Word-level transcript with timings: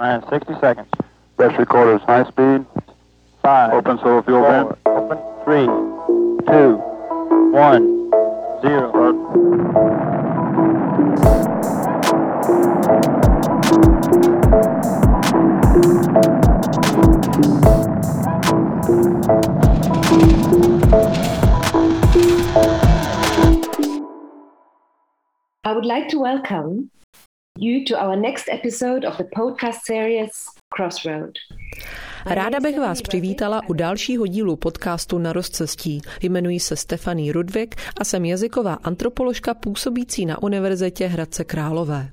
Minus 0.00 0.26
60 0.30 0.54
seconds. 0.60 0.88
Best 1.36 1.58
recorders, 1.58 2.00
high 2.06 2.24
speed. 2.24 2.64
Five. 3.42 3.74
Open 3.74 3.98
solo 3.98 4.22
fuel 4.22 4.40
four, 4.40 4.50
vent. 4.50 4.78
Open. 4.86 5.18
Three. 5.44 5.66
Two. 6.46 6.76
One. 7.52 8.10
Zero. 8.62 8.90
I 25.62 25.72
would 25.74 25.84
like 25.84 26.08
to 26.08 26.18
welcome 26.18 26.90
you 27.60 27.84
to 27.84 27.94
our 27.96 28.16
next 28.16 28.48
episode 28.48 29.06
of 29.06 29.16
the 29.16 29.24
podcast 29.24 29.78
series 29.84 30.30
Crossroad. 30.76 31.30
Ráda 32.26 32.60
bych 32.60 32.78
vás 32.78 33.02
přivítala 33.02 33.60
u 33.68 33.72
dalšího 33.72 34.26
dílu 34.26 34.56
podcastu 34.56 35.18
Na 35.18 35.32
rozcestí. 35.32 36.00
Jmenuji 36.22 36.60
se 36.60 36.76
Stefaný 36.76 37.32
Rudvik 37.32 37.74
a 38.00 38.04
jsem 38.04 38.24
jazyková 38.24 38.74
antropoložka 38.74 39.54
působící 39.54 40.26
na 40.26 40.42
Univerzitě 40.42 41.06
Hradce 41.06 41.44
Králové. 41.44 42.08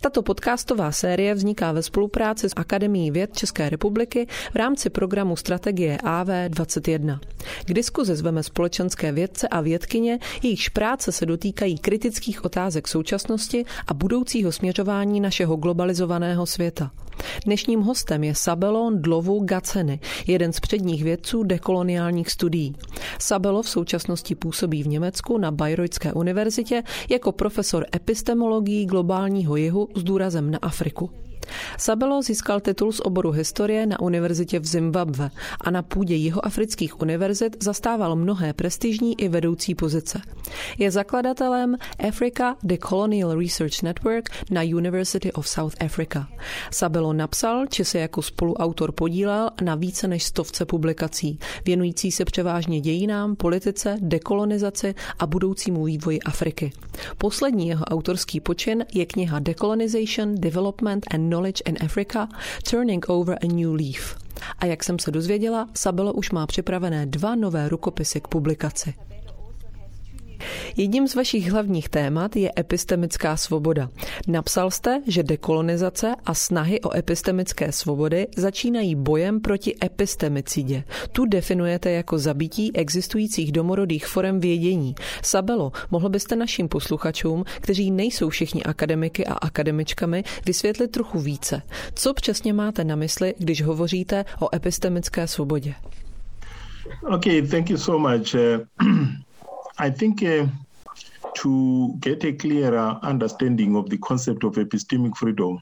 Tato 0.00 0.22
podcastová 0.22 0.92
série 0.92 1.34
vzniká 1.34 1.72
ve 1.72 1.82
spolupráci 1.82 2.48
s 2.48 2.52
Akademií 2.56 3.10
věd 3.10 3.36
České 3.36 3.68
republiky 3.70 4.26
v 4.52 4.56
rámci 4.56 4.90
programu 4.90 5.36
Strategie 5.36 5.96
AV21. 5.96 7.18
K 7.64 7.72
diskuzi 7.74 8.16
zveme 8.16 8.42
společenské 8.42 9.12
vědce 9.12 9.48
a 9.48 9.60
vědkyně, 9.60 10.18
jejichž 10.42 10.68
práce 10.68 11.12
se 11.12 11.26
dotýkají 11.26 11.78
kritických 11.78 12.44
otázek 12.44 12.88
současnosti 12.88 13.64
a 13.86 13.94
budoucího 13.94 14.52
směřování 14.52 15.20
našeho 15.20 15.56
globalizovaného 15.56 16.46
světa. 16.46 16.90
Dnešním 17.44 17.80
hostem 17.80 18.24
je 18.24 18.34
Sabelon 18.34 19.02
Dlovu 19.02 19.40
Gaceny, 19.44 20.00
jeden 20.26 20.52
z 20.52 20.60
předních 20.60 21.04
vědců 21.04 21.42
dekoloniálních 21.42 22.30
studií. 22.30 22.74
Sabelo 23.18 23.62
v 23.62 23.68
současnosti 23.68 24.34
působí 24.34 24.82
v 24.82 24.88
Německu 24.88 25.38
na 25.38 25.50
Bayreuthské 25.50 26.12
univerzitě 26.12 26.82
jako 27.08 27.32
profesor 27.32 27.86
epistemologií 27.96 28.86
globálního 28.86 29.56
jihu 29.56 29.87
s 29.94 30.02
důrazem 30.02 30.50
na 30.50 30.58
Afriku. 30.62 31.10
Sabelo 31.78 32.22
získal 32.22 32.60
titul 32.60 32.92
z 32.92 33.00
oboru 33.00 33.30
historie 33.30 33.86
na 33.86 34.00
univerzitě 34.00 34.58
v 34.58 34.66
Zimbabwe 34.66 35.30
a 35.60 35.70
na 35.70 35.82
půdě 35.82 36.14
jihoafrických 36.14 37.00
univerzit 37.00 37.56
zastával 37.64 38.16
mnohé 38.16 38.52
prestižní 38.52 39.20
i 39.20 39.28
vedoucí 39.28 39.74
pozice. 39.74 40.20
Je 40.78 40.90
zakladatelem 40.90 41.76
Africa 42.08 42.56
Decolonial 42.62 43.40
Research 43.40 43.82
Network 43.82 44.28
na 44.50 44.62
University 44.62 45.32
of 45.32 45.48
South 45.48 45.74
Africa. 45.84 46.28
Sabelo 46.70 47.12
napsal, 47.12 47.66
či 47.66 47.84
se 47.84 47.98
jako 47.98 48.22
spoluautor 48.22 48.92
podílel 48.92 49.50
na 49.62 49.74
více 49.74 50.08
než 50.08 50.24
stovce 50.24 50.64
publikací, 50.64 51.38
věnující 51.64 52.12
se 52.12 52.24
převážně 52.24 52.80
dějinám, 52.80 53.36
politice, 53.36 53.96
dekolonizaci 54.00 54.94
a 55.18 55.26
budoucímu 55.26 55.84
vývoji 55.84 56.20
Afriky. 56.20 56.72
Poslední 57.18 57.68
jeho 57.68 57.84
autorský 57.84 58.40
počin 58.40 58.84
je 58.94 59.06
kniha 59.06 59.38
Decolonization, 59.38 60.34
Development 60.34 61.06
and 61.14 61.28
Knowledge 61.38 61.62
in 61.66 61.76
Africa, 61.84 62.28
Turning 62.70 63.04
Over 63.08 63.38
a 63.42 63.46
New 63.46 63.74
Leaf. 63.74 64.16
A 64.58 64.66
jak 64.66 64.84
jsem 64.84 64.98
se 64.98 65.10
dozvěděla, 65.10 65.68
Sabelo 65.74 66.12
už 66.12 66.30
má 66.30 66.46
připravené 66.46 67.06
dva 67.06 67.34
nové 67.34 67.68
rukopisy 67.68 68.20
k 68.20 68.28
publikaci. 68.28 68.94
Jedním 70.76 71.08
z 71.08 71.14
vašich 71.14 71.50
hlavních 71.50 71.88
témat 71.88 72.36
je 72.36 72.52
epistemická 72.58 73.36
svoboda. 73.36 73.88
Napsal 74.28 74.70
jste, 74.70 75.02
že 75.06 75.22
dekolonizace 75.22 76.14
a 76.26 76.34
snahy 76.34 76.80
o 76.80 76.96
epistemické 76.96 77.72
svobody 77.72 78.26
začínají 78.36 78.94
bojem 78.94 79.40
proti 79.40 79.74
epistemicidě. 79.84 80.84
Tu 81.12 81.24
definujete 81.24 81.90
jako 81.90 82.18
zabití 82.18 82.76
existujících 82.76 83.52
domorodých 83.52 84.06
forem 84.06 84.40
vědění. 84.40 84.94
Sabelo, 85.22 85.72
mohl 85.90 86.08
byste 86.08 86.36
našim 86.36 86.68
posluchačům, 86.68 87.44
kteří 87.60 87.90
nejsou 87.90 88.28
všichni 88.28 88.62
akademiky 88.62 89.26
a 89.26 89.34
akademičkami, 89.34 90.24
vysvětlit 90.46 90.90
trochu 90.90 91.20
více. 91.20 91.62
Co 91.94 92.14
přesně 92.14 92.52
máte 92.52 92.84
na 92.84 92.96
mysli, 92.96 93.34
když 93.38 93.62
hovoříte 93.62 94.24
o 94.40 94.56
epistemické 94.56 95.26
svobodě? 95.26 95.74
Okay, 97.14 97.42
thank 97.42 97.70
you 97.70 97.76
so 97.76 98.10
much. 98.10 98.34
Uh, 98.34 98.88
I 99.78 99.90
think 99.90 100.22
uh, 100.24 100.46
to 101.36 101.94
get 102.00 102.24
a 102.24 102.32
clearer 102.32 102.98
understanding 103.02 103.76
of 103.76 103.88
the 103.90 103.98
concept 103.98 104.42
of 104.44 104.54
epistemic 104.54 105.16
freedom, 105.16 105.60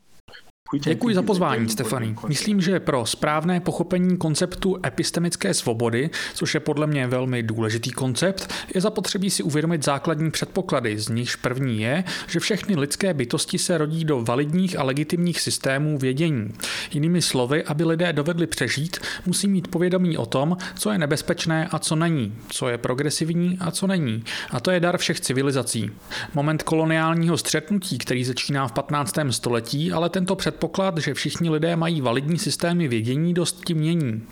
Děkuji 0.75 1.15
za 1.15 1.23
pozvání, 1.23 1.69
Stefany. 1.69 2.17
Myslím, 2.29 2.61
že 2.61 2.81
pro 2.81 3.07
správné 3.07 3.61
pochopení 3.61 4.17
konceptu 4.17 4.77
epistemické 4.87 5.55
svobody, 5.55 6.11
což 6.35 6.55
je 6.55 6.61
podle 6.61 6.87
mě 6.87 7.07
velmi 7.07 7.43
důležitý 7.43 7.91
koncept, 7.91 8.53
je 8.75 8.81
zapotřebí 8.81 9.31
si 9.31 9.43
uvědomit 9.43 9.85
základní 9.85 10.31
předpoklady. 10.31 10.99
Z 10.99 11.09
nichž 11.09 11.37
první 11.37 11.81
je, 11.81 12.05
že 12.27 12.41
všechny 12.41 12.77
lidské 12.77 13.15
bytosti 13.15 13.59
se 13.59 13.79
rodí 13.79 14.05
do 14.05 14.23
validních 14.23 14.79
a 14.79 14.83
legitimních 14.83 15.41
systémů 15.41 15.99
vědění. 15.99 16.55
Jinými 16.93 17.23
slovy, 17.23 17.65
aby 17.65 17.85
lidé 17.85 18.13
dovedli 18.13 18.47
přežít, 18.47 18.99
musí 19.27 19.49
mít 19.49 19.69
povědomí 19.69 20.17
o 20.17 20.27
tom, 20.27 20.57
co 20.79 20.91
je 20.91 20.99
nebezpečné 20.99 21.69
a 21.71 21.79
co 21.79 21.97
není, 21.97 22.35
co 22.49 22.69
je 22.69 22.79
progresivní 22.79 23.59
a 23.61 23.71
co 23.71 23.87
není. 23.87 24.25
A 24.51 24.61
to 24.61 24.71
je 24.71 24.81
dar 24.81 24.99
všech 24.99 25.21
civilizací. 25.21 25.91
Moment 26.35 26.63
koloniálního 26.63 27.39
střetnutí, 27.39 27.99
který 27.99 28.25
začíná 28.25 28.69
v 28.69 28.73
15. 28.73 29.15
století, 29.31 29.93
ale 29.93 30.09
tento 30.09 30.37
před 30.37 30.56
předpoklad, 30.57 30.99
že 30.99 31.15
všichni 31.15 31.51
lidé 31.51 31.77
mají 31.77 32.01
validní 32.01 32.39
systémy 32.39 32.89
vědění, 32.89 33.35
dost 33.35 33.65
tím 33.65 33.77
mění. 33.77 34.23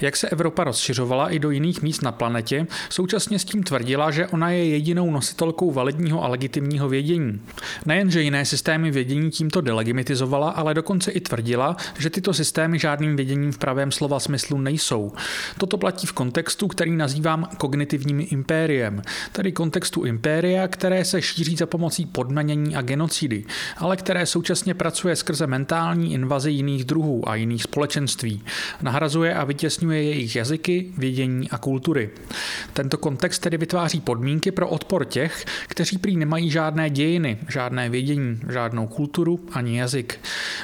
Jak 0.00 0.16
se 0.16 0.28
Evropa 0.28 0.64
rozšiřovala 0.64 1.28
i 1.28 1.38
do 1.38 1.50
jiných 1.50 1.82
míst 1.82 2.02
na 2.02 2.12
planetě, 2.12 2.66
současně 2.90 3.38
s 3.38 3.44
tím 3.44 3.62
tvrdila, 3.62 4.10
že 4.10 4.26
ona 4.26 4.50
je 4.50 4.68
jedinou 4.68 5.10
nositelkou 5.10 5.72
validního 5.72 6.24
a 6.24 6.28
legitimního 6.28 6.88
vědění. 6.88 7.40
Nejenže 7.86 8.22
jiné 8.22 8.44
systémy 8.44 8.90
vědění 8.90 9.30
tímto 9.30 9.60
delegimitizovala, 9.60 10.50
ale 10.50 10.74
dokonce 10.74 11.10
i 11.10 11.20
tvrdila, 11.20 11.76
že 11.98 12.10
tyto 12.10 12.34
systémy 12.34 12.78
žádným 12.78 13.16
věděním 13.16 13.52
v 13.52 13.58
pravém 13.58 13.92
slova 13.92 14.20
smyslu 14.20 14.58
nejsou. 14.58 15.12
Toto 15.58 15.78
platí 15.78 16.06
v 16.06 16.12
kontextu, 16.12 16.68
který 16.68 16.96
nazývám 16.96 17.48
kognitivním 17.56 18.26
impériem, 18.30 19.02
tedy 19.32 19.52
kontextu 19.52 20.04
impéria, 20.04 20.68
které 20.68 21.04
se 21.04 21.22
šíří 21.22 21.56
za 21.56 21.66
pomocí 21.66 22.06
podmanění 22.06 22.76
a 22.76 22.82
genocidy, 22.82 23.44
ale 23.76 23.96
které 23.96 24.26
současně 24.26 24.74
pracuje 24.74 25.16
skrze 25.16 25.46
mentální 25.46 25.73
mentální 25.74 26.12
invazi 26.12 26.50
jiných 26.50 26.84
druhů 26.84 27.28
a 27.28 27.34
jiných 27.34 27.62
společenství. 27.62 28.42
Nahrazuje 28.82 29.34
a 29.34 29.44
vytěsňuje 29.44 30.02
jejich 30.02 30.36
jazyky, 30.36 30.86
vědění 30.98 31.50
a 31.50 31.58
kultury. 31.58 32.10
Tento 32.72 32.98
kontext 32.98 33.42
tedy 33.42 33.56
vytváří 33.56 34.00
podmínky 34.00 34.50
pro 34.50 34.68
odpor 34.68 35.04
těch, 35.04 35.44
kteří 35.68 35.98
prý 35.98 36.16
nemají 36.16 36.50
žádné 36.50 36.90
dějiny, 36.90 37.38
žádné 37.48 37.90
vědění, 37.90 38.40
žádnou 38.52 38.86
kulturu 38.86 39.40
ani 39.52 39.78
jazyk. 39.78 40.20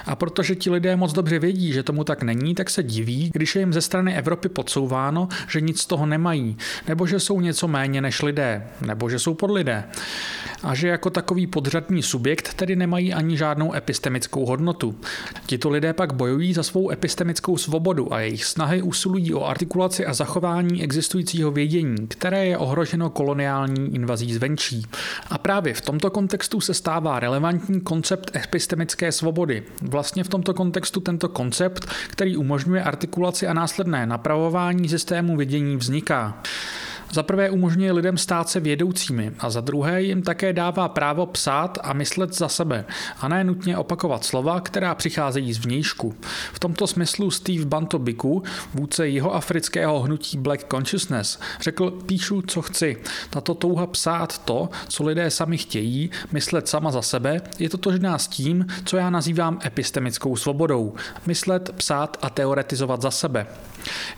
A 0.06 0.16
protože 0.16 0.54
ti 0.54 0.70
lidé 0.70 0.96
moc 0.96 1.12
dobře 1.12 1.38
vědí, 1.38 1.72
že 1.72 1.82
tomu 1.82 2.04
tak 2.04 2.22
není, 2.22 2.54
tak 2.54 2.70
se 2.70 2.82
diví, 2.82 3.30
když 3.34 3.56
je 3.56 3.62
jim 3.62 3.72
ze 3.72 3.80
strany 3.80 4.16
Evropy 4.16 4.48
podsouváno, 4.48 5.28
že 5.48 5.60
nic 5.60 5.80
z 5.80 5.86
toho 5.86 6.06
nemají, 6.06 6.56
nebo 6.88 7.06
že 7.06 7.20
jsou 7.20 7.40
něco 7.40 7.68
méně 7.68 8.00
než 8.00 8.22
lidé, 8.22 8.66
nebo 8.86 9.10
že 9.10 9.18
jsou 9.18 9.34
podlidé. 9.34 9.84
A 10.62 10.74
že 10.74 10.88
jako 10.88 11.10
takový 11.10 11.46
podřadný 11.46 12.02
subjekt 12.02 12.54
tedy 12.54 12.76
nemají 12.76 13.14
ani 13.14 13.36
žádnou 13.36 13.74
epistemickou 13.74 14.46
hodnotu. 14.46 14.94
Tito 15.46 15.70
lidé 15.70 15.92
pak 15.92 16.12
bojují 16.12 16.52
za 16.52 16.62
svou 16.62 16.90
epistemickou 16.90 17.56
svobodu 17.56 18.14
a 18.14 18.20
jejich 18.20 18.44
snahy 18.44 18.82
usilují 18.82 19.34
o 19.34 19.44
artikulaci 19.44 20.06
a 20.06 20.14
zachování 20.14 20.82
existujícího 20.82 21.50
vědění, 21.50 22.06
které 22.08 22.46
je 22.46 22.58
ohroženo 22.58 23.10
koloniální 23.10 23.94
invazí 23.94 24.34
zvenčí. 24.34 24.82
A 25.30 25.38
právě 25.38 25.74
v 25.74 25.80
tomto 25.80 26.10
kontextu 26.10 26.60
se 26.60 26.74
stává 26.74 27.20
relevantní 27.20 27.80
koncept 27.80 28.36
epistemické 28.36 29.12
svobody. 29.12 29.62
Vlastně 29.82 30.24
v 30.24 30.28
tomto 30.28 30.54
kontextu 30.54 31.00
tento 31.00 31.28
koncept, 31.28 31.86
který 32.08 32.36
umožňuje 32.36 32.82
artikulaci 32.82 33.46
a 33.46 33.52
následné 33.52 34.06
napravování 34.06 34.88
systému 34.88 35.36
vědění 35.36 35.76
vzniká. 35.76 36.42
Za 37.12 37.22
prvé 37.22 37.50
umožňuje 37.50 37.92
lidem 37.92 38.18
stát 38.18 38.48
se 38.48 38.60
vědoucími 38.60 39.32
a 39.38 39.50
za 39.50 39.60
druhé 39.60 40.02
jim 40.02 40.22
také 40.22 40.52
dává 40.52 40.88
právo 40.88 41.26
psát 41.26 41.78
a 41.82 41.92
myslet 41.92 42.34
za 42.34 42.48
sebe 42.48 42.84
a 43.20 43.28
ne 43.28 43.44
nutně 43.44 43.76
opakovat 43.76 44.24
slova, 44.24 44.60
která 44.60 44.94
přicházejí 44.94 45.52
z 45.52 45.58
vnějšku. 45.58 46.14
V 46.52 46.58
tomto 46.58 46.86
smyslu 46.86 47.30
Steve 47.30 47.64
Banto 47.64 47.98
Biku, 47.98 48.42
vůdce 48.74 49.08
jihoafrického 49.08 50.00
hnutí 50.00 50.38
Black 50.38 50.66
Consciousness, 50.70 51.38
řekl 51.60 51.90
píšu, 51.90 52.42
co 52.42 52.62
chci. 52.62 52.96
Tato 53.30 53.54
touha 53.54 53.86
psát 53.86 54.38
to, 54.38 54.68
co 54.88 55.04
lidé 55.04 55.30
sami 55.30 55.58
chtějí, 55.58 56.10
myslet 56.32 56.68
sama 56.68 56.90
za 56.90 57.02
sebe, 57.02 57.40
je 57.58 57.68
totožná 57.68 58.18
s 58.18 58.28
tím, 58.28 58.66
co 58.84 58.96
já 58.96 59.10
nazývám 59.10 59.58
epistemickou 59.64 60.36
svobodou. 60.36 60.94
Myslet, 61.26 61.70
psát 61.76 62.16
a 62.22 62.30
teoretizovat 62.30 63.02
za 63.02 63.10
sebe. 63.10 63.46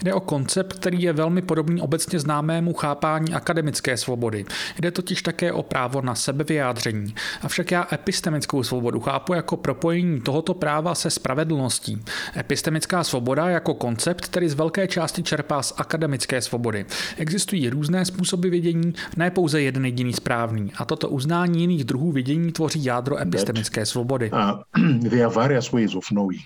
Jde 0.02 0.14
o 0.14 0.20
koncept, 0.20 0.72
který 0.72 1.02
je 1.02 1.12
velmi 1.12 1.42
podobný 1.42 1.80
obecně 1.80 2.18
známému 2.18 2.72
chápání 2.82 3.34
akademické 3.34 3.96
svobody. 3.96 4.44
Jde 4.80 4.90
totiž 4.90 5.22
také 5.22 5.52
o 5.52 5.62
právo 5.62 6.02
na 6.02 6.14
sebevyjádření. 6.14 7.14
Avšak 7.42 7.70
já 7.70 7.86
epistemickou 7.92 8.62
svobodu 8.62 9.00
chápu 9.00 9.34
jako 9.34 9.56
propojení 9.56 10.20
tohoto 10.20 10.54
práva 10.54 10.94
se 10.94 11.10
spravedlností. 11.10 12.02
Epistemická 12.36 13.04
svoboda 13.04 13.48
jako 13.48 13.74
koncept, 13.74 14.26
který 14.26 14.48
z 14.48 14.54
velké 14.54 14.88
části 14.88 15.22
čerpá 15.22 15.62
z 15.62 15.72
akademické 15.76 16.42
svobody. 16.42 16.86
Existují 17.16 17.70
různé 17.70 18.04
způsoby 18.04 18.48
vidění, 18.48 18.94
ne 19.16 19.30
pouze 19.30 19.62
jeden 19.62 19.84
jediný 19.84 20.12
správný. 20.12 20.72
A 20.76 20.84
toto 20.84 21.08
uznání 21.08 21.60
jiných 21.60 21.84
druhů 21.84 22.12
vidění 22.12 22.52
tvoří 22.52 22.84
jádro 22.84 23.20
epistemické 23.20 23.86
svobody. 23.86 24.30
Uh, 24.30 24.58
there 25.10 25.24
are 25.24 25.34
various 25.34 25.72
ways 25.72 25.94
of 25.94 26.04
knowing. 26.08 26.42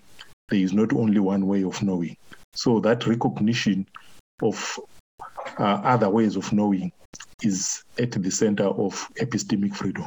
There 0.51 0.63
is 0.63 0.73
not 0.73 0.93
only 0.93 1.19
one 1.19 1.47
way 1.47 1.65
of 1.65 1.79
knowing. 1.81 2.17
So 2.57 2.89
that 2.89 3.07
recognition 3.07 3.85
of 4.43 4.79
uh, 5.59 5.81
other 5.85 6.11
ways 6.11 6.37
of 6.37 6.53
knowing 6.53 6.93
is 7.43 7.85
at 7.99 8.13
the 8.13 8.31
center 8.31 8.67
of 8.67 9.09
epistemic 9.21 9.75
freedom. 9.75 10.05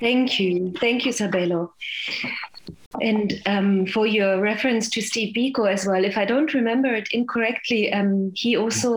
Thank 0.00 0.38
you. 0.38 0.72
Thank 0.78 1.06
you, 1.06 1.12
Sabelo. 1.12 1.68
And 3.00 3.42
um, 3.46 3.86
for 3.86 4.06
your 4.06 4.40
reference 4.40 4.88
to 4.90 5.02
Steve 5.02 5.34
Biko 5.34 5.66
as 5.66 5.86
well, 5.86 6.04
if 6.04 6.16
I 6.16 6.24
don't 6.24 6.52
remember 6.54 6.94
it 6.94 7.08
incorrectly, 7.12 7.92
um, 7.92 8.32
he 8.34 8.56
also 8.56 8.96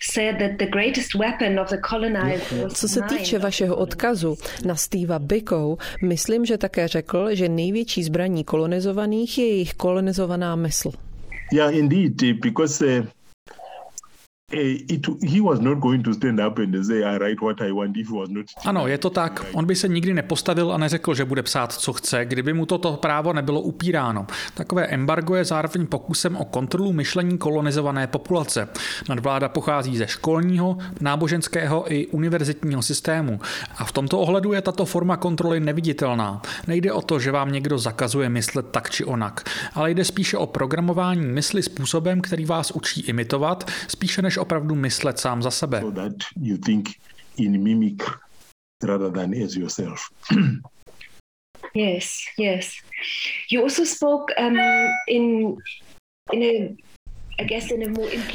said 0.00 0.38
that 0.38 0.58
the 0.58 0.66
greatest 0.66 1.14
weapon 1.14 1.58
of 1.58 1.68
the 1.68 1.78
colonized 1.78 2.52
was 2.62 2.80
Co 2.80 2.88
se 2.88 3.00
týče 3.02 3.38
vašeho 3.38 3.76
odkazu 3.76 4.36
na 4.64 4.74
Steva 4.74 5.18
Biko, 5.18 5.76
myslím, 6.02 6.44
že 6.44 6.58
také 6.58 6.88
řekl, 6.88 7.34
že 7.34 7.48
největší 7.48 8.04
zbraní 8.04 8.44
kolonizovaných 8.44 9.38
je 9.38 9.46
jejich 9.46 9.74
kolonizovaná 9.74 10.56
mysl. 10.56 10.92
Yeah, 11.52 11.74
indeed, 11.74 12.22
because 12.40 12.84
uh, 13.00 13.06
ano, 18.64 18.86
je 18.86 18.98
to 18.98 19.10
tak. 19.10 19.44
On 19.52 19.66
by 19.66 19.76
se 19.76 19.88
nikdy 19.88 20.14
nepostavil 20.14 20.72
a 20.72 20.78
neřekl, 20.78 21.14
že 21.14 21.24
bude 21.24 21.42
psát, 21.42 21.72
co 21.72 21.92
chce, 21.92 22.24
kdyby 22.24 22.52
mu 22.52 22.66
toto 22.66 22.92
právo 22.92 23.32
nebylo 23.32 23.60
upíráno. 23.60 24.26
Takové 24.54 24.86
embargo 24.86 25.34
je 25.34 25.44
zároveň 25.44 25.86
pokusem 25.86 26.36
o 26.36 26.44
kontrolu 26.44 26.92
myšlení 26.92 27.38
kolonizované 27.38 28.06
populace. 28.06 28.68
Nadvláda 29.08 29.48
pochází 29.48 29.96
ze 29.96 30.06
školního, 30.06 30.78
náboženského 31.00 31.92
i 31.92 32.06
univerzitního 32.06 32.82
systému. 32.82 33.40
A 33.78 33.84
v 33.84 33.92
tomto 33.92 34.20
ohledu 34.20 34.52
je 34.52 34.62
tato 34.62 34.84
forma 34.84 35.16
kontroly 35.16 35.60
neviditelná. 35.60 36.42
Nejde 36.66 36.92
o 36.92 37.02
to, 37.02 37.18
že 37.18 37.32
vám 37.32 37.52
někdo 37.52 37.78
zakazuje 37.78 38.28
myslet 38.28 38.66
tak 38.70 38.90
či 38.90 39.04
onak, 39.04 39.50
ale 39.74 39.90
jde 39.90 40.04
spíše 40.04 40.36
o 40.36 40.46
programování 40.46 41.26
mysli 41.26 41.62
způsobem, 41.62 42.20
který 42.20 42.44
vás 42.44 42.70
učí 42.70 43.00
imitovat, 43.00 43.70
spíše 43.88 44.22
než 44.22 44.38
opravdu 44.44 44.74
myslet 44.74 45.18
sám 45.18 45.42
za 45.42 45.50
sebe. 45.50 45.80
So 45.80 45.90
that 45.90 46.14
you 46.36 46.56
think 46.56 46.88
in 47.36 47.62
mimic 47.62 48.04
rather 48.84 49.10
than 49.10 49.34
as 49.44 49.56
yourself. 49.56 50.00
yes, 51.74 52.20
yes. 52.38 52.72
You 53.50 53.62
also 53.62 53.84
spoke 53.84 54.32
um, 54.38 54.56
in 55.08 55.56
in 56.32 56.42
a 56.42 56.76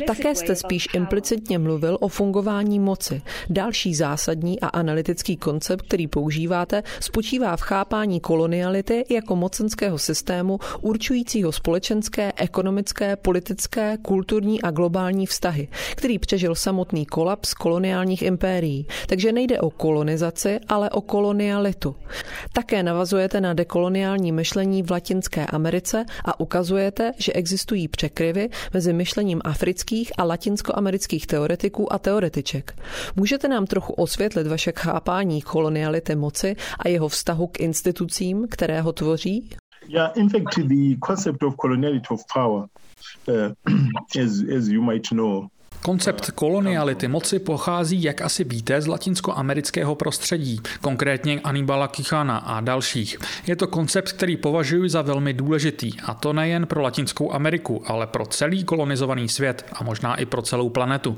také 0.07 0.35
jste 0.35 0.55
spíš 0.55 0.87
implicitně 0.93 1.59
mluvil 1.59 1.97
o 2.01 2.07
fungování 2.07 2.79
moci. 2.79 3.21
Další 3.49 3.95
zásadní 3.95 4.59
a 4.59 4.67
analytický 4.67 5.37
koncept, 5.37 5.81
který 5.81 6.07
používáte, 6.07 6.83
spočívá 6.99 7.57
v 7.57 7.61
chápání 7.61 8.19
koloniality 8.19 9.05
jako 9.09 9.35
mocenského 9.35 9.97
systému 9.97 10.59
určujícího 10.81 11.51
společenské, 11.51 12.33
ekonomické, 12.35 13.15
politické, 13.15 13.97
kulturní 14.01 14.61
a 14.61 14.71
globální 14.71 15.25
vztahy, 15.25 15.67
který 15.91 16.19
přežil 16.19 16.55
samotný 16.55 17.05
kolaps 17.05 17.53
koloniálních 17.53 18.21
impérií. 18.21 18.87
Takže 19.07 19.31
nejde 19.31 19.59
o 19.59 19.69
kolonizaci, 19.69 20.59
ale 20.67 20.89
o 20.89 21.01
kolonialitu. 21.01 21.95
Také 22.53 22.83
navazujete 22.83 23.41
na 23.41 23.53
dekoloniální 23.53 24.31
myšlení 24.31 24.83
v 24.83 24.91
Latinské 24.91 25.45
Americe 25.45 26.05
a 26.25 26.39
ukazujete, 26.39 27.11
že 27.17 27.33
existují 27.33 27.87
překryvy 27.87 28.49
mezi 28.73 28.88
mezi 28.89 28.97
myšlením 28.97 29.41
afrických 29.45 30.11
a 30.17 30.23
latinskoamerických 30.23 31.27
teoretiků 31.27 31.93
a 31.93 31.99
teoretiček. 31.99 32.79
Můžete 33.15 33.47
nám 33.47 33.65
trochu 33.65 33.93
osvětlit 33.93 34.47
vaše 34.47 34.73
chápání 34.75 35.41
koloniality 35.41 36.15
moci 36.15 36.55
a 36.79 36.87
jeho 36.87 37.07
vztahu 37.07 37.47
k 37.47 37.59
institucím, 37.59 38.47
které 38.49 38.81
ho 38.81 38.91
tvoří? 38.93 39.49
Yeah, 39.87 40.17
in 40.17 40.29
fact, 40.29 40.55
the 40.55 40.97
concept 41.05 41.43
of 41.43 41.55
coloniality 41.61 42.07
of 42.09 42.21
power, 42.33 42.65
uh, 43.27 43.53
as, 44.25 44.41
as 44.57 44.67
you 44.67 44.81
might 44.81 45.07
know, 45.11 45.47
Koncept 45.81 46.31
koloniality 46.31 47.07
moci 47.07 47.39
pochází, 47.39 48.03
jak 48.03 48.21
asi 48.21 48.43
víte, 48.43 48.81
z 48.81 48.87
latinskoamerického 48.87 49.95
prostředí, 49.95 50.61
konkrétně 50.81 51.39
Anibala 51.39 51.87
Kichana 51.87 52.37
a 52.37 52.61
dalších. 52.61 53.17
Je 53.47 53.55
to 53.55 53.67
koncept, 53.67 54.11
který 54.11 54.37
považuji 54.37 54.89
za 54.89 55.01
velmi 55.01 55.33
důležitý, 55.33 55.91
a 56.01 56.13
to 56.13 56.33
nejen 56.33 56.67
pro 56.67 56.81
Latinskou 56.81 57.33
Ameriku, 57.33 57.83
ale 57.85 58.07
pro 58.07 58.25
celý 58.25 58.63
kolonizovaný 58.63 59.29
svět 59.29 59.65
a 59.73 59.83
možná 59.83 60.15
i 60.15 60.25
pro 60.25 60.41
celou 60.41 60.69
planetu. 60.69 61.17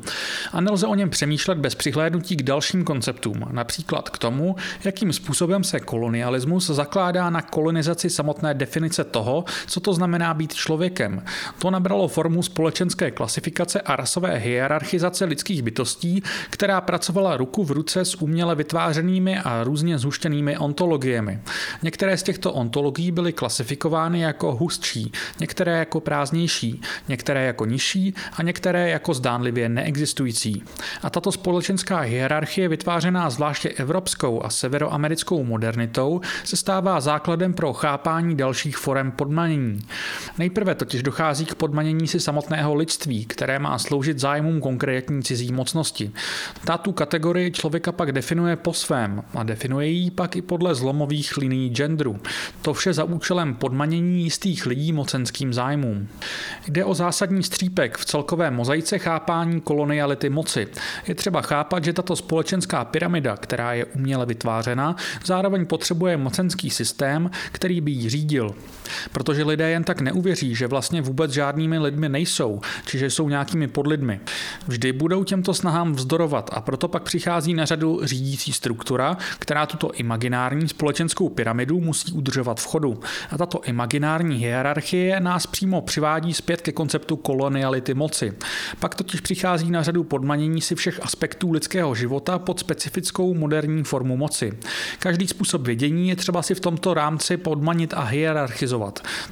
A 0.52 0.62
nelze 0.62 0.88
o 0.88 0.96
něm 0.96 1.10
přemýšlet 1.10 1.58
bez 1.58 1.76
přihlédnutí 1.76 2.36
k 2.36 2.44
dalším 2.44 2.84
konceptům, 2.84 3.46
například 3.52 4.10
k 4.10 4.18
tomu, 4.18 4.56
jakým 4.84 5.14
způsobem 5.14 5.64
se 5.64 5.80
kolonialismus 5.80 6.68
zakládá 6.68 7.30
na 7.30 7.42
kolonizaci 7.42 8.10
samotné 8.10 8.54
definice 8.54 9.04
toho, 9.04 9.46
co 9.68 9.80
to 9.80 9.94
znamená 9.94 10.34
být 10.34 10.54
člověkem. 10.54 11.24
To 11.60 11.72
nabralo 11.72 12.08
formu 12.08 12.44
společenské 12.44 13.12
klasifikace 13.12 13.82
a 13.82 13.96
rasové 13.96 14.38
hierarchizace 14.52 15.26
lidských 15.26 15.62
bytostí, 15.62 16.24
která 16.50 16.82
pracovala 16.82 17.38
ruku 17.38 17.64
v 17.64 17.72
ruce 17.72 18.06
s 18.06 18.16
uměle 18.16 18.56
vytvářenými 18.56 19.38
a 19.40 19.64
různě 19.64 19.98
zhuštěnými 19.98 20.58
ontologiemi. 20.58 21.40
Některé 21.84 22.18
z 22.18 22.24
těchto 22.24 22.54
ontologií 22.54 23.12
byly 23.12 23.34
klasifikovány 23.34 24.20
jako 24.20 24.56
hustší, 24.56 25.12
některé 25.40 25.78
jako 25.78 26.00
prázdnější, 26.00 26.82
některé 27.08 27.46
jako 27.46 27.66
nižší 27.66 28.14
a 28.34 28.44
některé 28.44 28.90
jako 28.90 29.14
zdánlivě 29.14 29.70
neexistující. 29.70 30.64
A 31.02 31.10
tato 31.10 31.32
společenská 31.32 32.00
hierarchie, 32.00 32.68
vytvářená 32.68 33.30
zvláště 33.30 33.70
evropskou 33.70 34.44
a 34.44 34.50
severoamerickou 34.50 35.44
modernitou, 35.44 36.22
se 36.44 36.58
stává 36.58 37.02
základem 37.02 37.54
pro 37.54 37.74
chápání 37.74 38.36
dalších 38.36 38.78
forem 38.78 39.12
podmanění. 39.12 39.80
Nejprve 40.38 40.76
totiž 40.76 41.04
dochází 41.04 41.46
k 41.46 41.56
podmanění 41.56 42.08
si 42.08 42.20
samotného 42.20 42.76
lidství, 42.76 43.26
které 43.26 43.60
má 43.60 43.80
sloužit 43.80 44.20
zájmu 44.20 44.41
zájmům 44.42 44.62
konkrétní 44.62 45.24
cizí 45.24 45.52
mocnosti. 45.52 46.12
Ta 46.66 46.78
tu 46.78 46.92
kategorii 46.92 47.52
člověka 47.52 47.92
pak 47.92 48.12
definuje 48.12 48.56
po 48.56 48.74
svém 48.74 49.24
a 49.34 49.44
definuje 49.44 49.88
ji 49.88 50.12
pak 50.12 50.36
i 50.36 50.42
podle 50.42 50.76
zlomových 50.76 51.38
linií 51.38 51.70
genderu. 51.70 52.20
To 52.62 52.74
vše 52.74 52.94
za 52.94 53.04
účelem 53.04 53.54
podmanění 53.54 54.24
jistých 54.24 54.66
lidí 54.66 54.94
mocenským 54.94 55.54
zájmům. 55.54 56.08
Jde 56.68 56.86
o 56.86 56.94
zásadní 56.94 57.44
střípek 57.44 57.98
v 57.98 58.06
celkové 58.06 58.52
mozaice 58.52 59.00
chápání 59.00 59.62
koloniality 59.62 60.30
moci. 60.30 60.68
Je 61.08 61.16
třeba 61.16 61.42
chápat, 61.42 61.84
že 61.84 61.94
tato 61.94 62.16
společenská 62.16 62.86
pyramida, 62.86 63.38
která 63.38 63.74
je 63.74 63.86
uměle 63.86 64.26
vytvářena, 64.26 64.96
zároveň 65.26 65.66
potřebuje 65.66 66.18
mocenský 66.18 66.70
systém, 66.70 67.32
který 67.52 67.82
by 67.82 67.92
ji 67.92 68.10
řídil. 68.10 68.56
Protože 69.12 69.44
lidé 69.44 69.70
jen 69.70 69.84
tak 69.84 70.02
neuvěří, 70.02 70.56
že 70.56 70.68
vlastně 70.68 71.02
vůbec 71.02 71.32
žádnými 71.32 71.80
lidmi 71.80 72.10
nejsou, 72.10 72.62
či 72.86 72.98
že 72.98 73.10
jsou 73.10 73.30
nějakými 73.30 73.68
podlidmi. 73.68 74.20
Vždy 74.68 74.94
budou 74.94 75.24
těmto 75.24 75.54
snahám 75.54 75.94
vzdorovat 75.94 76.50
a 76.54 76.62
proto 76.62 76.88
pak 76.88 77.04
přichází 77.04 77.54
na 77.54 77.66
řadu 77.66 78.00
řídící 78.04 78.54
struktura, 78.54 79.18
která 79.40 79.66
tuto 79.66 79.92
imaginární 79.92 80.68
společenskou 80.68 81.30
pyramidu 81.30 81.80
musí 81.80 82.12
udržovat 82.12 82.60
v 82.60 82.68
chodu. 82.68 83.00
A 83.30 83.38
tato 83.38 83.62
imaginární 83.64 84.36
hierarchie 84.38 85.20
nás 85.20 85.48
přímo 85.48 85.82
přivádí 85.82 86.34
zpět 86.34 86.62
ke 86.62 86.72
konceptu 86.72 87.16
koloniality 87.16 87.94
moci. 87.94 88.34
Pak 88.80 88.96
totiž 88.96 89.22
přichází 89.22 89.72
na 89.72 89.84
řadu 89.84 90.04
podmanění 90.04 90.62
si 90.62 90.76
všech 90.76 91.00
aspektů 91.04 91.52
lidského 91.52 91.96
života 91.96 92.40
pod 92.40 92.60
specifickou 92.60 93.34
moderní 93.34 93.84
formu 93.84 94.18
moci. 94.18 94.54
Každý 95.00 95.28
způsob 95.28 95.62
vědění 95.62 96.10
je 96.10 96.16
třeba 96.16 96.42
si 96.42 96.56
v 96.56 96.60
tomto 96.60 96.94
rámci 96.94 97.38
podmanit 97.38 97.94
a 97.94 98.02
hierarchizovat. 98.02 98.81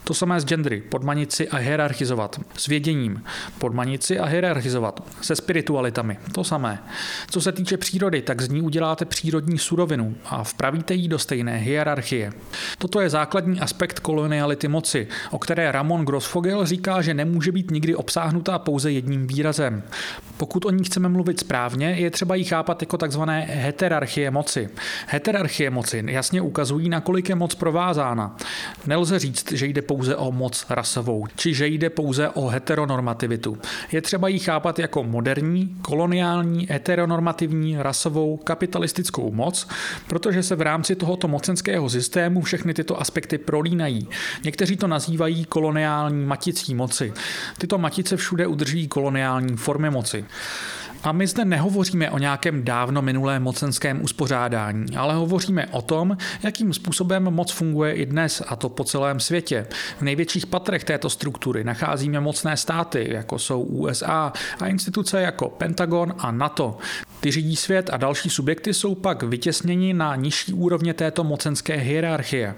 To 0.03 0.13
samé 0.13 0.41
s 0.41 0.45
gendry, 0.45 0.81
podmanit 0.81 1.31
si 1.31 1.49
a 1.49 1.57
hierarchizovat. 1.57 2.39
S 2.57 2.67
věděním, 2.67 3.23
podmanit 3.59 4.03
si 4.03 4.19
a 4.19 4.25
hierarchizovat. 4.25 5.03
Se 5.21 5.35
spiritualitami, 5.35 6.17
to 6.31 6.43
samé. 6.43 6.83
Co 7.31 7.41
se 7.41 7.51
týče 7.51 7.77
přírody, 7.77 8.21
tak 8.21 8.41
z 8.41 8.49
ní 8.49 8.61
uděláte 8.61 9.05
přírodní 9.05 9.57
surovinu 9.57 10.15
a 10.25 10.43
vpravíte 10.43 10.93
ji 10.93 11.07
do 11.07 11.19
stejné 11.19 11.57
hierarchie. 11.57 12.33
Toto 12.77 13.01
je 13.01 13.09
základní 13.09 13.59
aspekt 13.59 13.99
koloniality 13.99 14.67
moci, 14.67 15.07
o 15.31 15.39
které 15.39 15.71
Ramon 15.71 16.05
Grossfogel 16.05 16.65
říká, 16.65 17.01
že 17.01 17.13
nemůže 17.13 17.51
být 17.51 17.71
nikdy 17.71 17.95
obsáhnutá 17.95 18.59
pouze 18.59 18.91
jedním 18.91 19.27
výrazem. 19.27 19.83
Pokud 20.37 20.65
o 20.65 20.69
ní 20.69 20.83
chceme 20.83 21.09
mluvit 21.09 21.39
správně, 21.39 21.87
je 21.97 22.11
třeba 22.11 22.35
ji 22.35 22.43
chápat 22.43 22.81
jako 22.81 22.97
takzvané 22.97 23.41
heterarchie 23.41 24.31
moci. 24.31 24.69
Heterarchie 25.07 25.69
moci 25.69 26.03
jasně 26.07 26.41
ukazují, 26.41 26.89
nakolik 26.89 27.29
je 27.29 27.35
moc 27.35 27.55
provázána. 27.55 28.37
Nelze 28.85 29.19
říct, 29.19 29.38
že 29.51 29.65
jde 29.65 29.81
pouze 29.81 30.15
o 30.15 30.31
moc 30.31 30.65
rasovou, 30.69 31.27
či 31.35 31.53
že 31.53 31.67
jde 31.67 31.89
pouze 31.89 32.29
o 32.29 32.47
heteronormativitu. 32.47 33.57
Je 33.91 34.01
třeba 34.01 34.27
ji 34.27 34.39
chápat 34.39 34.79
jako 34.79 35.03
moderní, 35.03 35.75
koloniální, 35.81 36.67
heteronormativní, 36.69 37.77
rasovou, 37.77 38.37
kapitalistickou 38.37 39.31
moc, 39.31 39.67
protože 40.07 40.43
se 40.43 40.55
v 40.55 40.61
rámci 40.61 40.95
tohoto 40.95 41.27
mocenského 41.27 41.89
systému 41.89 42.41
všechny 42.41 42.73
tyto 42.73 43.01
aspekty 43.01 43.37
prolínají. 43.37 44.07
Někteří 44.43 44.77
to 44.77 44.87
nazývají 44.87 45.45
koloniální 45.45 46.25
maticí 46.25 46.75
moci. 46.75 47.13
Tyto 47.57 47.77
matice 47.77 48.17
všude 48.17 48.47
udržují 48.47 48.87
koloniální 48.87 49.57
formy 49.57 49.89
moci. 49.89 50.25
A 51.03 51.11
my 51.11 51.27
zde 51.27 51.45
nehovoříme 51.45 52.11
o 52.11 52.17
nějakém 52.17 52.63
dávno 52.63 53.01
minulém 53.01 53.43
mocenském 53.43 54.01
uspořádání, 54.03 54.97
ale 54.97 55.13
hovoříme 55.13 55.67
o 55.67 55.81
tom, 55.81 56.17
jakým 56.43 56.73
způsobem 56.73 57.23
moc 57.23 57.51
funguje 57.51 57.93
i 57.93 58.05
dnes, 58.05 58.43
a 58.47 58.55
to 58.55 58.69
po 58.69 58.83
celém 58.83 59.19
světě. 59.19 59.67
V 59.97 60.01
největších 60.01 60.45
patrech 60.45 60.83
této 60.83 61.09
struktury 61.09 61.63
nacházíme 61.63 62.19
mocné 62.19 62.57
státy, 62.57 63.07
jako 63.11 63.39
jsou 63.39 63.61
USA 63.61 64.33
a 64.59 64.67
instituce 64.67 65.21
jako 65.21 65.49
Pentagon 65.49 66.13
a 66.17 66.31
NATO. 66.31 66.77
Ty 67.19 67.31
řídí 67.31 67.55
svět 67.55 67.89
a 67.93 67.97
další 67.97 68.29
subjekty 68.29 68.73
jsou 68.73 68.95
pak 68.95 69.23
vytěsněni 69.23 69.93
na 69.93 70.15
nižší 70.15 70.53
úrovně 70.53 70.93
této 70.93 71.23
mocenské 71.23 71.75
hierarchie. 71.75 72.55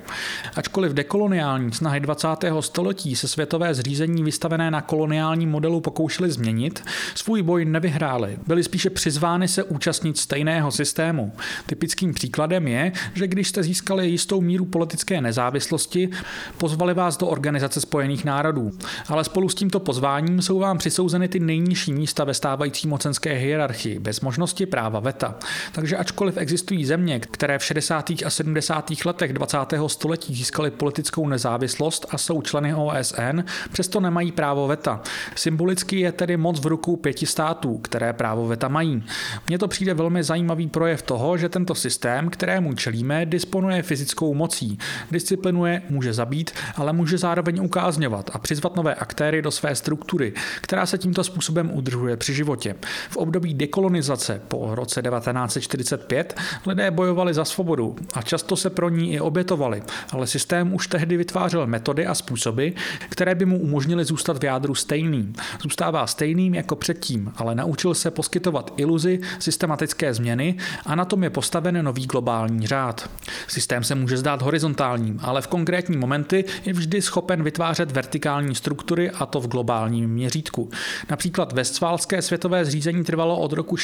Ačkoliv 0.55 0.91
dekoloniální 0.91 1.71
snahy 1.71 1.99
20. 1.99 2.27
století 2.59 3.15
se 3.15 3.27
světové 3.27 3.73
zřízení 3.73 4.23
vystavené 4.23 4.71
na 4.71 4.81
koloniálním 4.81 5.49
modelu 5.49 5.81
pokoušely 5.81 6.31
změnit, 6.31 6.83
svůj 7.15 7.41
boj 7.41 7.65
nevyhráli 7.65 8.37
byly 8.47 8.63
spíše 8.63 8.89
přizvány 8.89 9.47
se 9.47 9.63
účastnit 9.63 10.17
stejného 10.17 10.71
systému. 10.71 11.33
Typickým 11.65 12.13
příkladem 12.13 12.67
je, 12.67 12.91
že 13.13 13.27
když 13.27 13.47
jste 13.47 13.63
získali 13.63 14.09
jistou 14.09 14.41
míru 14.41 14.65
politické 14.65 15.21
nezávislosti, 15.21 16.09
pozvali 16.57 16.93
vás 16.93 17.17
do 17.17 17.27
Organizace 17.27 17.81
spojených 17.81 18.25
národů. 18.25 18.71
Ale 19.07 19.23
spolu 19.23 19.49
s 19.49 19.55
tímto 19.55 19.79
pozváním 19.79 20.41
jsou 20.41 20.59
vám 20.59 20.77
přisouzeny 20.77 21.27
ty 21.27 21.39
nejnižší 21.39 21.93
místa 21.93 22.23
ve 22.23 22.33
stávající 22.33 22.87
mocenské 22.87 23.33
hierarchii, 23.33 23.99
bez 23.99 24.21
možnosti 24.21 24.50
práva 24.65 24.99
veta. 24.99 25.35
Takže 25.71 25.97
ačkoliv 25.97 26.37
existují 26.37 26.85
země, 26.85 27.19
které 27.19 27.59
v 27.59 27.63
60. 27.63 28.11
a 28.25 28.29
70. 28.29 28.91
letech 29.05 29.33
20. 29.33 29.57
století 29.87 30.35
získaly 30.35 30.71
politickou 30.71 31.27
nezávislost 31.27 32.05
a 32.09 32.17
jsou 32.17 32.41
členy 32.41 32.75
OSN, 32.75 33.39
přesto 33.71 33.99
nemají 33.99 34.31
právo 34.31 34.67
veta. 34.67 35.01
Symbolicky 35.35 35.99
je 35.99 36.11
tedy 36.11 36.37
moc 36.37 36.59
v 36.59 36.65
rukou 36.65 36.95
pěti 36.95 37.25
států, 37.25 37.77
které 37.77 38.13
právo 38.13 38.47
veta 38.47 38.67
mají. 38.67 39.03
Mně 39.47 39.57
to 39.57 39.67
přijde 39.67 39.93
velmi 39.93 40.23
zajímavý 40.23 40.67
projev 40.67 41.01
toho, 41.01 41.37
že 41.37 41.49
tento 41.49 41.75
systém, 41.75 42.29
kterému 42.29 42.73
čelíme, 42.73 43.25
disponuje 43.25 43.83
fyzickou 43.83 44.33
mocí. 44.33 44.77
Disciplinuje, 45.11 45.81
může 45.89 46.13
zabít, 46.13 46.51
ale 46.75 46.93
může 46.93 47.17
zároveň 47.17 47.59
ukázňovat 47.65 48.29
a 48.33 48.39
přizvat 48.39 48.75
nové 48.75 48.95
aktéry 48.95 49.41
do 49.41 49.51
své 49.51 49.75
struktury, 49.75 50.33
která 50.61 50.85
se 50.85 50.97
tímto 50.97 51.23
způsobem 51.23 51.71
udržuje 51.73 52.17
při 52.17 52.33
životě. 52.33 52.75
V 53.09 53.17
období 53.17 53.53
dekolonizace 53.53 54.40
po 54.47 54.75
roce 54.75 55.01
1945 55.01 56.35
lidé 56.65 56.91
bojovali 56.91 57.33
za 57.33 57.45
svobodu 57.45 57.95
a 58.13 58.21
často 58.21 58.55
se 58.55 58.69
pro 58.69 58.89
ní 58.89 59.13
i 59.13 59.19
obětovali, 59.19 59.83
ale 60.11 60.27
systém 60.27 60.73
už 60.73 60.87
tehdy 60.87 61.17
vytvářel 61.17 61.67
metody 61.67 62.05
a 62.05 62.15
způsoby, 62.15 62.67
které 63.09 63.35
by 63.35 63.45
mu 63.45 63.59
umožnily 63.59 64.05
zůstat 64.05 64.37
v 64.37 64.43
jádru 64.43 64.75
stejným. 64.75 65.33
Zůstává 65.63 66.07
stejným 66.07 66.55
jako 66.55 66.75
předtím, 66.75 67.31
ale 67.35 67.55
naučil 67.55 67.93
se 67.93 68.11
poskytovat 68.11 68.73
iluzi 68.77 69.19
systematické 69.39 70.13
změny 70.13 70.55
a 70.85 70.95
na 70.95 71.05
tom 71.05 71.23
je 71.23 71.29
postaven 71.29 71.85
nový 71.85 72.05
globální 72.05 72.67
řád. 72.67 73.09
Systém 73.47 73.83
se 73.83 73.95
může 73.95 74.17
zdát 74.17 74.41
horizontálním, 74.41 75.19
ale 75.23 75.41
v 75.41 75.47
konkrétní 75.47 75.97
momenty 75.97 76.45
je 76.65 76.73
vždy 76.73 77.01
schopen 77.01 77.43
vytvářet 77.43 77.91
vertikální 77.91 78.55
struktury 78.55 79.11
a 79.11 79.25
to 79.25 79.39
v 79.39 79.47
globálním 79.47 80.09
měřítku. 80.09 80.69
Například 81.09 81.53
Westfálské 81.53 82.21
světové 82.21 82.65
zřízení 82.65 83.03
trvalo 83.03 83.39
od 83.39 83.53
roku 83.53 83.77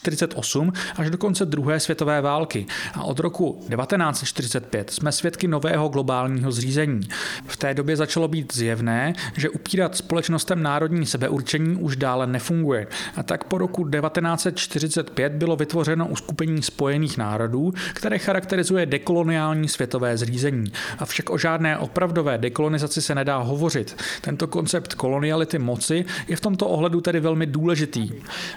1648 0.00 0.72
až 0.96 1.10
do 1.10 1.18
konce 1.18 1.44
druhé 1.44 1.80
světové 1.80 2.20
války 2.20 2.66
a 2.94 3.02
od 3.02 3.18
roku 3.18 3.52
1945 3.52 4.90
jsme 4.90 5.12
svědky 5.12 5.48
nového 5.48 5.88
globálního 5.88 6.52
zřízení. 6.52 7.08
V 7.46 7.56
té 7.56 7.74
době 7.74 7.96
začalo 7.96 8.28
být 8.28 8.54
zjevné, 8.54 9.12
že 9.36 9.50
upírat 9.50 9.96
společnostem 9.96 10.62
národní 10.62 11.06
sebeurčení 11.06 11.76
už 11.76 11.96
dále 11.96 12.26
nefunguje 12.26 12.86
a 13.16 13.22
tak 13.22 13.44
po 13.44 13.58
roku 13.58 13.88
1945 13.88 15.32
bylo 15.32 15.56
vytvořeno 15.56 16.08
uskupení 16.08 16.62
Spojených 16.62 17.18
národů, 17.18 17.74
které 17.94 18.18
charakterizuje 18.18 18.86
dekoloniální 18.86 19.68
světové 19.68 20.16
zřízení. 20.16 20.72
Avšak 20.98 21.30
o 21.30 21.38
žádné 21.38 21.78
opravdové 21.78 22.38
dekolonizaci 22.38 23.02
se 23.02 23.14
nedá 23.14 23.38
hovořit. 23.38 23.96
Tento 24.20 24.46
koncept 24.46 24.94
koloniality 24.94 25.58
moci 25.58 26.04
je 26.28 26.36
v 26.36 26.40
tomto 26.40 26.66
ohledu 26.66 27.00
tedy 27.00 27.20
velmi 27.20 27.46
důležitý. 27.46 28.10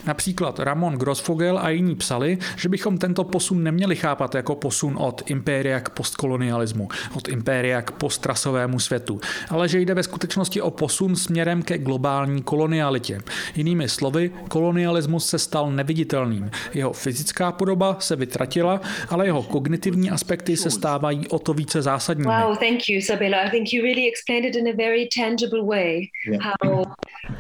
Například 0.05 0.60
Ramon 0.60 0.98
Grossfogel 1.31 1.59
a 1.59 1.69
jiní 1.69 1.95
psali, 1.95 2.38
že 2.57 2.69
bychom 2.69 2.97
tento 2.97 3.23
posun 3.23 3.63
neměli 3.63 3.95
chápat 3.95 4.35
jako 4.35 4.55
posun 4.55 4.95
od 5.00 5.21
impéria 5.25 5.79
k 5.79 5.89
postkolonialismu, 5.89 6.88
od 7.15 7.27
impéria 7.27 7.81
k 7.81 7.91
postrasovému 7.91 8.79
světu, 8.79 9.19
ale 9.50 9.67
že 9.69 9.79
jde 9.79 9.93
ve 9.93 10.03
skutečnosti 10.03 10.61
o 10.61 10.71
posun 10.71 11.15
směrem 11.15 11.61
ke 11.61 11.77
globální 11.77 12.43
kolonialitě. 12.43 13.21
Jinými 13.55 13.89
slovy, 13.89 14.31
kolonialismus 14.50 15.25
se 15.25 15.39
stal 15.39 15.71
neviditelným. 15.71 16.51
Jeho 16.73 16.93
fyzická 16.93 17.51
podoba 17.51 17.97
se 18.00 18.15
vytratila, 18.15 18.81
ale 19.09 19.25
jeho 19.25 19.43
kognitivní 19.43 20.09
aspekty 20.09 20.57
se 20.57 20.69
stávají 20.71 21.27
o 21.27 21.39
to 21.39 21.53
více 21.53 21.81
zásadními. 21.81 22.27
Wow, 22.27 22.57
thank 22.57 22.89
you, 22.89 23.01
Sabela. 23.01 23.38
I 23.41 23.50
think 23.50 23.73
you 23.73 23.83
really 23.83 24.07
explained 24.07 24.45
it 24.45 24.55
in 24.55 24.67
a 24.67 24.75
very 24.77 25.09
tangible 25.15 25.63
way. 25.63 26.07
How 26.41 26.83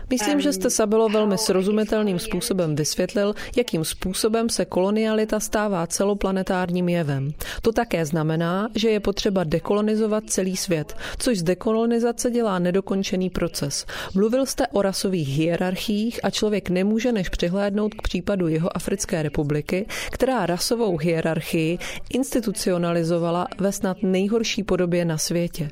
Myslím, 0.09 0.41
že 0.41 0.53
jste 0.53 0.69
Sabelo 0.69 1.09
velmi 1.09 1.37
srozumitelným 1.37 2.19
způsobem 2.19 2.75
vysvětlil, 2.75 3.35
jakým 3.57 3.80
způsobem 3.85 4.49
se 4.49 4.65
kolonialita 4.65 5.39
stává 5.39 5.87
celoplanetárním 5.87 6.89
jevem. 6.89 7.33
To 7.61 7.71
také 7.71 8.05
znamená, 8.05 8.69
že 8.75 8.89
je 8.89 8.99
potřeba 8.99 9.43
dekolonizovat 9.43 10.23
celý 10.27 10.57
svět, 10.57 10.95
což 11.17 11.37
z 11.37 11.43
dekolonizace 11.43 12.31
dělá 12.31 12.59
nedokončený 12.59 13.29
proces. 13.29 13.85
Mluvil 14.13 14.45
jste 14.45 14.67
o 14.67 14.81
rasových 14.81 15.27
hierarchiích 15.27 16.19
a 16.23 16.29
člověk 16.29 16.69
nemůže 16.69 17.11
než 17.11 17.29
přihlédnout 17.29 17.93
k 17.93 18.01
případu 18.01 18.47
jeho 18.47 18.77
Africké 18.77 19.23
republiky, 19.23 19.85
která 20.11 20.45
rasovou 20.45 20.97
hierarchii 20.97 21.77
institucionalizovala 22.13 23.47
ve 23.59 23.71
snad 23.71 23.97
nejhorší 24.03 24.63
podobě 24.63 25.05
na 25.05 25.17
světě. 25.17 25.69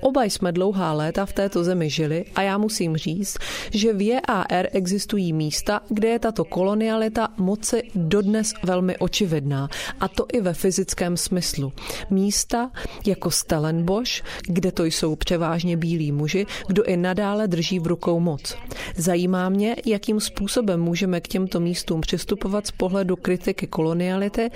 Oba 0.00 0.24
jsme 0.24 0.52
dlouhá 0.52 0.92
léta 0.92 1.26
v 1.26 1.32
této 1.32 1.64
zemi 1.64 1.90
žili 1.90 2.24
a 2.34 2.42
já 2.42 2.58
musím 2.58 2.96
říct, 2.96 3.38
že 3.70 3.92
v 3.92 4.06
JAR 4.06 4.66
existují 4.72 5.32
místa, 5.32 5.80
kde 5.88 6.08
je 6.08 6.18
tato 6.18 6.44
kolonialita 6.44 7.28
moci 7.52 7.82
dodnes 7.94 8.54
velmi 8.62 8.98
očividná, 8.98 9.68
a 10.00 10.08
to 10.08 10.26
i 10.32 10.40
ve 10.40 10.54
fyzickém 10.54 11.16
smyslu. 11.16 11.72
Místa 12.10 12.70
jako 13.06 13.30
Stellenbosch, 13.30 14.24
kde 14.48 14.72
to 14.72 14.84
jsou 14.84 15.16
převážně 15.16 15.76
bílí 15.76 16.12
muži, 16.12 16.46
kdo 16.66 16.84
i 16.84 16.96
nadále 16.96 17.48
drží 17.48 17.78
v 17.78 17.86
rukou 17.86 18.20
moc. 18.20 18.56
Zajímá 18.96 19.48
mě, 19.48 19.76
jakým 19.86 20.20
způsobem 20.20 20.80
můžeme 20.80 21.20
k 21.20 21.28
těmto 21.28 21.60
místům 21.60 22.00
přistupovat 22.00 22.66
z 22.66 22.70
pohledu 22.70 23.16
kritiky 23.16 23.66
koloniality 23.66 24.50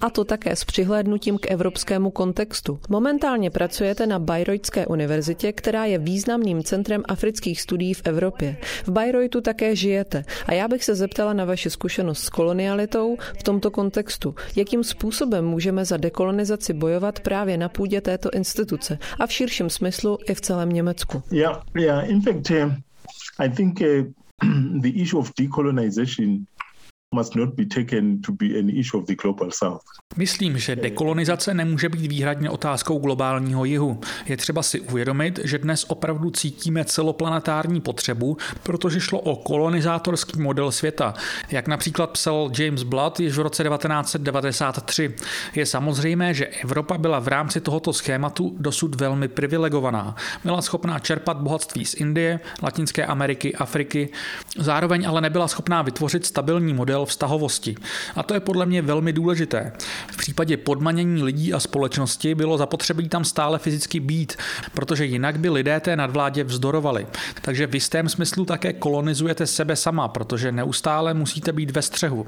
a 0.00 0.10
to 0.10 0.24
také 0.24 0.56
s 0.56 0.64
přihlédnutím 0.64 1.38
k 1.38 1.50
evropskému 1.50 2.10
kontextu. 2.10 2.80
Momentálně 2.88 3.50
pracujete 3.50 4.06
na 4.06 4.18
Bayreutské 4.18 4.86
univerzitě, 4.86 5.52
která 5.52 5.84
je 5.84 5.98
významným 5.98 6.62
centrem 6.62 7.02
afrických 7.08 7.60
studií 7.60 7.94
v 7.94 8.02
Evropě. 8.04 8.56
V 8.84 8.88
Bayreuthu 8.88 9.40
také 9.40 9.76
žijete 9.76 10.24
a 10.46 10.52
já 10.54 10.68
bych 10.68 10.84
se 10.84 10.94
zeptala 10.94 11.32
na 11.32 11.44
vaši 11.44 11.70
zkušenost 11.70 12.22
s 12.28 12.30
kolonialitou 12.30 13.16
v 13.40 13.42
tomto 13.42 13.70
kontextu. 13.70 14.34
Jakým 14.56 14.84
způsobem 14.84 15.44
můžeme 15.44 15.84
za 15.84 15.96
dekolonizaci 15.96 16.72
bojovat 16.72 17.20
právě 17.20 17.56
na 17.56 17.68
půdě 17.68 18.00
této 18.00 18.30
instituce 18.30 18.98
a 19.18 19.26
v 19.26 19.32
širším 19.32 19.70
smyslu 19.70 20.18
i 20.28 20.34
v 20.34 20.40
celém 20.40 20.68
Německu? 20.68 21.22
Yeah, 21.30 21.62
yeah. 21.76 22.10
In 22.10 22.20
fact, 22.20 22.50
uh, 22.50 22.72
I 23.38 23.48
think 23.48 23.80
uh, 23.80 23.86
the 24.80 24.88
issue 24.88 25.20
of 25.20 25.32
decolonization 25.38 26.44
Myslím, 30.16 30.58
že 30.58 30.76
dekolonizace 30.76 31.54
nemůže 31.54 31.88
být 31.88 32.06
výhradně 32.06 32.50
otázkou 32.50 32.98
globálního 32.98 33.64
jihu. 33.64 34.00
Je 34.26 34.36
třeba 34.36 34.62
si 34.62 34.80
uvědomit, 34.80 35.40
že 35.44 35.58
dnes 35.58 35.84
opravdu 35.88 36.30
cítíme 36.30 36.84
celoplanetární 36.84 37.80
potřebu, 37.80 38.36
protože 38.62 39.00
šlo 39.00 39.20
o 39.20 39.36
kolonizátorský 39.36 40.40
model 40.40 40.72
světa, 40.72 41.14
jak 41.50 41.68
například 41.68 42.10
psal 42.10 42.50
James 42.58 42.82
Blood 42.82 43.20
již 43.20 43.36
v 43.38 43.40
roce 43.40 43.64
1993. 43.64 45.14
Je 45.54 45.66
samozřejmé, 45.66 46.34
že 46.34 46.46
Evropa 46.46 46.98
byla 46.98 47.18
v 47.18 47.28
rámci 47.28 47.60
tohoto 47.60 47.92
schématu 47.92 48.56
dosud 48.58 48.94
velmi 48.94 49.28
privilegovaná. 49.28 50.16
Byla 50.44 50.62
schopná 50.62 50.98
čerpat 50.98 51.36
bohatství 51.36 51.84
z 51.84 51.94
Indie, 51.94 52.40
Latinské 52.62 53.06
Ameriky, 53.06 53.54
Afriky, 53.54 54.08
zároveň 54.58 55.08
ale 55.08 55.20
nebyla 55.20 55.48
schopná 55.48 55.82
vytvořit 55.82 56.26
stabilní 56.26 56.74
model 56.74 56.97
model 56.98 57.06
vztahovosti. 57.06 57.74
A 58.16 58.22
to 58.22 58.34
je 58.34 58.40
podle 58.40 58.66
mě 58.66 58.82
velmi 58.82 59.12
důležité. 59.12 59.72
V 60.10 60.16
případě 60.16 60.56
podmanění 60.56 61.22
lidí 61.22 61.54
a 61.54 61.60
společnosti 61.60 62.34
bylo 62.34 62.58
zapotřebí 62.58 63.08
tam 63.08 63.24
stále 63.24 63.58
fyzicky 63.58 64.00
být, 64.00 64.36
protože 64.74 65.04
jinak 65.04 65.38
by 65.38 65.50
lidé 65.50 65.80
té 65.80 65.96
nadvládě 65.96 66.44
vzdorovali. 66.44 67.06
Takže 67.42 67.66
v 67.66 67.74
jistém 67.74 68.08
smyslu 68.08 68.44
také 68.44 68.72
kolonizujete 68.72 69.46
sebe 69.46 69.76
sama, 69.76 70.08
protože 70.08 70.52
neustále 70.52 71.14
musíte 71.14 71.52
být 71.52 71.70
ve 71.70 71.82
střehu. 71.82 72.26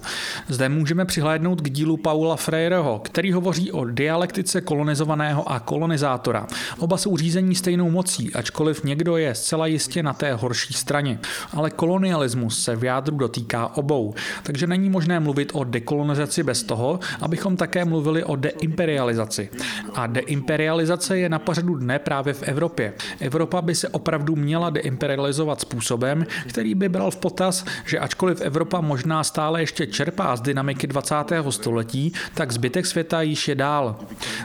Zde 0.49 0.69
můžeme 0.69 1.05
přihlédnout 1.05 1.61
k 1.61 1.71
dílu 1.71 1.97
Paula 1.97 2.37
Freireho, 2.37 2.99
který 2.99 3.33
hovoří 3.33 3.73
o 3.73 3.85
dialektice 3.85 4.61
kolonizovaného 4.61 5.53
a 5.53 5.61
kolonizátora. 5.61 6.47
Oba 6.79 6.97
jsou 6.97 7.17
řízení 7.17 7.55
stejnou 7.55 7.91
mocí, 7.91 8.35
ačkoliv 8.35 8.85
někdo 8.85 9.17
je 9.17 9.35
zcela 9.35 9.67
jistě 9.67 10.03
na 10.03 10.13
té 10.13 10.35
horší 10.35 10.75
straně. 10.75 11.19
Ale 11.53 11.71
kolonialismus 11.71 12.63
se 12.63 12.77
v 12.77 12.85
jádru 12.85 13.17
dotýká 13.17 13.77
obou, 13.77 14.15
takže 14.43 14.60
není 14.67 14.91
možné 14.91 15.21
mluvit 15.21 15.51
o 15.55 15.65
dekolonizaci 15.65 16.43
bez 16.43 16.63
toho, 16.63 17.01
abychom 17.21 17.57
také 17.57 17.85
mluvili 17.85 18.25
o 18.25 18.37
deimperializaci. 18.37 19.49
A 19.95 20.07
deimperializace 20.07 21.19
je 21.19 21.29
na 21.29 21.39
pořadu 21.39 21.75
dne 21.75 21.99
právě 21.99 22.35
v 22.35 22.43
Evropě. 22.43 22.93
Evropa 23.21 23.63
by 23.63 23.75
se 23.75 23.89
opravdu 23.89 24.37
měla 24.37 24.71
deimperializovat 24.71 25.61
způsobem, 25.61 26.27
který 26.49 26.75
by 26.75 26.89
bral 26.89 27.11
v 27.11 27.17
potaz, 27.17 27.65
že 27.87 27.99
ačkoliv 27.99 28.41
Evropa 28.41 28.81
možná 28.81 29.25
stále 29.25 29.61
ještě 29.61 29.87
čerpá 29.87 30.37
z 30.37 30.41
dynamiky 30.41 30.87
20. 30.87 31.15
století, 31.51 32.13
tak 32.35 32.53
zbytek 32.53 32.87
světa 32.87 33.23
již 33.23 33.49
je 33.49 33.55
dál. 33.55 33.97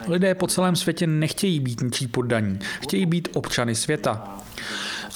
Lidé 0.08 0.34
po 0.34 0.46
celém 0.46 0.76
světě 0.76 1.06
nechtějí 1.06 1.60
být 1.60 1.82
ničí 1.82 2.06
poddaní, 2.06 2.58
chtějí 2.80 3.06
být 3.06 3.28
občany 3.34 3.74
světa. 3.74 4.36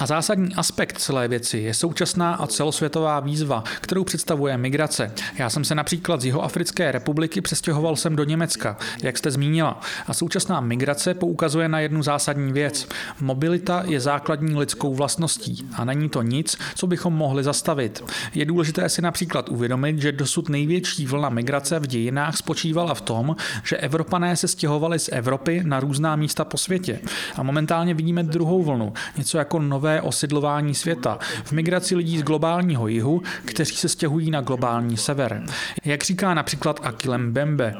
A 0.01 0.07
zásadní 0.07 0.55
aspekt 0.55 0.99
celé 0.99 1.29
věci 1.29 1.59
je 1.59 1.75
současná 1.75 2.35
a 2.35 2.47
celosvětová 2.47 3.21
výzva, 3.21 3.65
kterou 3.81 4.05
představuje 4.05 4.59
migrace. 4.59 5.13
Já 5.39 5.51
jsem 5.51 5.65
se 5.65 5.75
například 5.75 6.21
z 6.21 6.25
Jihoafrické 6.25 6.93
republiky 6.93 7.41
přestěhoval 7.41 7.97
sem 7.97 8.17
do 8.17 8.25
Německa, 8.25 8.77
jak 9.03 9.19
jste 9.19 9.31
zmínila. 9.31 9.81
A 10.07 10.15
současná 10.15 10.61
migrace 10.61 11.15
poukazuje 11.15 11.69
na 11.69 11.81
jednu 11.81 12.03
zásadní 12.03 12.53
věc. 12.53 12.89
Mobilita 13.21 13.83
je 13.87 14.01
základní 14.01 14.57
lidskou 14.57 14.95
vlastností 14.95 15.69
a 15.77 15.85
není 15.85 16.09
to 16.09 16.23
nic, 16.23 16.57
co 16.75 16.87
bychom 16.87 17.15
mohli 17.15 17.45
zastavit. 17.45 18.05
Je 18.35 18.45
důležité 18.45 18.89
si 18.89 19.03
například 19.03 19.49
uvědomit, 19.49 19.99
že 19.99 20.13
dosud 20.13 20.49
největší 20.49 21.07
vlna 21.07 21.29
migrace 21.29 21.79
v 21.79 21.87
dějinách 21.87 22.37
spočívala 22.37 22.95
v 22.95 23.01
tom, 23.01 23.37
že 23.65 23.77
Evropané 23.77 24.37
se 24.37 24.49
stěhovali 24.49 24.99
z 24.99 25.09
Evropy 25.13 25.63
na 25.65 25.81
různá 25.81 26.17
místa 26.17 26.45
po 26.45 26.59
světě. 26.59 27.01
A 27.37 27.43
momentálně 27.43 27.95
vidíme 27.95 28.23
druhou 28.23 28.63
vlnu, 28.63 28.93
něco 29.17 29.39
jako 29.39 29.59
nové 29.59 29.90
nové 29.91 30.03
osidlování 30.03 30.75
světa, 30.75 31.19
v 31.45 31.53
migraci 31.53 31.97
lidí 31.97 32.19
z 32.19 32.23
globálního 32.23 32.89
jihu, 32.89 33.23
kteří 33.45 33.77
se 33.77 33.89
stěhují 33.89 34.31
na 34.31 34.41
globální 34.41 34.97
sever. 34.97 35.43
Jak 35.85 36.05
říká 36.05 36.35
například 36.35 36.81
Akilem 36.83 37.33
Bembe. 37.33 37.75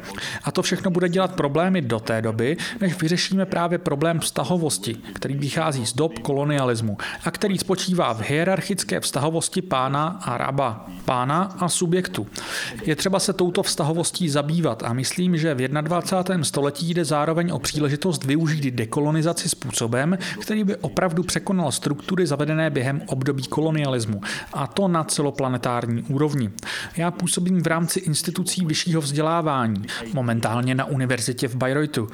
A 0.45 0.53
to 0.53 0.63
všechno 0.63 0.91
bude 0.91 1.09
dělat 1.09 1.35
problémy 1.35 1.83
do 1.83 2.01
té 2.01 2.23
doby, 2.23 2.57
než 2.81 3.01
vyřešíme 3.03 3.47
právě 3.47 3.79
problém 3.79 4.21
vztahovosti, 4.21 4.97
který 5.15 5.35
vychází 5.35 5.87
z 5.87 5.93
dob 5.93 6.19
kolonialismu 6.19 6.99
a 7.25 7.31
který 7.31 7.59
spočívá 7.59 8.15
v 8.15 8.21
hierarchické 8.21 9.01
vztahovosti 9.01 9.63
pána 9.63 10.21
a 10.23 10.39
raba, 10.39 10.87
pána 11.05 11.57
a 11.59 11.69
subjektu. 11.69 12.27
Je 12.87 12.97
třeba 12.97 13.19
se 13.19 13.33
touto 13.33 13.63
vztahovostí 13.63 14.29
zabývat 14.29 14.83
a 14.83 14.93
myslím, 14.93 15.37
že 15.37 15.55
v 15.55 15.69
21. 15.69 16.45
století 16.45 16.95
jde 16.95 17.05
zároveň 17.05 17.51
o 17.53 17.59
příležitost 17.59 18.25
využít 18.25 18.75
dekolonizaci 18.75 19.49
způsobem, 19.49 20.19
který 20.41 20.65
by 20.65 20.77
opravdu 20.77 21.23
překonal 21.23 21.73
struktury 22.01 22.27
zavedené 22.27 22.71
během 22.71 23.03
období 23.07 23.43
kolonialismu, 23.43 24.21
a 24.53 24.67
to 24.67 24.89
na 24.89 25.05
celoplanetární 25.05 26.03
úrovni. 26.03 26.51
Já 26.97 27.11
působím 27.11 27.63
v 27.63 27.67
rámci 27.67 28.01
institucí 28.01 28.65
vyššího 28.67 29.01
vzdělávání, 29.01 29.85
momentálně 30.13 30.75
na 30.75 30.85
univerzitě 30.85 31.49
v 31.49 31.57
Bayreuthu. 31.57 32.09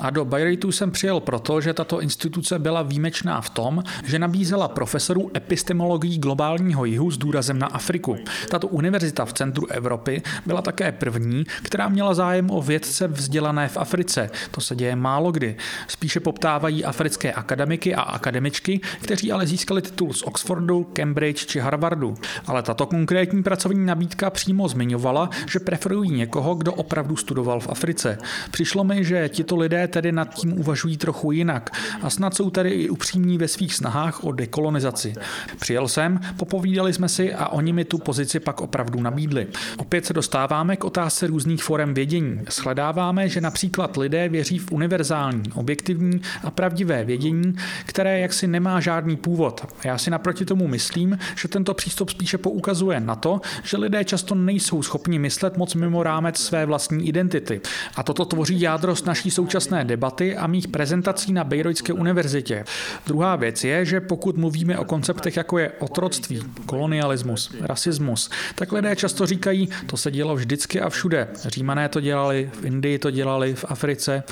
A 0.00 0.10
do 0.10 0.24
Bayreuthu 0.24 0.72
jsem 0.72 0.90
přijel 0.90 1.20
proto, 1.20 1.60
že 1.60 1.72
tato 1.72 2.00
instituce 2.00 2.58
byla 2.58 2.82
výjimečná 2.82 3.40
v 3.40 3.50
tom, 3.50 3.82
že 4.04 4.18
nabízela 4.18 4.68
profesorů 4.68 5.30
epistemologií 5.36 6.18
globálního 6.18 6.84
jihu 6.84 7.10
s 7.10 7.18
důrazem 7.18 7.58
na 7.58 7.66
Afriku. 7.66 8.16
Tato 8.50 8.68
univerzita 8.68 9.24
v 9.24 9.32
centru 9.32 9.66
Evropy 9.66 10.22
byla 10.46 10.62
také 10.62 10.92
první, 10.92 11.44
která 11.62 11.88
měla 11.88 12.14
zájem 12.14 12.50
o 12.50 12.62
vědce 12.62 13.08
vzdělané 13.08 13.68
v 13.68 13.76
Africe. 13.76 14.30
To 14.50 14.60
se 14.60 14.76
děje 14.76 14.96
málo 14.96 15.32
kdy. 15.32 15.56
Spíše 15.88 16.20
poptávají 16.20 16.84
africké 16.84 17.32
akademiky 17.32 17.94
a 17.94 18.02
akademičky, 18.02 18.80
kteří 19.02 19.29
ale 19.32 19.46
získali 19.46 19.82
titul 19.82 20.12
z 20.12 20.22
Oxfordu, 20.22 20.86
Cambridge 20.92 21.46
či 21.46 21.58
Harvardu. 21.58 22.14
Ale 22.46 22.62
tato 22.62 22.86
konkrétní 22.86 23.42
pracovní 23.42 23.86
nabídka 23.86 24.30
přímo 24.30 24.68
zmiňovala, 24.68 25.30
že 25.48 25.58
preferují 25.58 26.10
někoho, 26.10 26.54
kdo 26.54 26.72
opravdu 26.72 27.16
studoval 27.16 27.60
v 27.60 27.68
Africe. 27.68 28.18
Přišlo 28.50 28.84
mi, 28.84 29.04
že 29.04 29.28
tito 29.28 29.56
lidé 29.56 29.88
tedy 29.88 30.12
nad 30.12 30.34
tím 30.34 30.60
uvažují 30.60 30.96
trochu 30.96 31.32
jinak 31.32 31.70
a 32.02 32.10
snad 32.10 32.34
jsou 32.34 32.50
tedy 32.50 32.70
i 32.70 32.88
upřímní 32.88 33.38
ve 33.38 33.48
svých 33.48 33.74
snahách 33.74 34.24
o 34.24 34.32
dekolonizaci. 34.32 35.14
Přijel 35.58 35.88
jsem, 35.88 36.20
popovídali 36.36 36.92
jsme 36.92 37.08
si 37.08 37.34
a 37.34 37.48
oni 37.48 37.72
mi 37.72 37.84
tu 37.84 37.98
pozici 37.98 38.40
pak 38.40 38.60
opravdu 38.60 39.00
nabídli. 39.00 39.46
Opět 39.76 40.06
se 40.06 40.12
dostáváme 40.12 40.76
k 40.76 40.84
otázce 40.84 41.26
různých 41.26 41.64
forem 41.64 41.94
vědění. 41.94 42.40
Shledáváme, 42.50 43.28
že 43.28 43.40
například 43.40 43.96
lidé 43.96 44.28
věří 44.28 44.58
v 44.58 44.72
univerzální, 44.72 45.42
objektivní 45.54 46.20
a 46.44 46.50
pravdivé 46.50 47.04
vědění, 47.04 47.54
které 47.86 48.20
jaksi 48.20 48.46
nemá 48.46 48.80
žádný 48.80 49.09
žádný 49.10 49.16
původ. 49.16 49.66
Já 49.84 49.98
si 49.98 50.10
naproti 50.10 50.44
tomu 50.44 50.68
myslím, 50.68 51.18
že 51.36 51.48
tento 51.48 51.74
přístup 51.74 52.10
spíše 52.10 52.38
poukazuje 52.38 53.00
na 53.00 53.14
to, 53.14 53.40
že 53.62 53.76
lidé 53.76 54.04
často 54.04 54.34
nejsou 54.34 54.82
schopni 54.82 55.18
myslet 55.18 55.56
moc 55.56 55.74
mimo 55.74 56.02
rámec 56.02 56.38
své 56.38 56.66
vlastní 56.66 57.08
identity. 57.08 57.60
A 57.96 58.02
toto 58.02 58.24
tvoří 58.24 58.60
jádro 58.60 58.96
z 58.96 59.04
naší 59.04 59.30
současné 59.30 59.84
debaty 59.84 60.36
a 60.36 60.46
mých 60.46 60.68
prezentací 60.68 61.32
na 61.32 61.44
Bejrojské 61.44 61.92
univerzitě. 61.92 62.64
Druhá 63.06 63.36
věc 63.36 63.64
je, 63.64 63.84
že 63.84 64.00
pokud 64.00 64.36
mluvíme 64.36 64.78
o 64.78 64.84
konceptech 64.84 65.36
jako 65.36 65.58
je 65.58 65.72
otroctví, 65.78 66.42
kolonialismus, 66.66 67.50
rasismus, 67.60 68.30
tak 68.54 68.72
lidé 68.72 68.96
často 68.96 69.26
říkají, 69.26 69.68
to 69.86 69.96
se 69.96 70.10
dělo 70.10 70.36
vždycky 70.36 70.80
a 70.80 70.88
všude. 70.88 71.28
Římané 71.46 71.88
to 71.88 72.00
dělali, 72.00 72.50
v 72.52 72.64
Indii 72.64 72.98
to 72.98 73.10
dělali, 73.10 73.54
v 73.54 73.64
Africe. 73.68 74.22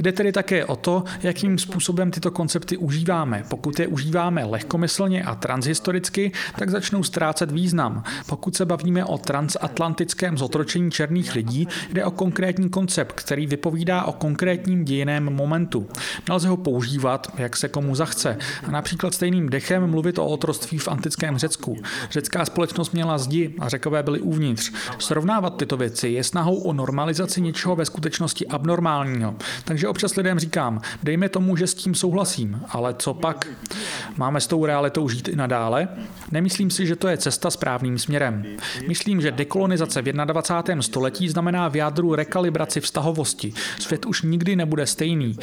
Jde 0.00 0.12
tedy 0.12 0.32
také 0.32 0.64
o 0.64 0.76
to, 0.76 1.04
jakým 1.22 1.58
způsobem 1.58 2.10
tyto 2.10 2.30
koncepty 2.30 2.76
užíváme. 2.76 3.44
Pokud 3.48 3.80
je 3.80 3.86
užíváme 3.86 4.27
používáme 4.28 4.44
lehkomyslně 4.44 5.22
a 5.22 5.34
transhistoricky, 5.34 6.32
tak 6.58 6.70
začnou 6.70 7.02
ztrácet 7.02 7.50
význam. 7.50 8.02
Pokud 8.26 8.56
se 8.56 8.66
bavíme 8.66 9.04
o 9.04 9.18
transatlantickém 9.18 10.38
zotročení 10.38 10.90
černých 10.90 11.34
lidí, 11.34 11.68
jde 11.92 12.04
o 12.04 12.10
konkrétní 12.10 12.68
koncept, 12.68 13.12
který 13.12 13.46
vypovídá 13.46 14.04
o 14.04 14.12
konkrétním 14.12 14.84
dějiném 14.84 15.24
momentu. 15.24 15.88
Nelze 16.28 16.48
ho 16.48 16.56
používat, 16.56 17.32
jak 17.38 17.56
se 17.56 17.68
komu 17.68 17.94
zachce. 17.94 18.36
A 18.66 18.70
například 18.70 19.14
stejným 19.14 19.48
dechem 19.48 19.86
mluvit 19.86 20.18
o 20.18 20.26
otroství 20.26 20.78
v 20.78 20.88
antickém 20.88 21.38
Řecku. 21.38 21.76
Řecká 22.10 22.44
společnost 22.44 22.92
měla 22.92 23.18
zdi 23.18 23.54
a 23.58 23.68
řekové 23.68 24.02
byli 24.02 24.20
uvnitř. 24.20 24.72
Srovnávat 24.98 25.56
tyto 25.56 25.76
věci 25.76 26.08
je 26.08 26.24
snahou 26.24 26.56
o 26.56 26.72
normalizaci 26.72 27.40
něčeho 27.40 27.76
ve 27.76 27.84
skutečnosti 27.84 28.46
abnormálního. 28.46 29.34
Takže 29.64 29.88
občas 29.88 30.16
lidem 30.16 30.38
říkám, 30.38 30.80
dejme 31.02 31.28
tomu, 31.28 31.56
že 31.56 31.66
s 31.66 31.74
tím 31.74 31.94
souhlasím, 31.94 32.60
ale 32.68 32.94
co 32.98 33.14
pak? 33.14 33.46
Máme 34.18 34.40
s 34.40 34.46
tou 34.46 34.66
realitou 34.66 35.08
žít 35.08 35.28
i 35.28 35.36
nadále? 35.36 35.88
Nemyslím 36.32 36.70
si, 36.70 36.86
že 36.86 36.96
to 36.96 37.08
je 37.08 37.16
cesta 37.16 37.50
správným 37.50 37.98
směrem. 37.98 38.44
Myslím, 38.88 39.20
že 39.20 39.30
dekolonizace 39.30 40.02
v 40.02 40.12
21. 40.12 40.82
století 40.82 41.28
znamená 41.28 41.68
v 41.68 41.76
jádru 41.76 42.14
rekalibraci 42.14 42.80
vztahovosti. 42.80 43.52
Svět 43.78 44.06
už 44.06 44.22
nikdy 44.22 44.56
nebude 44.56 44.86
stejný. 44.86 45.36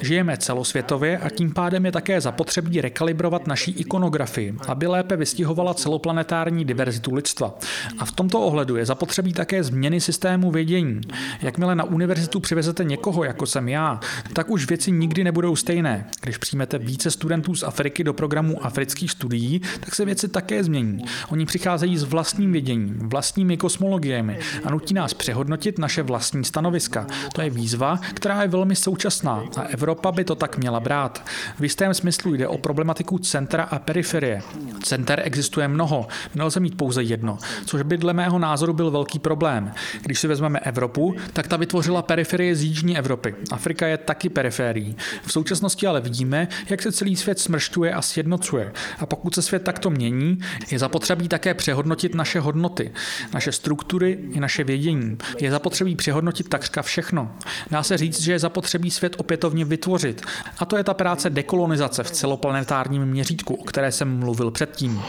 Žijeme 0.00 0.36
celosvětově 0.36 1.18
a 1.18 1.30
tím 1.30 1.52
pádem 1.52 1.86
je 1.86 1.92
také 1.92 2.20
zapotřebí 2.20 2.80
rekalibrovat 2.80 3.46
naší 3.46 3.70
ikonografii, 3.70 4.54
aby 4.68 4.86
lépe 4.86 5.16
vystihovala 5.16 5.74
celoplanetární 5.74 6.64
diverzitu 6.64 7.14
lidstva. 7.14 7.54
A 7.98 8.04
v 8.04 8.12
tomto 8.12 8.40
ohledu 8.40 8.76
je 8.76 8.86
zapotřebí 8.86 9.32
také 9.32 9.64
změny 9.64 10.00
systému 10.00 10.50
vědění. 10.50 11.00
Jakmile 11.42 11.74
na 11.74 11.84
univerzitu 11.84 12.40
přivezete 12.40 12.84
někoho, 12.84 13.24
jako 13.24 13.46
jsem 13.46 13.68
já, 13.68 14.00
tak 14.32 14.50
už 14.50 14.68
věci 14.68 14.90
nikdy 14.90 15.24
nebudou 15.24 15.56
stejné. 15.56 16.06
Když 16.20 16.36
přijmete 16.36 16.78
více 16.78 17.10
studentů 17.10 17.54
z 17.54 17.62
Afriky 17.62 18.04
do 18.04 18.21
programu 18.22 18.64
afrických 18.64 19.10
studií, 19.10 19.60
tak 19.80 19.94
se 19.94 20.04
věci 20.04 20.28
také 20.28 20.64
změní. 20.64 21.04
Oni 21.28 21.46
přicházejí 21.46 21.98
s 21.98 22.02
vlastním 22.02 22.52
věděním, 22.52 22.98
vlastními 23.08 23.56
kosmologiemi 23.56 24.38
a 24.64 24.70
nutí 24.70 24.94
nás 24.94 25.14
přehodnotit 25.14 25.78
naše 25.78 26.02
vlastní 26.02 26.44
stanoviska. 26.44 27.06
To 27.34 27.42
je 27.42 27.50
výzva, 27.50 27.98
která 28.14 28.42
je 28.42 28.48
velmi 28.48 28.76
současná 28.76 29.42
a 29.56 29.62
Evropa 29.62 30.12
by 30.12 30.24
to 30.24 30.34
tak 30.34 30.58
měla 30.58 30.80
brát. 30.80 31.26
V 31.58 31.62
jistém 31.62 31.94
smyslu 31.94 32.34
jde 32.34 32.48
o 32.48 32.58
problematiku 32.58 33.18
centra 33.18 33.64
a 33.64 33.78
periferie. 33.78 34.42
Center 34.82 35.22
existuje 35.24 35.68
mnoho, 35.68 36.06
nelze 36.34 36.60
mít 36.60 36.76
pouze 36.76 37.02
jedno, 37.02 37.38
což 37.66 37.82
by 37.82 37.98
dle 37.98 38.12
mého 38.12 38.38
názoru 38.38 38.72
byl 38.72 38.90
velký 38.90 39.18
problém. 39.18 39.72
Když 40.02 40.18
si 40.18 40.28
vezmeme 40.28 40.58
Evropu, 40.58 41.14
tak 41.32 41.48
ta 41.48 41.56
vytvořila 41.56 42.02
periferie 42.02 42.56
z 42.56 42.62
jižní 42.62 42.98
Evropy. 42.98 43.34
Afrika 43.50 43.86
je 43.86 43.98
taky 43.98 44.28
periférií. 44.28 44.96
V 45.22 45.32
současnosti 45.32 45.86
ale 45.86 46.00
vidíme, 46.00 46.48
jak 46.70 46.82
se 46.82 46.92
celý 46.92 47.16
svět 47.16 47.38
smršťuje 47.40 47.94
a 47.94 48.02
sjednocuje. 48.12 48.72
A 48.98 49.06
pokud 49.06 49.34
se 49.34 49.42
svět 49.42 49.62
takto 49.62 49.90
mění, 49.90 50.38
je 50.70 50.78
zapotřebí 50.78 51.28
také 51.28 51.54
přehodnotit 51.54 52.14
naše 52.14 52.40
hodnoty, 52.40 52.92
naše 53.34 53.52
struktury 53.52 54.18
i 54.32 54.40
naše 54.40 54.64
vědění. 54.64 55.18
Je 55.40 55.50
zapotřebí 55.50 55.96
přehodnotit 55.96 56.48
takřka 56.48 56.82
všechno. 56.82 57.36
Dá 57.70 57.82
se 57.82 57.96
říct, 57.98 58.20
že 58.20 58.32
je 58.32 58.38
zapotřebí 58.38 58.90
svět 58.90 59.16
opětovně 59.18 59.64
vytvořit. 59.64 60.22
A 60.58 60.64
to 60.64 60.76
je 60.76 60.84
ta 60.84 60.94
práce 60.94 61.30
dekolonizace 61.30 62.02
v 62.02 62.10
celoplanetárním 62.10 63.06
měřítku, 63.06 63.54
o 63.54 63.64
které 63.64 63.92
jsem 63.92 64.18
mluvil 64.18 64.50
předtím. 64.50 65.02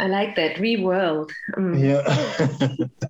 I 0.00 0.08
like 0.08 0.32
that 0.36 0.60
reworld. 0.60 1.28
Mm. 1.58 1.74
Yeah. 1.74 2.04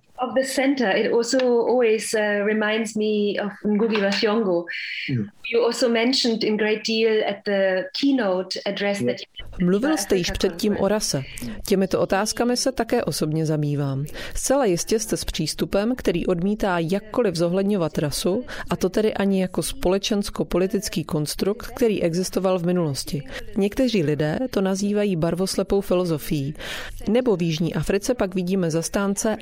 of 0.21 0.33
the 0.35 0.43
center, 0.43 0.97
it 0.97 1.11
also 1.11 1.39
always 1.39 2.13
uh, 2.13 2.45
reminds 2.45 2.95
me 2.95 3.39
of 3.43 3.51
Ngugi 3.65 4.01
wa 4.01 4.09
Thiong'o. 4.09 4.65
Yeah. 5.09 5.25
You 5.53 5.65
also 5.65 5.89
mentioned 5.89 6.43
in 6.43 6.57
great 6.57 6.85
deal 6.87 7.23
at 7.27 7.43
the 7.45 7.83
keynote 7.99 8.59
address 8.65 9.01
Yeah. 9.01 9.13
that 9.13 9.19
you 9.21 9.65
Mluvil 9.65 9.97
jste 9.97 10.15
již 10.15 10.31
předtím 10.31 10.77
o 10.79 10.87
rase. 10.87 11.23
Těmito 11.67 11.99
otázkami 11.99 12.57
se 12.57 12.71
také 12.71 13.03
osobně 13.03 13.45
zabývám. 13.45 14.05
Zcela 14.35 14.65
jistě 14.65 14.99
jste 14.99 15.17
s 15.17 15.25
přístupem, 15.25 15.93
který 15.97 16.25
odmítá 16.27 16.79
jakkoliv 16.79 17.35
zohledňovat 17.35 17.97
rasu, 17.97 18.45
a 18.69 18.75
to 18.75 18.89
tedy 18.89 19.13
ani 19.13 19.41
jako 19.41 19.63
společensko-politický 19.63 21.03
konstrukt, 21.03 21.67
který 21.67 22.03
existoval 22.03 22.59
v 22.59 22.65
minulosti. 22.65 23.23
Někteří 23.57 24.03
lidé 24.03 24.39
to 24.49 24.61
nazývají 24.61 25.15
barvoslepou 25.15 25.81
filozofií. 25.81 26.53
Nebo 27.09 27.35
v 27.35 27.41
Jižní 27.41 27.75
Africe 27.75 28.13
pak 28.13 28.35
vidíme 28.35 28.71
zastánce 28.71 29.37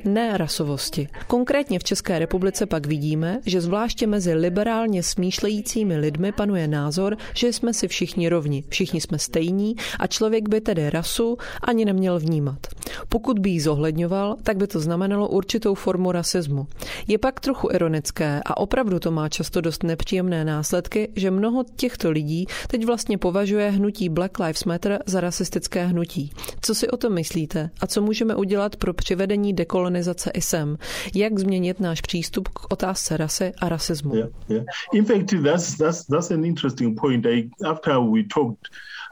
nerasovosti. 0.69 1.07
Konkrétně 1.27 1.79
v 1.79 1.83
České 1.83 2.19
republice 2.19 2.65
pak 2.65 2.87
vidíme, 2.87 3.39
že 3.45 3.61
zvláště 3.61 4.07
mezi 4.07 4.33
liberálně 4.33 5.03
smýšlejícími 5.03 5.97
lidmi 5.97 6.31
panuje 6.31 6.67
názor, 6.67 7.17
že 7.33 7.47
jsme 7.47 7.73
si 7.73 7.87
všichni 7.87 8.29
rovni, 8.29 8.63
všichni 8.69 9.01
jsme 9.01 9.19
stejní 9.19 9.75
a 9.99 10.07
člověk 10.07 10.49
by 10.49 10.61
tedy 10.61 10.89
rasu 10.89 11.37
ani 11.63 11.85
neměl 11.85 12.19
vnímat. 12.19 12.67
Pokud 13.09 13.39
by 13.39 13.49
ji 13.49 13.61
zohledňoval, 13.61 14.35
tak 14.43 14.57
by 14.57 14.67
to 14.67 14.79
znamenalo 14.79 15.27
určitou 15.27 15.75
formu 15.75 16.11
rasismu. 16.11 16.67
Je 17.07 17.17
pak 17.17 17.39
trochu 17.39 17.69
ironické 17.71 18.41
a 18.45 18.57
opravdu 18.57 18.99
to 18.99 19.11
má 19.11 19.29
často 19.29 19.61
dost 19.61 19.83
nepříjemné 19.83 20.45
následky, 20.45 21.09
že 21.15 21.31
mnoho 21.31 21.63
těchto 21.75 22.11
lidí 22.11 22.45
teď 22.67 22.85
vlastně 22.85 23.17
považuje 23.17 23.69
hnutí 23.69 24.09
Black 24.09 24.39
Lives 24.39 24.63
Matter 24.63 24.99
za 25.05 25.21
rasistické 25.21 25.85
hnutí. 25.85 26.31
Co 26.61 26.75
si 26.75 26.87
o 26.87 26.97
tom 26.97 27.13
myslíte 27.13 27.69
a 27.81 27.87
co 27.87 28.01
můžeme 28.01 28.35
udělat 28.35 28.75
pro 28.75 28.93
přivedení 28.93 29.53
dekolonizace 29.53 30.31
i 30.33 30.41
sem? 30.41 30.58
Jak 31.15 31.39
změnit 31.39 31.79
náš 31.79 32.01
přístup 32.01 32.47
k 32.47 32.73
otázce 32.73 33.17
rasy 33.17 33.51
a 33.61 33.69
rasismu? 33.69 34.15
yeah, 34.15 34.29
yeah. 34.49 34.65
In 34.93 35.05
fact, 35.05 35.33
that's 35.43 35.77
that's 35.77 36.05
that's 36.05 36.31
an 36.31 36.45
interesting 36.45 36.99
point. 36.99 37.25
I 37.25 37.49
after 37.65 37.99
we 37.99 38.23
talked, 38.23 38.69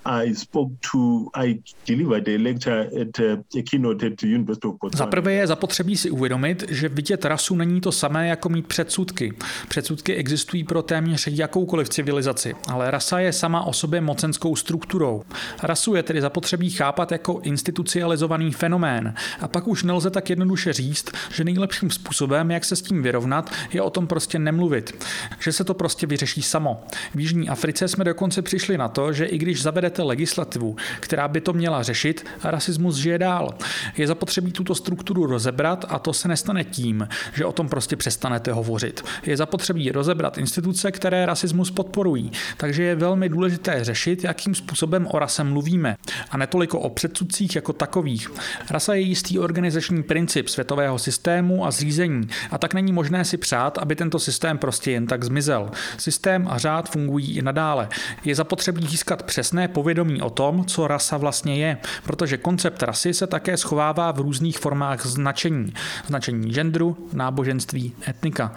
I 0.09 0.35
spoke 0.35 0.75
to 0.91 1.25
I 1.33 1.59
delivered 1.87 2.27
a 2.27 2.37
lecture 2.37 2.89
at 3.01 3.19
a 3.59 3.63
keynote 3.69 4.07
at 4.07 4.13
the 4.21 4.27
University 4.27 4.67
of 4.67 4.75
Za 4.95 5.05
prvé 5.05 5.33
je 5.33 5.47
zapotřebí 5.47 5.97
si 5.97 6.09
uvědomit, 6.09 6.65
že 6.69 6.89
vidět 6.89 7.25
rasu 7.25 7.55
není 7.55 7.81
to 7.81 7.91
samé 7.91 8.27
jako 8.27 8.49
mít 8.49 8.67
předsudky. 8.67 9.33
Předsudky 9.67 10.15
existují 10.15 10.63
pro 10.63 10.81
téměř 10.81 11.27
jakoukoliv 11.27 11.89
civilizaci, 11.89 12.55
ale 12.67 12.91
rasa 12.91 13.19
je 13.19 13.33
sama 13.33 13.63
o 13.63 13.73
sobě 13.73 14.01
mocenskou 14.01 14.55
strukturou. 14.55 15.23
Rasu 15.63 15.95
je 15.95 16.03
tedy 16.03 16.21
zapotřebí 16.21 16.69
chápat 16.69 17.11
jako 17.11 17.39
institucionalizovaný 17.43 18.51
fenomén 18.51 19.13
a 19.39 19.47
pak 19.47 19.67
už 19.67 19.83
nelze 19.83 20.09
tak 20.09 20.29
jednoduše 20.29 20.73
říct, 20.73 21.11
že 21.33 21.43
nejlepším 21.43 21.91
způsobem, 21.91 22.51
jak 22.51 22.65
se 22.65 22.75
s 22.75 22.81
tím 22.81 23.03
vyrovnat, 23.03 23.51
je 23.73 23.81
o 23.81 23.89
tom 23.89 24.07
prostě 24.07 24.39
nemluvit. 24.39 25.05
Že 25.39 25.51
se 25.51 25.63
to 25.63 25.73
prostě 25.73 26.07
vyřeší 26.07 26.41
samo. 26.41 26.83
V 27.15 27.19
Jižní 27.19 27.49
Africe 27.49 27.87
jsme 27.87 28.03
dokonce 28.03 28.41
přišli 28.41 28.77
na 28.77 28.87
to, 28.87 29.13
že 29.13 29.25
i 29.25 29.37
když 29.37 29.61
zavedete 29.61 29.96
legislativu, 30.03 30.75
která 30.99 31.27
by 31.27 31.41
to 31.41 31.53
měla 31.53 31.83
řešit, 31.83 32.25
rasismus 32.43 32.95
žije 32.95 33.17
dál. 33.19 33.53
Je 33.97 34.07
zapotřebí 34.07 34.51
tuto 34.51 34.75
strukturu 34.75 35.25
rozebrat 35.25 35.85
a 35.89 35.99
to 35.99 36.13
se 36.13 36.27
nestane 36.27 36.63
tím, 36.63 37.07
že 37.33 37.45
o 37.45 37.51
tom 37.51 37.69
prostě 37.69 37.95
přestanete 37.95 38.51
hovořit. 38.51 39.03
Je 39.25 39.37
zapotřebí 39.37 39.91
rozebrat 39.91 40.37
instituce, 40.37 40.91
které 40.91 41.25
rasismus 41.25 41.71
podporují. 41.71 42.31
Takže 42.57 42.83
je 42.83 42.95
velmi 42.95 43.29
důležité 43.29 43.83
řešit, 43.83 44.23
jakým 44.23 44.55
způsobem 44.55 45.07
o 45.11 45.19
rase 45.19 45.43
mluvíme 45.43 45.97
a 46.29 46.37
netoliko 46.37 46.79
o 46.79 46.89
předsudcích 46.89 47.55
jako 47.55 47.73
takových. 47.73 48.31
Rasa 48.69 48.93
je 48.93 49.01
jistý 49.01 49.39
organizační 49.39 50.03
princip 50.03 50.49
světového 50.49 50.99
systému 50.99 51.65
a 51.65 51.71
zřízení 51.71 52.27
a 52.51 52.57
tak 52.57 52.73
není 52.73 52.91
možné 52.91 53.25
si 53.25 53.37
přát, 53.37 53.77
aby 53.77 53.95
tento 53.95 54.19
systém 54.19 54.57
prostě 54.57 54.91
jen 54.91 55.07
tak 55.07 55.23
zmizel. 55.23 55.71
Systém 55.97 56.47
a 56.49 56.57
řád 56.57 56.89
fungují 56.89 57.37
i 57.37 57.41
nadále. 57.41 57.89
Je 58.25 58.35
zapotřebí 58.35 58.87
získat 58.87 59.23
přesné 59.23 59.67
povědomí 59.77 60.21
o 60.21 60.29
tom, 60.29 60.65
co 60.65 60.87
rasa 60.87 61.17
vlastně 61.17 61.55
je, 61.55 61.77
protože 62.03 62.37
koncept 62.37 62.83
rasy 62.83 63.13
se 63.13 63.27
také 63.27 63.57
schovává 63.57 64.11
v 64.11 64.19
různých 64.19 64.59
formách 64.59 65.05
značení. 65.05 65.73
Značení 66.07 66.53
genderu, 66.53 66.97
náboženství, 67.13 67.93
etnika. 68.07 68.55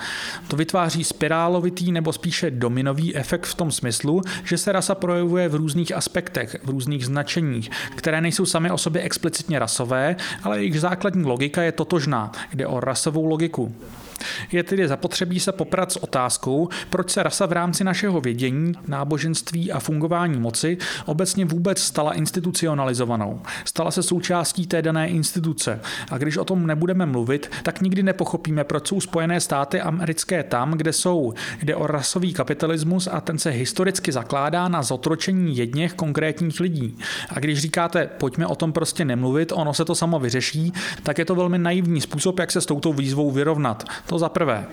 To 0.48 0.56
vytváří 0.56 1.04
spirálovitý 1.04 1.92
nebo 1.92 2.12
spíše 2.12 2.50
dominový 2.50 3.16
efekt 3.16 3.46
v 3.46 3.54
tom 3.54 3.72
smyslu, 3.72 4.22
že 4.44 4.58
se 4.58 4.72
rasa 4.72 4.94
projevuje 4.94 5.48
v 5.48 5.54
různých 5.54 5.96
aspektech, 5.96 6.56
v 6.64 6.70
různých 6.70 7.06
značeních, 7.06 7.70
které 7.96 8.20
nejsou 8.20 8.46
sami 8.46 8.70
o 8.70 8.78
sobě 8.78 9.02
explicitně 9.02 9.58
rasové, 9.58 10.16
ale 10.42 10.58
jejich 10.58 10.80
základní 10.80 11.24
logika 11.24 11.62
je 11.62 11.72
totožná. 11.72 12.32
Jde 12.54 12.66
o 12.66 12.80
rasovou 12.80 13.24
logiku. 13.24 13.74
Je 14.52 14.62
tedy 14.62 14.88
zapotřebí 14.88 15.40
se 15.40 15.52
poprat 15.52 15.92
s 15.92 15.96
otázkou, 15.96 16.68
proč 16.90 17.10
se 17.10 17.22
rasa 17.22 17.46
v 17.46 17.52
rámci 17.52 17.84
našeho 17.84 18.20
vědění, 18.20 18.72
náboženství 18.88 19.72
a 19.72 19.80
fungování 19.80 20.40
moci 20.40 20.78
obecně 21.06 21.44
vůbec 21.44 21.78
stala 21.78 22.12
institucionalizovanou. 22.12 23.40
Stala 23.64 23.90
se 23.90 24.02
součástí 24.02 24.66
té 24.66 24.82
dané 24.82 25.08
instituce. 25.08 25.80
A 26.10 26.18
když 26.18 26.36
o 26.36 26.44
tom 26.44 26.66
nebudeme 26.66 27.06
mluvit, 27.06 27.50
tak 27.62 27.80
nikdy 27.80 28.02
nepochopíme, 28.02 28.64
proč 28.64 28.88
jsou 28.88 29.00
Spojené 29.00 29.40
státy 29.40 29.80
americké 29.80 30.42
tam, 30.42 30.72
kde 30.72 30.92
jsou. 30.92 31.34
Jde 31.62 31.76
o 31.76 31.86
rasový 31.86 32.32
kapitalismus 32.32 33.08
a 33.12 33.20
ten 33.20 33.38
se 33.38 33.50
historicky 33.50 34.12
zakládá 34.12 34.68
na 34.68 34.82
zotročení 34.82 35.56
jedněch 35.56 35.94
konkrétních 35.94 36.60
lidí. 36.60 36.98
A 37.28 37.40
když 37.40 37.58
říkáte, 37.58 38.06
pojďme 38.18 38.46
o 38.46 38.54
tom 38.54 38.72
prostě 38.72 39.04
nemluvit, 39.04 39.52
ono 39.54 39.74
se 39.74 39.84
to 39.84 39.94
samo 39.94 40.18
vyřeší, 40.18 40.72
tak 41.02 41.18
je 41.18 41.24
to 41.24 41.34
velmi 41.34 41.58
naivní 41.58 42.00
způsob, 42.00 42.38
jak 42.38 42.52
se 42.52 42.60
s 42.60 42.66
touto 42.66 42.92
výzvou 42.92 43.30
vyrovnat. 43.30 43.84
To 44.10 44.18
za 44.18 44.28
prvé. 44.28 44.66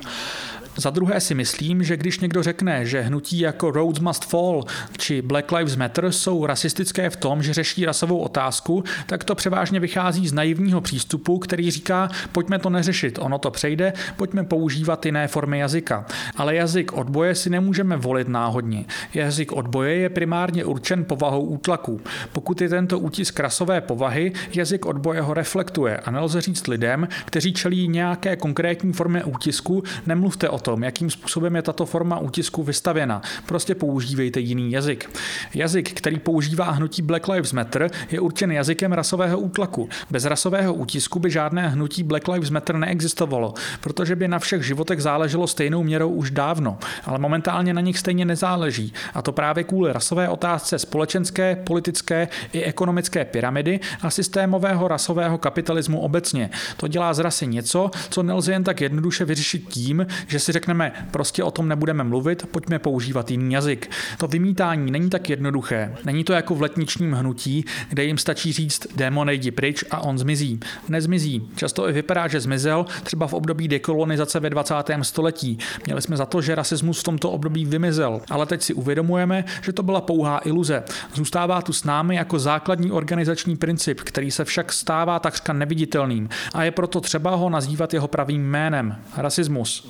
Za 0.78 0.90
druhé 0.90 1.20
si 1.20 1.36
myslím, 1.36 1.84
že 1.84 1.98
když 1.98 2.20
někdo 2.20 2.44
řekne, 2.44 2.86
že 2.86 3.02
hnutí 3.02 3.40
jako 3.40 3.72
Roads 3.72 4.00
Must 4.00 4.26
Fall 4.26 4.64
či 4.98 5.22
Black 5.22 5.52
Lives 5.52 5.76
Matter 5.76 6.12
jsou 6.12 6.46
rasistické 6.46 7.10
v 7.10 7.16
tom, 7.16 7.44
že 7.44 7.54
řeší 7.54 7.86
rasovou 7.86 8.18
otázku, 8.18 8.84
tak 9.06 9.24
to 9.24 9.36
převážně 9.36 9.80
vychází 9.80 10.28
z 10.28 10.34
naivního 10.34 10.82
přístupu, 10.82 11.40
který 11.40 11.72
říká, 11.72 12.10
pojďme 12.32 12.60
to 12.60 12.70
neřešit, 12.70 13.20
ono 13.22 13.40
to 13.40 13.52
přejde, 13.52 13.94
pojďme 14.16 14.44
používat 14.44 15.06
jiné 15.06 15.28
formy 15.28 15.60
jazyka. 15.60 16.06
Ale 16.36 16.56
jazyk 16.56 16.94
odboje 16.94 17.36
si 17.36 17.50
nemůžeme 17.50 17.98
volit 17.98 18.28
náhodně. 18.28 18.86
Jazyk 19.14 19.52
odboje 19.52 19.96
je 19.96 20.10
primárně 20.10 20.66
určen 20.66 21.06
povahou 21.06 21.42
útlaku. 21.42 22.02
Pokud 22.34 22.62
je 22.62 22.70
tento 22.70 23.00
útisk 23.00 23.40
rasové 23.40 23.82
povahy, 23.82 24.34
jazyk 24.54 24.86
odboje 24.86 25.22
ho 25.22 25.34
reflektuje 25.34 25.98
a 25.98 26.12
nelze 26.12 26.42
říct 26.42 26.68
lidem, 26.68 27.08
kteří 27.26 27.54
čelí 27.54 27.88
nějaké 27.88 28.36
konkrétní 28.36 28.94
formě 28.94 29.24
útisku, 29.24 29.84
nemluvte 30.06 30.50
o 30.50 30.60
tom, 30.68 30.84
jakým 30.84 31.10
způsobem 31.10 31.56
je 31.56 31.62
tato 31.62 31.86
forma 31.86 32.20
útisku 32.20 32.64
vystavěna. 32.64 33.22
Prostě 33.46 33.76
používejte 33.76 34.40
jiný 34.40 34.72
jazyk. 34.72 35.10
Jazyk, 35.54 35.94
který 35.94 36.20
používá 36.20 36.72
hnutí 36.72 37.02
Black 37.02 37.28
Lives 37.28 37.54
Matter, 37.54 37.92
je 38.12 38.20
určen 38.20 38.52
jazykem 38.52 38.94
rasového 38.94 39.40
útlaku. 39.40 39.90
Bez 40.10 40.26
rasového 40.26 40.74
útisku 40.74 41.20
by 41.20 41.32
žádné 41.32 41.68
hnutí 41.68 42.04
Black 42.04 42.28
Lives 42.28 42.50
Matter 42.50 42.76
neexistovalo, 42.76 43.54
protože 43.82 44.16
by 44.16 44.28
na 44.28 44.40
všech 44.40 44.64
životech 44.64 45.02
záleželo 45.02 45.48
stejnou 45.48 45.84
měrou 45.84 46.10
už 46.10 46.32
dávno, 46.32 46.78
ale 47.06 47.20
momentálně 47.20 47.74
na 47.74 47.82
nich 47.82 48.00
stejně 48.00 48.26
nezáleží. 48.26 48.94
A 49.14 49.22
to 49.22 49.32
právě 49.32 49.64
kvůli 49.64 49.94
rasové 49.94 50.30
otázce 50.30 50.80
společenské, 50.80 51.56
politické 51.56 52.28
i 52.52 52.64
ekonomické 52.64 53.26
pyramidy 53.26 53.80
a 54.02 54.10
systémového 54.10 54.88
rasového 54.88 55.38
kapitalismu 55.38 56.00
obecně. 56.00 56.50
To 56.78 56.88
dělá 56.88 57.14
z 57.14 57.20
rasy 57.20 57.48
něco, 57.48 57.92
co 58.10 58.24
nelze 58.24 58.52
jen 58.52 58.64
tak 58.64 58.82
jednoduše 58.82 59.26
vyřešit 59.26 59.68
tím, 59.70 60.08
že 60.28 60.40
si 60.40 60.57
řekneme, 60.58 60.92
prostě 61.12 61.44
o 61.44 61.52
tom 61.52 61.68
nebudeme 61.68 62.04
mluvit, 62.04 62.46
pojďme 62.52 62.80
používat 62.80 63.32
jiný 63.32 63.54
jazyk. 63.54 63.92
To 64.18 64.28
vymítání 64.28 64.92
není 64.92 65.10
tak 65.10 65.30
jednoduché. 65.30 65.96
Není 66.06 66.24
to 66.24 66.34
jako 66.34 66.56
v 66.56 66.62
letničním 66.62 67.14
hnutí, 67.14 67.66
kde 67.90 68.04
jim 68.04 68.18
stačí 68.18 68.54
říct 68.54 68.88
démon 68.96 69.30
jdi 69.30 69.52
pryč 69.52 69.84
a 69.92 70.00
on 70.00 70.18
zmizí. 70.18 70.60
Nezmizí. 70.90 71.50
Často 71.56 71.90
i 71.90 71.94
vypadá, 71.94 72.28
že 72.28 72.40
zmizel, 72.40 72.86
třeba 73.04 73.28
v 73.28 73.34
období 73.34 73.68
dekolonizace 73.68 74.40
ve 74.40 74.50
20. 74.50 74.74
století. 75.02 75.58
Měli 75.86 76.02
jsme 76.02 76.18
za 76.18 76.26
to, 76.26 76.42
že 76.42 76.56
rasismus 76.56 77.00
v 77.00 77.04
tomto 77.04 77.32
období 77.32 77.66
vymizel, 77.66 78.22
ale 78.30 78.46
teď 78.46 78.62
si 78.62 78.74
uvědomujeme, 78.74 79.46
že 79.62 79.74
to 79.74 79.84
byla 79.84 80.02
pouhá 80.02 80.42
iluze. 80.46 80.84
Zůstává 81.14 81.62
tu 81.62 81.74
s 81.74 81.84
námi 81.84 82.16
jako 82.16 82.40
základní 82.40 82.92
organizační 82.92 83.56
princip, 83.56 84.02
který 84.02 84.32
se 84.32 84.46
však 84.46 84.74
stává 84.74 85.20
takřka 85.20 85.54
neviditelným 85.54 86.30
a 86.54 86.64
je 86.64 86.72
proto 86.72 87.02
třeba 87.02 87.36
ho 87.36 87.50
nazývat 87.50 87.94
jeho 87.94 88.08
pravým 88.08 88.42
jménem 88.42 88.96
rasismus. 89.18 89.90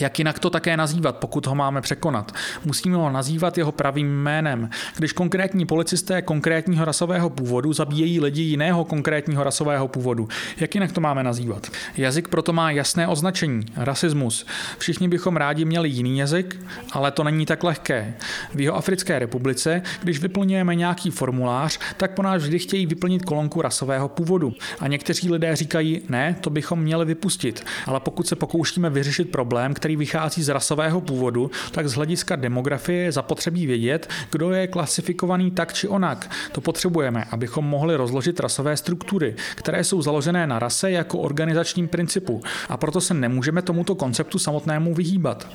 Jak 0.00 0.18
jinak 0.18 0.38
to 0.38 0.50
také 0.50 0.76
nazývat, 0.76 1.16
pokud 1.16 1.46
ho 1.46 1.54
máme 1.54 1.80
překonat? 1.80 2.32
Musíme 2.64 2.96
ho 2.96 3.10
nazývat 3.10 3.58
jeho 3.58 3.72
pravým 3.72 4.22
jménem. 4.22 4.70
Když 4.96 5.12
konkrétní 5.12 5.66
policisté 5.66 6.22
konkrétního 6.22 6.84
rasového 6.84 7.30
původu 7.30 7.72
zabíjejí 7.72 8.20
lidi 8.20 8.42
jiného 8.42 8.84
konkrétního 8.84 9.44
rasového 9.44 9.88
původu, 9.88 10.28
jak 10.60 10.74
jinak 10.74 10.92
to 10.92 11.00
máme 11.00 11.22
nazývat? 11.22 11.66
Jazyk 11.96 12.28
proto 12.28 12.52
má 12.52 12.70
jasné 12.70 13.08
označení 13.08 13.66
rasismus. 13.76 14.46
Všichni 14.78 15.08
bychom 15.08 15.36
rádi 15.36 15.64
měli 15.64 15.88
jiný 15.88 16.18
jazyk, 16.18 16.60
ale 16.92 17.10
to 17.10 17.24
není 17.24 17.46
tak 17.46 17.64
lehké. 17.64 18.14
V 18.54 18.60
jeho 18.60 18.76
Africké 18.76 19.18
republice, 19.18 19.82
když 20.02 20.20
vyplňujeme 20.20 20.74
nějaký 20.74 21.10
formulář, 21.10 21.78
tak 21.96 22.10
po 22.10 22.22
nás 22.22 22.42
vždy 22.42 22.58
chtějí 22.58 22.86
vyplnit 22.86 23.24
kolonku 23.24 23.62
rasového 23.62 24.08
původu. 24.08 24.52
A 24.80 24.88
někteří 24.88 25.30
lidé 25.30 25.56
říkají, 25.56 26.02
ne, 26.08 26.36
to 26.40 26.50
bychom 26.50 26.80
měli 26.80 27.04
vypustit. 27.04 27.64
Ale 27.86 28.00
pokud 28.00 28.26
se 28.26 28.36
pokoušíme 28.36 28.90
vyřešit 28.90 29.30
problém, 29.30 29.74
který 29.74 29.87
vychází 29.96 30.42
z 30.42 30.48
rasového 30.48 31.00
původu, 31.00 31.50
tak 31.70 31.88
z 31.88 31.94
hlediska 31.94 32.36
demografie 32.36 33.02
je 33.02 33.12
zapotřebí 33.12 33.66
vědět, 33.66 34.08
kdo 34.32 34.50
je 34.50 34.66
klasifikovaný 34.66 35.50
tak 35.50 35.72
či 35.72 35.88
onak. 35.88 36.30
To 36.52 36.60
potřebujeme, 36.60 37.24
abychom 37.30 37.64
mohli 37.64 37.96
rozložit 37.96 38.40
rasové 38.40 38.76
struktury, 38.76 39.34
které 39.54 39.84
jsou 39.84 40.02
založené 40.02 40.46
na 40.46 40.58
rase 40.58 40.90
jako 40.90 41.18
organizačním 41.18 41.88
principu. 41.88 42.42
A 42.68 42.76
proto 42.76 43.00
se 43.00 43.14
nemůžeme 43.14 43.62
tomuto 43.62 43.94
konceptu 43.94 44.38
samotnému 44.38 44.94
vyhýbat. 44.94 45.48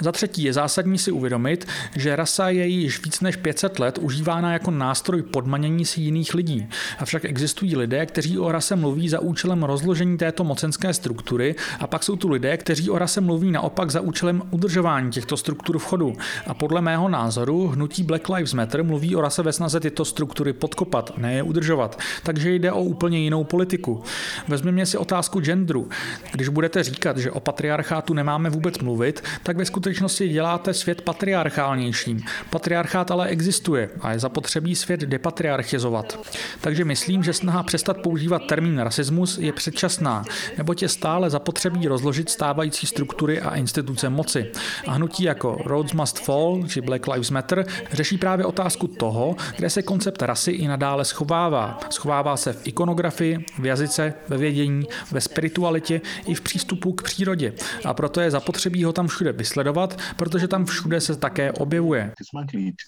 Za 0.00 0.12
třetí 0.12 0.42
je 0.42 0.52
zásadní 0.52 0.98
si 0.98 1.12
uvědomit, 1.12 1.66
že 1.96 2.16
rasa 2.16 2.48
je 2.48 2.66
již 2.66 3.04
víc 3.04 3.20
než 3.20 3.36
500 3.36 3.78
let 3.78 3.98
užívána 3.98 4.52
jako 4.52 4.70
nástroj 4.70 5.22
podmanění 5.22 5.84
si 5.84 6.00
jiných 6.00 6.34
lidí. 6.34 6.68
Avšak 6.98 7.24
existují 7.24 7.76
lidé, 7.76 8.06
kteří 8.06 8.38
o 8.38 8.52
rase 8.52 8.76
mluví 8.76 9.08
za 9.08 9.20
účelem 9.20 9.62
rozložení 9.62 10.18
této 10.18 10.44
mocenské 10.44 10.94
struktury 10.94 11.54
a 11.80 11.86
pak 11.86 12.02
jsou 12.02 12.16
tu 12.16 12.28
lidé, 12.28 12.56
kteří 12.56 12.90
o 12.90 12.98
rase 12.98 13.20
mluví 13.20 13.50
naopak 13.50 13.75
za 13.84 14.00
účelem 14.00 14.42
udržování 14.50 15.10
těchto 15.10 15.36
struktur 15.36 15.78
v 15.78 15.84
chodu. 15.84 16.16
A 16.46 16.54
podle 16.54 16.80
mého 16.80 17.08
názoru 17.08 17.68
hnutí 17.68 18.02
Black 18.02 18.28
Lives 18.28 18.54
Matter 18.54 18.84
mluví 18.84 19.16
o 19.16 19.20
rase 19.20 19.42
ve 19.42 19.52
snaze 19.52 19.80
tyto 19.80 20.04
struktury 20.04 20.52
podkopat, 20.52 21.18
ne 21.18 21.34
je 21.34 21.42
udržovat. 21.42 21.98
Takže 22.22 22.54
jde 22.54 22.72
o 22.72 22.82
úplně 22.82 23.18
jinou 23.18 23.44
politiku. 23.44 24.02
Vezměme 24.48 24.86
si 24.86 24.98
otázku 24.98 25.40
genderu. 25.40 25.88
Když 26.32 26.48
budete 26.48 26.82
říkat, 26.82 27.18
že 27.18 27.30
o 27.30 27.40
patriarchátu 27.40 28.14
nemáme 28.14 28.50
vůbec 28.50 28.78
mluvit, 28.78 29.22
tak 29.42 29.56
ve 29.56 29.64
skutečnosti 29.64 30.28
děláte 30.28 30.74
svět 30.74 31.02
patriarchálnějším. 31.02 32.22
Patriarchát 32.50 33.10
ale 33.10 33.26
existuje 33.26 33.90
a 34.00 34.12
je 34.12 34.18
zapotřebí 34.18 34.74
svět 34.74 35.00
depatriarchizovat. 35.00 36.18
Takže 36.60 36.84
myslím, 36.84 37.22
že 37.22 37.32
snaha 37.32 37.62
přestat 37.62 37.96
používat 37.96 38.42
termín 38.46 38.78
rasismus 38.78 39.38
je 39.38 39.52
předčasná, 39.52 40.24
neboť 40.58 40.82
je 40.82 40.88
stále 40.88 41.30
zapotřebí 41.30 41.88
rozložit 41.88 42.30
stávající 42.30 42.86
struktury 42.86 43.40
a 43.40 43.56
instituce 43.66 44.08
moci. 44.08 44.52
A 44.86 44.92
hnutí 44.92 45.22
jako 45.22 45.58
Rhodes 45.64 45.92
Must 45.92 46.18
Fall 46.18 46.62
či 46.68 46.80
Black 46.80 47.06
Lives 47.06 47.30
Matter 47.30 47.66
řeší 47.92 48.18
právě 48.18 48.46
otázku 48.46 48.86
toho, 48.86 49.36
kde 49.56 49.70
se 49.70 49.82
koncept 49.82 50.22
rasy 50.22 50.50
i 50.50 50.68
nadále 50.68 51.04
schovává. 51.04 51.78
Schovává 51.90 52.36
se 52.36 52.52
v 52.52 52.66
ikonografii, 52.66 53.44
v 53.58 53.66
jazyce, 53.66 54.14
ve 54.28 54.36
vědění, 54.36 54.86
ve 55.12 55.20
spiritualitě 55.20 56.00
i 56.26 56.34
v 56.34 56.40
přístupu 56.40 56.92
k 56.92 57.02
přírodě. 57.02 57.52
A 57.84 57.94
proto 57.94 58.20
je 58.20 58.30
zapotřebí 58.30 58.84
ho 58.84 58.92
tam 58.92 59.06
všude 59.08 59.32
vysledovat, 59.32 59.98
protože 60.16 60.48
tam 60.48 60.64
všude 60.64 61.00
se 61.00 61.16
také 61.16 61.52
objevuje. 61.52 62.12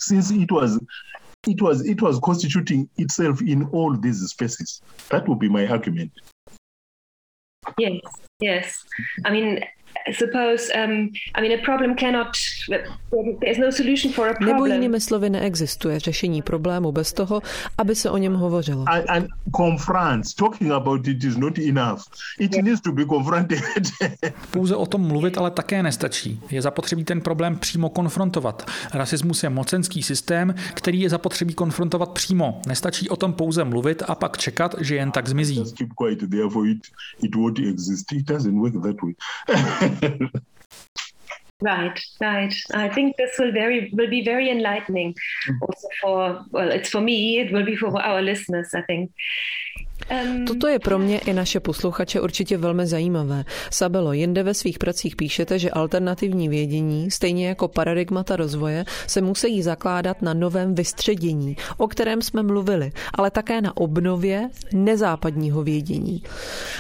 Since 0.08 0.34
it 0.34 0.50
was 0.50 0.78
it 1.46 1.60
was 1.60 1.84
it 1.84 2.00
was 2.00 2.20
constituting 2.20 2.88
itself 2.96 3.42
in 3.42 3.68
all 3.74 3.96
these 3.96 4.28
spaces. 4.28 4.80
That 5.10 5.26
would 5.26 5.38
be 5.38 5.48
my 5.48 5.68
argument. 5.68 6.12
Yes, 7.80 8.00
yes. 8.42 8.66
I 9.24 9.30
mean, 9.30 9.60
suppose 10.12 10.70
um, 10.84 11.11
I 11.34 11.40
mean 11.40 11.52
a 11.52 11.62
problem 11.64 11.94
cannot 11.94 12.37
there's 13.40 13.58
no 13.58 13.70
solution 13.70 14.12
for 14.12 14.28
a 14.28 14.34
problem. 14.34 14.56
Nebo 14.56 14.66
jinými 14.66 15.00
slovy 15.00 15.30
neexistuje 15.30 16.00
řešení 16.00 16.42
problému 16.42 16.92
bez 16.92 17.12
toho, 17.12 17.40
aby 17.78 17.94
se 17.94 18.11
o 18.11 18.18
něm 18.18 18.34
hovořilo. 18.34 18.84
And, 18.88 19.04
and 19.08 19.26
confront, 19.56 20.34
talking 20.34 20.70
about 20.70 21.08
it 21.08 21.24
is 21.24 21.37
not 21.37 21.58
enough. 21.58 22.00
It 22.38 22.54
yeah. 22.54 22.64
needs 22.64 22.80
to 22.80 22.92
be 22.92 23.04
confronted. 23.06 23.61
Pouze 24.50 24.76
o 24.76 24.87
tom 24.87 25.00
mluvit 25.00 25.38
ale 25.38 25.50
také 25.50 25.82
nestačí. 25.82 26.40
Je 26.50 26.62
zapotřebí 26.62 27.04
ten 27.04 27.20
problém 27.20 27.56
přímo 27.56 27.88
konfrontovat. 27.88 28.70
Rasismus 28.94 29.42
je 29.42 29.50
mocenský 29.50 30.02
systém, 30.02 30.54
který 30.74 31.00
je 31.00 31.11
zapotřebí 31.11 31.54
konfrontovat 31.54 32.08
přímo. 32.08 32.61
Nestačí 32.66 33.08
o 33.08 33.16
tom 33.16 33.32
pouze 33.32 33.64
mluvit 33.64 34.02
a 34.08 34.14
pak 34.14 34.38
čekat, 34.38 34.74
že 34.80 34.94
jen 34.94 35.11
tak 35.11 35.28
zmizí. 35.28 35.64
Just 39.88 40.03
keep 40.03 40.31
quiet, 40.31 40.48
therefore 40.48 40.94
it, 40.94 41.03
it 41.03 41.03
won't 41.03 41.03
exist. 41.03 41.03
It 41.03 41.09
doesn't 41.09 41.18
work 41.24 41.24
that 41.29 41.38
way. 41.38 41.57
Right, 41.61 42.01
right. 42.20 42.55
I 42.72 42.88
think 42.88 43.16
this 43.16 43.38
will 43.38 43.53
very 43.53 43.90
will 43.92 44.09
be 44.09 44.24
very 44.24 44.51
enlightening 44.51 45.14
mm. 45.48 45.59
also 45.62 45.88
for 46.01 46.44
well, 46.51 46.70
it's 46.70 46.90
for 46.90 47.01
me, 47.01 47.38
it 47.40 47.53
will 47.53 47.64
be 47.64 47.77
for 47.77 48.01
our 48.01 48.22
listeners, 48.22 48.70
I 48.74 48.83
think. 48.83 49.12
Toto 50.47 50.68
je 50.68 50.79
pro 50.79 50.99
mě 50.99 51.18
i 51.18 51.33
naše 51.33 51.61
posluchače 51.61 52.21
určitě 52.21 52.59
velmi 52.59 52.87
zajímavé. 52.87 53.44
Sabelo, 53.71 54.12
jinde 54.12 54.42
ve 54.42 54.55
svých 54.55 54.79
pracích 54.79 55.16
píšete, 55.16 55.59
že 55.59 55.71
alternativní 55.71 56.49
vědění, 56.49 57.11
stejně 57.11 57.49
jako 57.49 57.68
paradigmata 57.68 58.37
rozvoje, 58.37 58.85
se 59.07 59.21
musí 59.21 59.62
zakládat 59.62 60.23
na 60.23 60.35
novém 60.35 60.75
vystředění, 60.75 61.57
o 61.77 61.88
kterém 61.88 62.23
jsme 62.23 62.42
mluvili, 62.42 62.92
ale 63.14 63.31
také 63.31 63.61
na 63.61 63.77
obnově 63.77 64.51
nezápadního 64.73 65.62
vědění. 65.62 66.23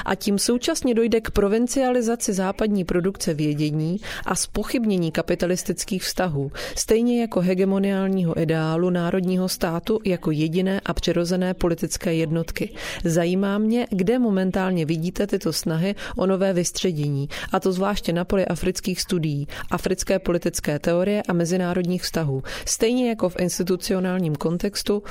A 0.04 0.14
tím 0.14 0.38
současně 0.38 0.94
dojde 0.94 1.20
k 1.20 1.30
provincializaci 1.30 2.32
západní 2.32 2.84
produkce 2.84 3.34
vědění 3.34 4.00
a 4.26 4.34
spochybnění 4.34 5.12
kapitalistických 5.12 6.02
vztahů, 6.02 6.52
stejně 6.76 7.20
jako 7.20 7.40
hegemoniálního 7.40 8.40
ideálu 8.40 8.90
národního 8.90 9.48
státu 9.48 10.00
jako 10.04 10.30
jediné 10.30 10.80
a 10.84 10.94
přirozené 10.94 11.54
politické 11.54 12.14
jednotky. 12.14 12.70
Zajímá 13.18 13.58
mě, 13.58 13.86
kde 13.90 14.18
momentálně 14.18 14.86
vidíte 14.86 15.26
tyto 15.26 15.52
snahy 15.52 15.94
o 16.16 16.26
nové 16.26 16.52
vystředění, 16.52 17.28
a 17.52 17.60
to 17.60 17.72
zvláště 17.72 18.12
na 18.12 18.24
poli 18.24 18.46
afrických 18.46 19.00
studií, 19.00 19.46
africké 19.70 20.18
politické 20.18 20.78
teorie 20.78 21.22
a 21.28 21.32
mezinárodních 21.32 22.02
vztahů, 22.02 22.42
stejně 22.64 23.08
jako 23.08 23.28
v 23.28 23.40
institucionálním 23.40 24.36
kontextu 24.36 25.02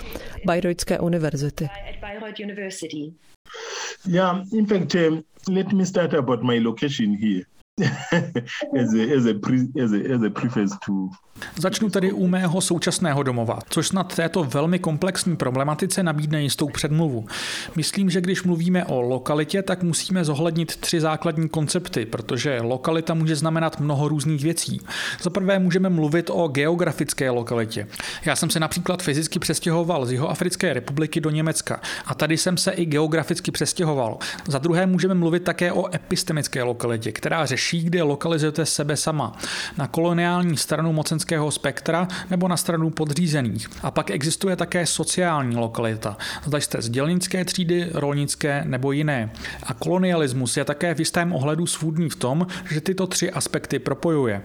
Bayreutské 0.46 1.00
univerzity. 1.00 1.67
Yeah, 4.08 4.43
in 4.54 4.65
fact, 4.65 4.96
um, 4.96 5.24
let 5.56 5.74
me 5.74 5.86
start 5.86 6.13
about 6.13 6.43
my 6.43 6.60
location 6.60 7.17
here. 7.22 7.43
as 8.80 8.93
a, 8.93 9.15
as 9.17 9.26
a, 9.26 9.34
pre, 9.34 9.58
as 9.84 9.93
a, 9.93 10.13
as 10.13 10.24
a 10.24 10.30
preface 10.30 10.78
to 10.86 11.10
Začnu 11.60 11.89
tedy 11.89 12.12
u 12.12 12.28
mého 12.28 12.62
současného 12.62 13.23
domova, 13.23 13.60
což 13.69 13.88
snad 13.88 14.15
této 14.15 14.43
velmi 14.43 14.80
komplexní 14.80 15.36
problematice 15.36 16.04
nabídne 16.04 16.43
jistou 16.43 16.69
předmluvu. 16.69 17.26
Myslím, 17.76 18.10
že 18.10 18.21
když 18.21 18.43
mluvíme 18.43 18.86
o 18.86 19.02
lokalitě, 19.02 19.62
tak 19.62 19.84
musíme 19.84 20.26
zohlednit 20.26 20.76
tři 20.76 21.02
základní 21.02 21.50
koncepty, 21.50 22.06
protože 22.06 22.62
lokalita 22.62 23.13
může 23.13 23.36
znamenat 23.36 23.80
mnoho 23.80 24.08
různých 24.08 24.43
věcí. 24.43 24.82
Za 25.21 25.30
prvé 25.30 25.60
můžeme 25.60 25.89
mluvit 25.89 26.30
o 26.34 26.47
geografické 26.47 27.30
lokalitě. 27.30 27.88
Já 28.26 28.36
jsem 28.36 28.50
se 28.50 28.60
například 28.60 29.04
fyzicky 29.04 29.39
přestěhoval 29.39 30.06
z 30.06 30.12
Jihoafrické 30.12 30.73
republiky 30.73 31.21
do 31.21 31.30
Německa 31.30 31.82
a 32.06 32.15
tady 32.15 32.38
jsem 32.38 32.58
se 32.58 32.71
i 32.71 32.86
geograficky 32.86 33.52
přestěhoval. 33.52 34.17
Za 34.47 34.58
druhé 34.58 34.86
můžeme 34.86 35.13
mluvit 35.13 35.43
také 35.43 35.71
o 35.71 35.95
epistemické 35.95 36.63
lokalitě, 36.63 37.12
která 37.12 37.45
řeší, 37.45 37.84
kde 37.84 38.04
lokalizujete 38.04 38.65
sebe 38.65 38.97
sama. 38.97 39.38
Na 39.78 39.88
koloniální 39.88 40.58
stranu 40.58 40.93
mocenské 40.93 41.27
politického 41.28 41.52
spektra 41.52 42.08
nebo 42.30 42.48
na 42.48 42.58
stranu 42.58 42.90
podřízených. 42.90 43.68
A 43.84 43.92
pak 43.92 44.12
existuje 44.12 44.56
také 44.56 44.86
sociální 44.86 45.56
lokalita. 45.56 46.18
Zda 46.46 46.58
jste 46.58 46.82
z 46.82 46.90
dělnické 46.90 47.46
třídy, 47.46 47.90
rolnické 47.94 48.63
nebo 48.66 48.92
jiné. 48.92 49.32
A 49.63 49.74
kolonialismus 49.74 50.58
je 50.58 50.66
také 50.66 50.96
v 50.96 51.00
jistém 51.00 51.34
ohledu 51.34 51.66
svůdný 51.66 52.10
v 52.10 52.16
tom, 52.16 52.48
že 52.70 52.82
tyto 52.82 53.08
tři 53.08 53.32
aspekty 53.32 53.80
propojuje. 53.80 54.42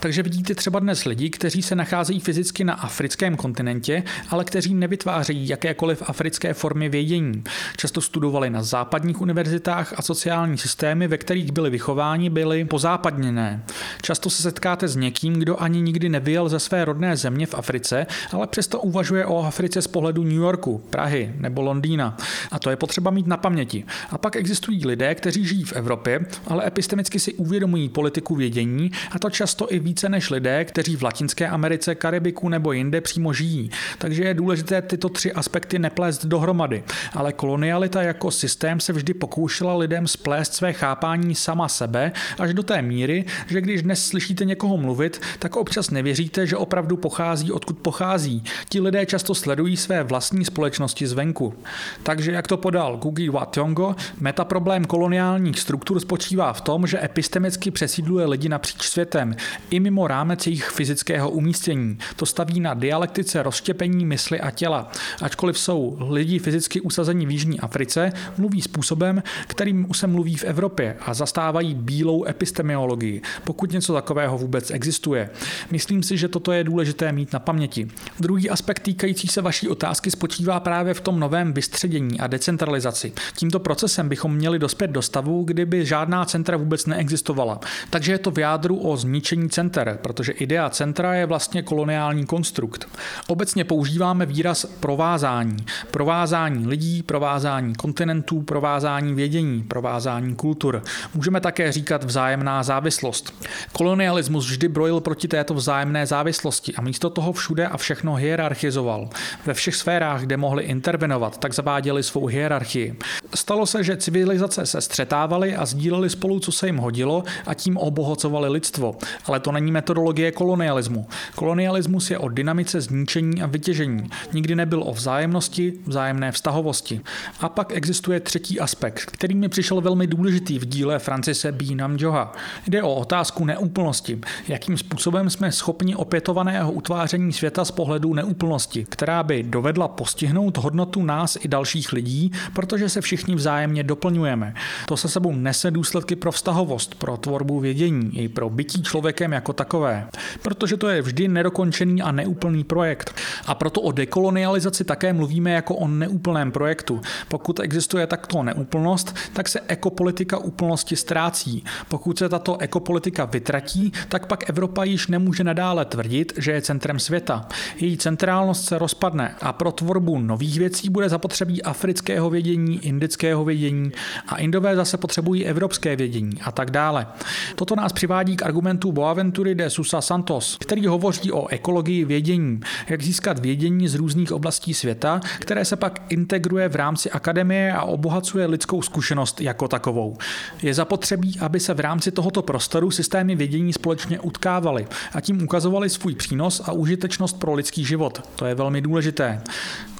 Takže 0.00 0.22
vidíte 0.22 0.54
třeba 0.54 0.78
dnes 0.78 1.04
lidi, 1.04 1.30
kteří 1.30 1.62
se 1.62 1.74
nacházejí 1.74 2.20
fyzicky 2.20 2.64
na 2.64 2.74
africkém 2.74 3.36
kontinentě, 3.36 4.02
ale 4.30 4.44
kteří 4.44 4.74
nevytvářejí 4.74 5.48
jakékoliv 5.48 6.02
africké 6.06 6.54
formy 6.54 6.88
vědění. 6.88 7.44
Často 7.76 8.00
studovali 8.00 8.50
na 8.50 8.62
západních 8.62 9.20
univerzitách 9.20 9.94
a 9.96 10.02
sociální 10.02 10.58
systémy, 10.58 11.08
ve 11.08 11.18
kterých 11.18 11.52
byli 11.52 11.70
vychováni, 11.70 12.30
byly 12.30 12.64
pozápadněné. 12.64 13.64
Často 14.02 14.30
se 14.30 14.42
setkáte 14.42 14.88
s 14.88 14.96
někým, 14.96 15.34
kdo 15.34 15.62
ani 15.62 15.80
nikdy 15.80 16.07
nevyjel 16.08 16.48
ze 16.48 16.58
své 16.58 16.84
rodné 16.84 17.16
země 17.16 17.46
v 17.46 17.54
Africe, 17.54 18.06
ale 18.32 18.46
přesto 18.46 18.80
uvažuje 18.80 19.26
o 19.26 19.44
Africe 19.44 19.82
z 19.82 19.86
pohledu 19.86 20.24
New 20.24 20.32
Yorku, 20.32 20.78
Prahy 20.90 21.32
nebo 21.36 21.62
Londýna. 21.62 22.16
A 22.50 22.58
to 22.58 22.70
je 22.70 22.76
potřeba 22.76 23.10
mít 23.10 23.26
na 23.26 23.36
paměti. 23.36 23.84
A 24.10 24.18
pak 24.18 24.36
existují 24.36 24.86
lidé, 24.86 25.14
kteří 25.14 25.46
žijí 25.46 25.64
v 25.64 25.72
Evropě, 25.72 26.20
ale 26.46 26.66
epistemicky 26.66 27.18
si 27.18 27.34
uvědomují 27.34 27.88
politiku 27.88 28.34
vědění, 28.34 28.90
a 29.10 29.18
to 29.18 29.30
často 29.30 29.72
i 29.72 29.78
více 29.78 30.08
než 30.08 30.30
lidé, 30.30 30.64
kteří 30.64 30.96
v 30.96 31.02
Latinské 31.02 31.48
Americe, 31.48 31.94
Karibiku 31.94 32.48
nebo 32.48 32.72
jinde 32.72 33.00
přímo 33.00 33.32
žijí. 33.32 33.70
Takže 33.98 34.24
je 34.24 34.34
důležité 34.34 34.82
tyto 34.82 35.08
tři 35.08 35.32
aspekty 35.32 35.78
neplést 35.78 36.26
dohromady. 36.26 36.84
Ale 37.12 37.32
kolonialita 37.32 38.02
jako 38.02 38.30
systém 38.30 38.80
se 38.80 38.92
vždy 38.92 39.14
pokoušela 39.14 39.76
lidem 39.76 40.08
splést 40.08 40.54
své 40.54 40.72
chápání 40.72 41.34
sama 41.34 41.68
sebe 41.68 42.12
až 42.38 42.54
do 42.54 42.62
té 42.62 42.82
míry, 42.82 43.24
že 43.46 43.60
když 43.60 43.82
dnes 43.82 44.06
slyšíte 44.06 44.44
někoho 44.44 44.76
mluvit, 44.76 45.20
tak 45.38 45.56
občas 45.56 45.90
nevěříte, 45.98 46.46
že 46.46 46.56
opravdu 46.56 46.96
pochází 46.96 47.52
odkud 47.52 47.78
pochází. 47.78 48.44
Ti 48.68 48.80
lidé 48.80 49.06
často 49.06 49.34
sledují 49.34 49.76
své 49.76 50.02
vlastní 50.02 50.44
společnosti 50.44 51.06
zvenku. 51.06 51.54
Takže 52.02 52.32
jak 52.32 52.46
to 52.46 52.56
podal 52.56 52.96
Gugi 52.96 53.28
Wationgo, 53.28 53.96
metaproblém 54.20 54.84
koloniálních 54.84 55.58
struktur 55.58 56.00
spočívá 56.00 56.52
v 56.52 56.60
tom, 56.60 56.86
že 56.86 57.04
epistemicky 57.04 57.70
přesídluje 57.70 58.26
lidi 58.26 58.48
napříč 58.48 58.82
světem, 58.82 59.36
i 59.70 59.80
mimo 59.80 60.06
rámec 60.06 60.46
jejich 60.46 60.70
fyzického 60.70 61.30
umístění. 61.30 61.98
To 62.16 62.26
staví 62.26 62.60
na 62.60 62.74
dialektice 62.74 63.42
rozštěpení 63.42 64.06
mysli 64.06 64.40
a 64.40 64.50
těla. 64.50 64.90
Ačkoliv 65.22 65.58
jsou 65.58 65.98
lidi 66.10 66.38
fyzicky 66.38 66.80
usazení 66.80 67.26
v 67.26 67.30
Jižní 67.30 67.60
Africe, 67.60 68.12
mluví 68.38 68.62
způsobem, 68.62 69.22
kterým 69.46 69.86
se 69.92 70.06
mluví 70.06 70.36
v 70.36 70.44
Evropě 70.44 70.96
a 71.00 71.14
zastávají 71.14 71.74
bílou 71.74 72.24
epistemiologii, 72.28 73.22
pokud 73.44 73.72
něco 73.72 73.92
takového 73.92 74.38
vůbec 74.38 74.70
existuje. 74.70 75.30
Myslím 75.70 75.87
si, 75.88 76.16
že 76.16 76.28
toto 76.28 76.52
je 76.52 76.64
důležité 76.64 77.12
mít 77.12 77.32
na 77.32 77.38
paměti. 77.38 77.88
Druhý 78.20 78.50
aspekt 78.50 78.80
týkající 78.80 79.28
se 79.28 79.42
vaší 79.42 79.68
otázky 79.68 80.10
spočívá 80.10 80.60
právě 80.60 80.94
v 80.94 81.00
tom 81.00 81.20
novém 81.20 81.52
vystředění 81.52 82.20
a 82.20 82.26
decentralizaci. 82.26 83.12
Tímto 83.36 83.60
procesem 83.60 84.08
bychom 84.08 84.34
měli 84.34 84.58
dospět 84.58 84.90
do 84.90 85.02
stavu, 85.02 85.44
kdyby 85.44 85.86
žádná 85.86 86.24
centra 86.24 86.56
vůbec 86.56 86.86
neexistovala. 86.86 87.60
Takže 87.90 88.12
je 88.12 88.18
to 88.18 88.30
v 88.30 88.38
jádru 88.38 88.76
o 88.76 88.96
zničení 88.96 89.50
center, 89.50 89.98
protože 90.02 90.32
idea 90.32 90.70
centra 90.70 91.14
je 91.14 91.26
vlastně 91.26 91.62
koloniální 91.62 92.26
konstrukt. 92.26 92.88
Obecně 93.28 93.64
používáme 93.64 94.26
výraz 94.26 94.64
provázání. 94.64 95.56
Provázání 95.90 96.66
lidí, 96.66 97.02
provázání 97.02 97.74
kontinentů, 97.74 98.42
provázání 98.42 99.14
vědění, 99.14 99.62
provázání 99.62 100.34
kultur. 100.34 100.82
Můžeme 101.14 101.40
také 101.40 101.72
říkat 101.72 102.04
vzájemná 102.04 102.62
závislost. 102.62 103.34
Kolonialismus 103.72 104.46
vždy 104.46 104.68
brojil 104.68 105.00
proti 105.00 105.28
této 105.28 105.54
vzájemné 105.54 105.77
závislosti 106.04 106.74
a 106.74 106.82
místo 106.82 107.10
toho 107.10 107.32
všude 107.32 107.66
a 107.66 107.76
všechno 107.76 108.14
hierarchizoval. 108.14 109.08
Ve 109.46 109.54
všech 109.54 109.76
sférách, 109.76 110.20
kde 110.20 110.36
mohli 110.36 110.64
intervenovat, 110.64 111.38
tak 111.38 111.54
zaváděli 111.54 112.02
svou 112.02 112.26
hierarchii. 112.26 112.98
Stalo 113.34 113.66
se, 113.66 113.84
že 113.84 113.96
civilizace 113.96 114.66
se 114.66 114.80
střetávaly 114.80 115.56
a 115.56 115.66
sdíleli 115.66 116.10
spolu, 116.10 116.40
co 116.40 116.52
se 116.52 116.66
jim 116.66 116.76
hodilo 116.76 117.24
a 117.46 117.54
tím 117.54 117.76
obohacovali 117.76 118.48
lidstvo. 118.48 118.96
Ale 119.24 119.40
to 119.40 119.52
není 119.52 119.72
metodologie 119.72 120.32
kolonialismu. 120.32 121.06
Kolonialismus 121.34 122.10
je 122.10 122.18
o 122.18 122.28
dynamice 122.28 122.80
zničení 122.80 123.42
a 123.42 123.46
vytěžení. 123.46 124.10
Nikdy 124.32 124.54
nebyl 124.54 124.82
o 124.82 124.92
vzájemnosti, 124.92 125.72
vzájemné 125.86 126.32
vztahovosti. 126.32 127.00
A 127.40 127.48
pak 127.48 127.72
existuje 127.72 128.20
třetí 128.20 128.60
aspekt, 128.60 129.10
který 129.10 129.34
mi 129.34 129.48
přišel 129.48 129.80
velmi 129.80 130.06
důležitý 130.06 130.58
v 130.58 130.66
díle 130.66 130.98
Francise 130.98 131.52
B. 131.52 131.64
Namjoha. 131.74 132.32
Jde 132.66 132.82
o 132.82 132.94
otázku 132.94 133.44
neúplnosti. 133.44 134.20
Jakým 134.48 134.76
způsobem 134.76 135.30
jsme 135.30 135.52
schopni 135.52 135.67
opětovaného 135.96 136.72
utváření 136.72 137.32
světa 137.32 137.64
z 137.64 137.70
pohledu 137.70 138.14
neúplnosti, 138.14 138.86
která 138.88 139.22
by 139.22 139.42
dovedla 139.42 139.88
postihnout 139.88 140.56
hodnotu 140.56 141.02
nás 141.02 141.38
i 141.40 141.48
dalších 141.48 141.92
lidí, 141.92 142.32
protože 142.54 142.88
se 142.88 143.00
všichni 143.00 143.34
vzájemně 143.34 143.82
doplňujeme. 143.82 144.54
To 144.86 144.96
se 144.96 145.08
sebou 145.08 145.32
nese 145.32 145.70
důsledky 145.70 146.16
pro 146.16 146.32
vztahovost, 146.32 146.94
pro 146.94 147.16
tvorbu 147.16 147.60
vědění 147.60 148.18
i 148.18 148.28
pro 148.28 148.50
bytí 148.50 148.82
člověkem 148.82 149.32
jako 149.32 149.52
takové. 149.52 150.08
Protože 150.42 150.76
to 150.76 150.88
je 150.88 151.02
vždy 151.02 151.28
nedokončený 151.28 152.02
a 152.02 152.12
neúplný 152.12 152.64
projekt. 152.64 153.14
A 153.46 153.54
proto 153.54 153.80
o 153.80 153.92
dekolonializaci 153.92 154.84
také 154.84 155.12
mluvíme 155.12 155.50
jako 155.50 155.74
o 155.74 155.88
neúplném 155.88 156.52
projektu. 156.52 157.00
Pokud 157.28 157.60
existuje 157.60 158.06
takto 158.06 158.42
neúplnost, 158.42 159.16
tak 159.32 159.48
se 159.48 159.60
ekopolitika 159.68 160.38
úplnosti 160.38 160.96
ztrácí. 160.96 161.64
Pokud 161.88 162.18
se 162.18 162.28
tato 162.28 162.58
ekopolitika 162.60 163.24
vytratí, 163.24 163.92
tak 164.08 164.26
pak 164.26 164.50
Evropa 164.50 164.84
již 164.84 165.06
nemůže 165.06 165.44
nadále 165.44 165.57
tvrdit, 165.84 166.32
že 166.36 166.52
je 166.52 166.62
centrem 166.62 166.98
světa. 166.98 167.48
Její 167.76 167.96
centrálnost 167.96 168.64
se 168.64 168.78
rozpadne 168.78 169.34
a 169.40 169.52
pro 169.52 169.72
tvorbu 169.72 170.18
nových 170.18 170.58
věcí 170.58 170.90
bude 170.90 171.08
zapotřebí 171.08 171.62
afrického 171.62 172.30
vědění, 172.30 172.86
indického 172.86 173.44
vědění 173.44 173.92
a 174.28 174.36
indové 174.36 174.76
zase 174.76 174.96
potřebují 174.96 175.46
evropské 175.46 175.96
vědění 175.96 176.40
a 176.44 176.52
tak 176.52 176.70
dále. 176.70 177.06
Toto 177.54 177.76
nás 177.76 177.92
přivádí 177.92 178.36
k 178.36 178.42
argumentu 178.42 178.92
Boaventury 178.92 179.54
de 179.54 179.70
Sousa 179.70 180.00
Santos, 180.00 180.56
který 180.60 180.86
hovoří 180.86 181.32
o 181.32 181.48
ekologii 181.48 182.04
vědění, 182.04 182.60
jak 182.88 183.02
získat 183.02 183.38
vědění 183.38 183.88
z 183.88 183.94
různých 183.94 184.32
oblastí 184.32 184.74
světa, 184.74 185.20
které 185.38 185.64
se 185.64 185.76
pak 185.76 186.02
integruje 186.08 186.68
v 186.68 186.76
rámci 186.76 187.10
akademie 187.10 187.72
a 187.72 187.82
obohacuje 187.82 188.46
lidskou 188.46 188.82
zkušenost 188.82 189.40
jako 189.40 189.68
takovou. 189.68 190.16
Je 190.62 190.74
zapotřebí, 190.74 191.38
aby 191.40 191.60
se 191.60 191.74
v 191.74 191.80
rámci 191.80 192.10
tohoto 192.10 192.42
prostoru 192.42 192.90
systémy 192.90 193.36
vědění 193.36 193.72
společně 193.72 194.20
utkávaly 194.20 194.86
a 195.12 195.20
tím 195.20 195.37
ukazovali 195.42 195.90
svůj 195.90 196.14
přínos 196.14 196.62
a 196.64 196.72
užitečnost 196.72 197.38
pro 197.38 197.54
lidský 197.54 197.84
život. 197.84 198.22
To 198.36 198.46
je 198.46 198.54
velmi 198.54 198.80
důležité. 198.80 199.42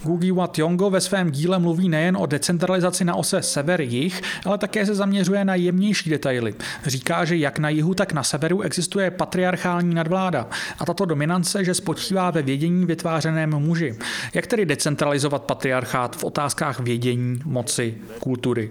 Gugi 0.02 0.32
Wat 0.32 0.58
Yongo 0.58 0.90
ve 0.90 1.00
svém 1.00 1.30
díle 1.30 1.58
mluví 1.58 1.88
nejen 1.88 2.16
o 2.16 2.26
decentralizaci 2.26 3.04
na 3.04 3.14
ose 3.14 3.42
sever-jih, 3.42 4.22
ale 4.44 4.58
také 4.58 4.86
se 4.86 4.94
zaměřuje 4.94 5.44
na 5.44 5.54
jemnější 5.54 6.10
detaily. 6.10 6.54
Říká, 6.86 7.24
že 7.24 7.36
jak 7.36 7.58
na 7.58 7.68
jihu, 7.68 7.94
tak 7.94 8.12
na 8.12 8.22
severu 8.22 8.60
existuje 8.60 9.10
patriarchální 9.10 9.94
nadvláda 9.94 10.48
a 10.78 10.84
tato 10.84 11.04
dominance, 11.04 11.64
že 11.64 11.74
spočívá 11.74 12.30
ve 12.30 12.42
vědění 12.42 12.86
vytvářeném 12.86 13.50
muži. 13.50 13.98
Jak 14.34 14.46
tedy 14.46 14.66
decentralizovat 14.66 15.42
patriarchát 15.42 16.16
v 16.16 16.24
otázkách 16.24 16.80
vědění, 16.80 17.40
moci, 17.44 17.94
kultury? 18.20 18.70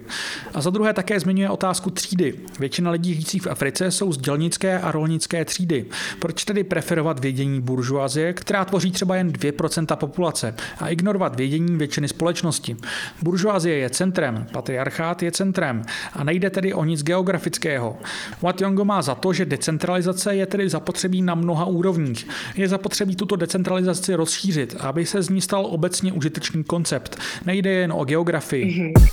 A 0.53 0.61
za 0.61 0.69
druhé 0.69 0.93
také 0.93 1.19
zmiňuje 1.19 1.49
otázku 1.49 1.89
třídy. 1.89 2.33
Většina 2.59 2.91
lidí 2.91 3.13
žijících 3.13 3.41
v 3.41 3.47
Africe 3.47 3.91
jsou 3.91 4.13
z 4.13 4.17
dělnické 4.17 4.79
a 4.79 4.91
rolnické 4.91 5.45
třídy. 5.45 5.85
Proč 6.19 6.45
tedy 6.45 6.63
preferovat 6.63 7.19
vědění 7.19 7.61
buržuazie, 7.61 8.33
která 8.33 8.65
tvoří 8.65 8.91
třeba 8.91 9.15
jen 9.15 9.31
2% 9.31 9.95
populace 9.95 10.55
a 10.79 10.89
ignorovat 10.89 11.16
ignorovat 11.17 11.35
vědění 11.35 11.77
většiny 11.77 12.07
společnosti. 12.07 12.75
Buržoazie 13.21 13.77
je 13.77 13.89
centrem, 13.89 14.47
patriarchát 14.51 15.23
je 15.23 15.31
centrem 15.31 15.83
a 16.13 16.23
nejde 16.23 16.49
tedy 16.49 16.73
o 16.73 16.83
nic 16.83 17.03
geografického. 17.03 17.97
Watt 18.41 18.61
Yongo 18.61 18.85
má 18.85 19.01
za 19.01 19.15
to, 19.15 19.33
že 19.33 19.45
decentralizace 19.45 20.35
je 20.35 20.45
tedy 20.45 20.69
zapotřebí 20.69 21.21
na 21.21 21.35
mnoha 21.35 21.65
úrovních. 21.65 22.27
Je 22.55 22.67
zapotřebí 22.67 23.15
tuto 23.15 23.35
decentralizaci 23.35 24.15
rozšířit, 24.15 24.75
aby 24.79 25.05
se 25.05 25.21
z 25.21 25.29
ní 25.29 25.41
stal 25.41 25.65
obecně 25.65 26.13
užitečný 26.13 26.63
koncept. 26.63 27.17
Nejde 27.45 27.69
jen 27.69 27.93
o 27.93 28.05
geografii. 28.05 28.65
Mm-hmm. 28.65 29.07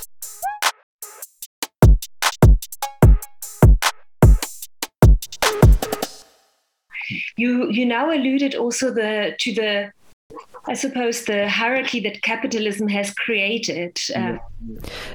You 7.36 7.70
you 7.70 7.86
now 7.86 8.10
alluded 8.10 8.54
also 8.54 8.90
the 8.90 9.34
to 9.44 9.50
the 9.54 9.90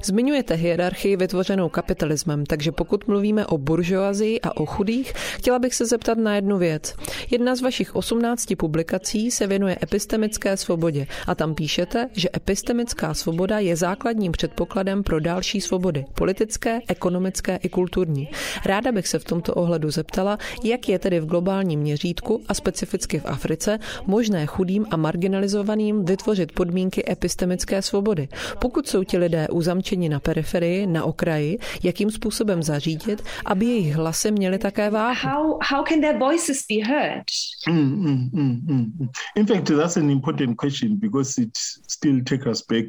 Zmiňujete 0.04 0.54
hierarchii 0.56 1.16
vytvořenou 1.16 1.70
kapitalismem, 1.70 2.46
takže 2.46 2.72
pokud 2.72 3.08
mluvíme 3.08 3.46
o 3.46 3.58
buržoazii 3.58 4.42
a 4.42 4.58
o 4.58 4.66
chudých, 4.66 5.14
chtěla 5.14 5.60
bych 5.60 5.74
se 5.74 5.86
zeptat 5.86 6.18
na 6.18 6.36
jednu 6.36 6.58
věc. 6.58 6.96
Jedna 7.32 7.56
z 7.56 7.62
vašich 7.62 7.96
18 7.96 8.54
publikací 8.58 9.32
se 9.32 9.48
věnuje 9.48 9.78
epistemické 9.84 10.58
svobodě 10.58 11.08
a 11.28 11.36
tam 11.36 11.56
píšete, 11.56 12.10
že 12.14 12.30
epistemická 12.36 13.14
svoboda 13.14 13.60
je 13.60 13.76
základním 13.76 14.32
předpokladem 14.32 15.04
pro 15.04 15.20
další 15.20 15.62
svobody, 15.62 16.06
politické, 16.16 16.80
ekonomické 16.88 17.60
i 17.64 17.70
kulturní. 17.70 18.30
Ráda 18.66 18.92
bych 18.92 19.08
se 19.08 19.20
v 19.20 19.24
tomto 19.24 19.54
ohledu 19.54 19.92
zeptala, 19.92 20.38
jak 20.64 20.90
je 20.90 21.00
tedy 21.00 21.20
v 21.20 21.26
globálním 21.26 21.80
měřítku 21.80 22.42
a 22.48 22.54
specificky 22.54 23.20
v 23.20 23.26
Africe 23.26 23.80
možné 24.06 24.46
chudým 24.46 24.86
a 24.92 24.98
marginalizovaným 25.40 26.06
vytvořit 26.06 26.52
podmínky 26.52 27.12
epistemické 27.12 27.82
svobody. 27.82 28.28
Pokud 28.60 28.88
jsou 28.88 29.04
ti 29.04 29.18
lidé 29.18 29.48
uzamčeni 29.48 30.10
na 30.10 30.20
periferii, 30.20 30.88
na 30.88 31.04
okraji, 31.04 31.60
jakým 31.84 32.12
způsobem 32.12 32.64
zařídit, 32.64 33.22
aby 33.46 33.66
jejich 33.66 33.96
hlasy 33.96 34.32
měly 34.32 34.58
také 34.58 34.90
váhu? 34.90 35.30
How, 35.30 35.58
how 35.72 35.84
can 35.84 36.02
their 36.02 36.18
voices 36.18 36.66
be 36.70 36.94
heard? 36.94 37.24
Mm, 37.68 37.76
mm, 37.76 38.30
mm, 38.34 38.62
mm. 38.68 39.10
In 39.36 39.46
fact, 39.46 39.68
that's 39.68 39.98
an 39.98 40.10
important 40.10 40.58
question 40.58 41.00
because 41.00 41.42
it 41.42 41.52
still 41.88 42.24
takes 42.24 42.46
us 42.46 42.66
back 42.70 42.86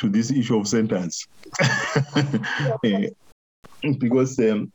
to 0.00 0.08
this 0.08 0.30
issue 0.30 0.60
of 0.60 0.68
sentence. 0.68 1.16
Eh, 2.84 3.08
because 3.98 4.38
um, 4.38 4.72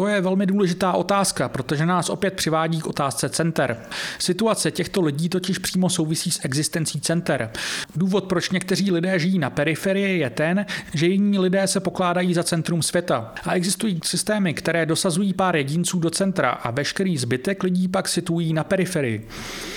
To 0.00 0.08
je 0.08 0.20
velmi 0.20 0.46
důležitá 0.46 0.92
otázka, 0.92 1.48
protože 1.48 1.86
nás 1.86 2.10
opět 2.10 2.34
přivádí 2.34 2.80
k 2.80 2.86
otázce 2.86 3.28
center. 3.28 3.76
Situace 4.18 4.70
těchto 4.70 5.00
lidí 5.00 5.28
totiž 5.28 5.58
přímo 5.58 5.90
souvisí 5.90 6.30
s 6.30 6.44
existencí 6.44 7.00
center. 7.00 7.50
Důvod, 7.96 8.24
proč 8.24 8.50
někteří 8.50 8.90
lidé 8.92 9.18
žijí 9.18 9.38
na 9.38 9.50
periferii, 9.50 10.18
je 10.18 10.30
ten, 10.30 10.66
že 10.94 11.06
jiní 11.06 11.38
lidé 11.38 11.66
se 11.66 11.80
pokládají 11.80 12.34
za 12.34 12.42
centrum 12.42 12.82
světa. 12.82 13.32
A 13.44 13.54
existují 13.54 14.00
systémy, 14.04 14.54
které 14.54 14.86
dosazují 14.86 15.32
pár 15.32 15.56
jedinců 15.56 15.98
do 15.98 16.10
centra 16.10 16.50
a 16.50 16.70
veškerý 16.70 17.18
zbytek 17.18 17.62
lidí 17.62 17.88
pak 17.88 18.08
situují 18.08 18.52
na 18.52 18.64
periferii. 18.64 19.28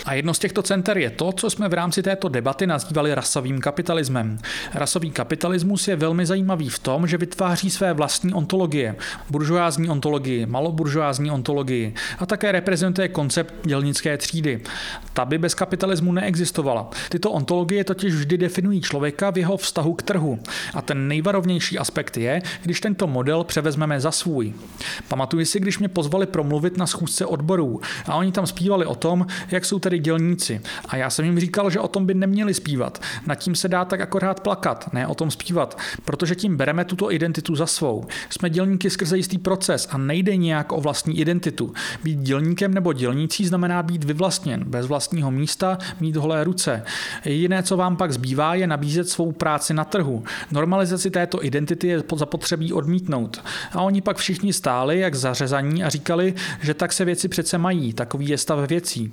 A 0.05 0.13
jedno 0.13 0.33
z 0.33 0.39
těchto 0.39 0.61
center 0.61 0.97
je 0.97 1.09
to, 1.09 1.31
co 1.31 1.49
jsme 1.49 1.69
v 1.69 1.73
rámci 1.73 2.03
této 2.03 2.29
debaty 2.29 2.67
nazývali 2.67 3.15
rasovým 3.15 3.59
kapitalismem. 3.59 4.39
Rasový 4.73 5.11
kapitalismus 5.11 5.87
je 5.87 5.95
velmi 5.95 6.25
zajímavý 6.25 6.69
v 6.69 6.79
tom, 6.79 7.07
že 7.07 7.17
vytváří 7.17 7.69
své 7.69 7.93
vlastní 7.93 8.33
ontologie, 8.33 8.95
buržoázní 9.29 9.89
ontologii, 10.13 10.45
maloburžoázní 10.45 11.31
ontologii 11.31 11.93
a 12.19 12.25
také 12.25 12.51
reprezentuje 12.51 13.07
koncept 13.07 13.53
dělnické 13.65 14.17
třídy. 14.17 14.61
Ta 15.13 15.25
by 15.25 15.37
bez 15.37 15.55
kapitalismu 15.55 16.11
neexistovala. 16.11 16.89
Tyto 17.09 17.31
ontologie 17.31 17.83
totiž 17.83 18.13
vždy 18.13 18.37
definují 18.37 18.81
člověka 18.81 19.31
v 19.31 19.37
jeho 19.37 19.57
vztahu 19.57 19.93
k 19.93 20.01
trhu. 20.01 20.39
A 20.73 20.81
ten 20.81 21.07
nejvarovnější 21.07 21.77
aspekt 21.79 22.17
je, 22.17 22.41
když 22.63 22.81
tento 22.81 23.07
model 23.07 23.43
převezmeme 23.43 23.99
za 23.99 24.11
svůj. 24.11 24.53
Pamatuji 25.07 25.45
si, 25.45 25.59
když 25.59 25.79
mě 25.79 25.89
pozvali 25.89 26.25
promluvit 26.25 26.77
na 26.77 26.87
schůzce 26.87 27.25
odborů 27.25 27.81
a 28.05 28.15
oni 28.15 28.31
tam 28.31 28.47
zpívali 28.47 28.85
o 28.85 28.95
tom, 28.95 29.25
jak 29.51 29.65
jsou 29.65 29.79
tady 29.79 29.99
dělníci. 29.99 30.61
A 30.87 30.97
já 30.97 31.09
jsem 31.09 31.25
jim 31.25 31.39
říkal, 31.39 31.69
že 31.69 31.79
o 31.79 31.87
tom 31.87 32.05
by 32.05 32.13
neměli 32.13 32.53
zpívat. 32.53 33.01
Nad 33.25 33.35
tím 33.35 33.55
se 33.55 33.67
dá 33.67 33.85
tak 33.85 34.01
akorát 34.01 34.39
plakat, 34.39 34.93
ne 34.93 35.07
o 35.07 35.15
tom 35.15 35.31
zpívat, 35.31 35.77
protože 36.05 36.35
tím 36.35 36.57
bereme 36.57 36.85
tuto 36.85 37.11
identitu 37.11 37.55
za 37.55 37.65
svou. 37.65 38.05
Jsme 38.29 38.49
dělníky 38.49 38.89
skrze 38.89 39.17
jistý 39.17 39.37
proces 39.37 39.87
a 39.91 39.97
nejde 40.07 40.37
nějak 40.37 40.71
o 40.71 40.81
vlastní 40.81 41.19
identitu. 41.19 41.73
Být 42.03 42.19
dělníkem 42.19 42.73
nebo 42.73 42.93
dělnící 42.93 43.45
znamená 43.45 43.83
být 43.83 44.03
vyvlastněn, 44.03 44.63
bez 44.67 44.85
vlastního 44.85 45.31
místa, 45.31 45.77
mít 45.99 46.15
holé 46.15 46.43
ruce. 46.43 46.83
Jediné, 47.25 47.63
co 47.63 47.77
vám 47.77 47.97
pak 47.97 48.13
zbývá, 48.13 48.55
je 48.55 48.67
nabízet 48.67 49.09
svou 49.09 49.31
práci 49.31 49.73
na 49.73 49.83
trhu. 49.83 50.23
Normalizaci 50.51 51.11
této 51.11 51.45
identity 51.45 51.87
je 51.87 52.03
zapotřebí 52.15 52.73
odmítnout. 52.73 53.43
A 53.71 53.81
oni 53.81 54.01
pak 54.01 54.17
všichni 54.17 54.53
stáli 54.53 54.99
jak 54.99 55.15
zařezaní 55.15 55.83
a 55.83 55.89
říkali, 55.89 56.33
že 56.61 56.73
tak 56.73 56.93
se 56.93 57.05
věci 57.05 57.27
přece 57.27 57.57
mají, 57.57 57.93
takový 57.93 58.27
je 58.29 58.37
stav 58.37 58.69
věcí. 58.69 59.11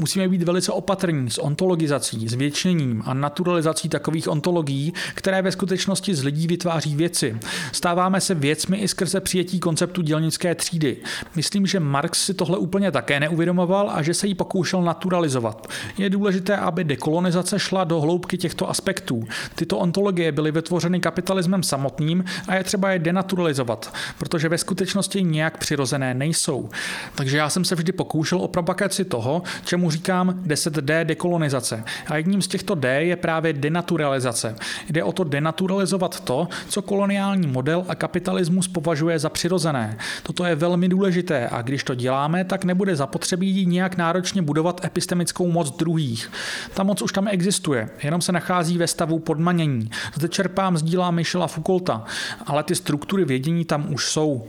Musíme 0.00 0.28
být 0.28 0.42
velice 0.42 0.72
opatrní 0.72 1.30
s 1.30 1.38
ontologizací, 1.38 2.28
s 2.28 2.34
většením 2.34 3.02
a 3.06 3.14
naturalizací 3.14 3.88
takových 3.88 4.28
ontologií, 4.28 4.92
které 5.14 5.42
ve 5.42 5.52
skutečnosti 5.52 6.14
z 6.14 6.24
lidí 6.24 6.46
vytváří 6.46 6.96
věci. 6.96 7.36
Stáváme 7.72 8.20
se 8.20 8.34
věcmi 8.34 8.76
i 8.76 8.88
skrze 8.88 9.20
přijetí 9.20 9.60
konceptu 9.60 10.02
dělnické 10.08 10.54
třídy. 10.54 10.96
Myslím, 11.36 11.66
že 11.66 11.80
Marx 11.80 12.24
si 12.24 12.34
tohle 12.34 12.58
úplně 12.58 12.90
také 12.90 13.20
neuvědomoval 13.20 13.90
a 13.94 14.02
že 14.02 14.14
se 14.14 14.26
jí 14.26 14.34
pokoušel 14.34 14.82
naturalizovat. 14.82 15.66
Je 15.98 16.10
důležité, 16.10 16.56
aby 16.56 16.84
dekolonizace 16.84 17.58
šla 17.58 17.84
do 17.84 18.00
hloubky 18.00 18.38
těchto 18.38 18.70
aspektů. 18.70 19.24
Tyto 19.54 19.78
ontologie 19.78 20.32
byly 20.32 20.52
vytvořeny 20.52 21.00
kapitalismem 21.00 21.62
samotným 21.62 22.24
a 22.48 22.54
je 22.54 22.64
třeba 22.64 22.90
je 22.90 22.98
denaturalizovat, 22.98 23.94
protože 24.18 24.48
ve 24.48 24.58
skutečnosti 24.58 25.22
nějak 25.22 25.58
přirozené 25.58 26.14
nejsou. 26.14 26.68
Takže 27.14 27.36
já 27.36 27.50
jsem 27.50 27.64
se 27.64 27.74
vždy 27.74 27.92
pokoušel 27.92 28.38
o 28.38 28.48
propagaci 28.48 29.04
toho, 29.04 29.42
čemu 29.64 29.90
říkám 29.90 30.42
10D 30.46 31.04
dekolonizace. 31.04 31.84
A 32.06 32.16
jedním 32.16 32.42
z 32.42 32.48
těchto 32.48 32.74
D 32.74 33.04
je 33.04 33.16
právě 33.16 33.52
denaturalizace. 33.52 34.56
Jde 34.90 35.04
o 35.04 35.12
to 35.12 35.24
denaturalizovat 35.24 36.20
to, 36.20 36.48
co 36.68 36.82
koloniální 36.82 37.46
model 37.46 37.84
a 37.88 37.94
kapitalismus 37.94 38.68
považuje 38.68 39.18
za 39.18 39.28
přirozené. 39.28 39.97
Toto 40.22 40.44
je 40.44 40.54
velmi 40.54 40.88
důležité 40.88 41.48
a 41.48 41.62
když 41.62 41.84
to 41.84 41.94
děláme, 41.94 42.44
tak 42.44 42.64
nebude 42.64 42.96
zapotřebí 42.96 43.66
nějak 43.66 43.96
náročně 43.96 44.42
budovat 44.42 44.84
epistemickou 44.84 45.50
moc 45.50 45.76
druhých. 45.76 46.30
Ta 46.74 46.82
moc 46.82 47.02
už 47.02 47.12
tam 47.12 47.28
existuje, 47.28 47.88
jenom 48.02 48.20
se 48.20 48.32
nachází 48.32 48.78
ve 48.78 48.86
stavu 48.86 49.18
podmanění. 49.18 49.90
Zde 50.14 50.28
čerpám 50.28 50.76
z 50.76 50.82
díla 50.82 51.10
Michela 51.10 51.46
Foucaulta, 51.46 52.04
ale 52.46 52.62
ty 52.62 52.74
struktury 52.74 53.24
vědění 53.24 53.64
tam 53.64 53.92
už 53.92 54.06
jsou. 54.06 54.46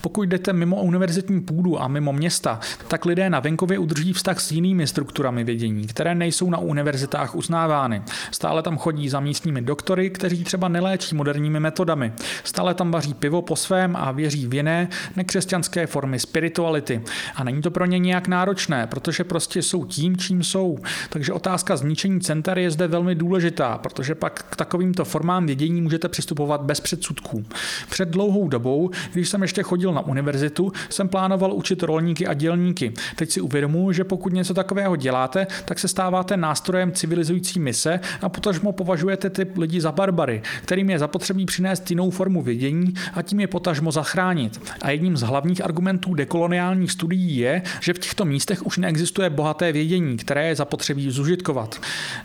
Pokud 0.00 0.22
jdete 0.22 0.52
mimo 0.52 0.82
univerzitní 0.82 1.40
půdu 1.40 1.82
a 1.82 1.88
mimo 1.88 2.12
města, 2.12 2.60
tak 2.88 3.04
lidé 3.04 3.30
na 3.30 3.40
venkově 3.40 3.78
udrží 3.78 4.12
vztah 4.12 4.40
s 4.40 4.52
jinými 4.52 4.86
strukturami 4.86 5.44
vědění, 5.44 5.86
které 5.86 6.14
nejsou 6.14 6.50
na 6.50 6.58
univerzitách 6.58 7.34
uznávány. 7.34 8.02
Stále 8.30 8.62
tam 8.62 8.78
chodí 8.78 9.08
za 9.08 9.20
místními 9.20 9.62
doktory, 9.62 10.10
kteří 10.10 10.44
třeba 10.44 10.68
neléčí 10.68 11.14
moderními 11.14 11.60
metodami. 11.60 12.12
Stále 12.44 12.74
tam 12.74 12.90
vaří 12.90 13.14
pivo 13.14 13.42
po 13.42 13.56
svém 13.56 13.96
a 13.96 14.12
věří 14.12 14.46
v 14.46 14.54
jiné, 14.54 14.83
nekřesťanské 15.16 15.86
formy 15.86 16.18
spirituality. 16.18 17.02
A 17.34 17.44
není 17.44 17.62
to 17.62 17.70
pro 17.70 17.84
ně 17.84 17.98
nějak 17.98 18.28
náročné, 18.28 18.86
protože 18.86 19.24
prostě 19.24 19.62
jsou 19.62 19.84
tím, 19.84 20.16
čím 20.16 20.42
jsou. 20.42 20.78
Takže 21.08 21.32
otázka 21.32 21.76
zničení 21.76 22.20
center 22.20 22.58
je 22.58 22.70
zde 22.70 22.86
velmi 22.86 23.14
důležitá, 23.14 23.78
protože 23.78 24.14
pak 24.14 24.46
k 24.50 24.56
takovýmto 24.56 25.04
formám 25.04 25.46
vědění 25.46 25.82
můžete 25.82 26.08
přistupovat 26.08 26.60
bez 26.62 26.80
předsudků. 26.80 27.44
Před 27.90 28.08
dlouhou 28.08 28.48
dobou, 28.48 28.90
když 29.12 29.28
jsem 29.28 29.42
ještě 29.42 29.62
chodil 29.62 29.92
na 29.92 30.00
univerzitu, 30.00 30.72
jsem 30.88 31.08
plánoval 31.08 31.52
učit 31.52 31.82
rolníky 31.82 32.26
a 32.26 32.34
dělníky. 32.34 32.92
Teď 33.16 33.30
si 33.30 33.40
uvědomuji, 33.40 33.92
že 33.92 34.04
pokud 34.04 34.32
něco 34.32 34.54
takového 34.54 34.96
děláte, 34.96 35.46
tak 35.64 35.78
se 35.78 35.88
stáváte 35.88 36.36
nástrojem 36.36 36.92
civilizující 36.92 37.60
mise 37.60 38.00
a 38.22 38.28
potažmo 38.28 38.72
považujete 38.72 39.30
ty 39.30 39.46
lidi 39.56 39.80
za 39.80 39.92
barbary, 39.92 40.42
kterým 40.62 40.90
je 40.90 40.98
zapotřebí 40.98 41.46
přinést 41.46 41.90
jinou 41.90 42.10
formu 42.10 42.42
vědění 42.42 42.94
a 43.14 43.22
tím 43.22 43.40
je 43.40 43.46
potažmo 43.46 43.92
zachránit. 43.92 44.60
A 44.82 44.90
jedním 44.90 45.16
z 45.16 45.22
hlavních 45.22 45.64
argumentů 45.64 46.14
dekoloniálních 46.14 46.92
studií 46.92 47.36
je, 47.36 47.62
že 47.80 47.92
v 47.92 47.98
těchto 47.98 48.24
místech 48.24 48.66
už 48.66 48.78
neexistuje 48.78 49.30
bohaté 49.30 49.72
vědění, 49.72 50.16
které 50.16 50.48
je 50.48 50.56
zapotřebí 50.56 51.10
zužitkovat. 51.10 51.80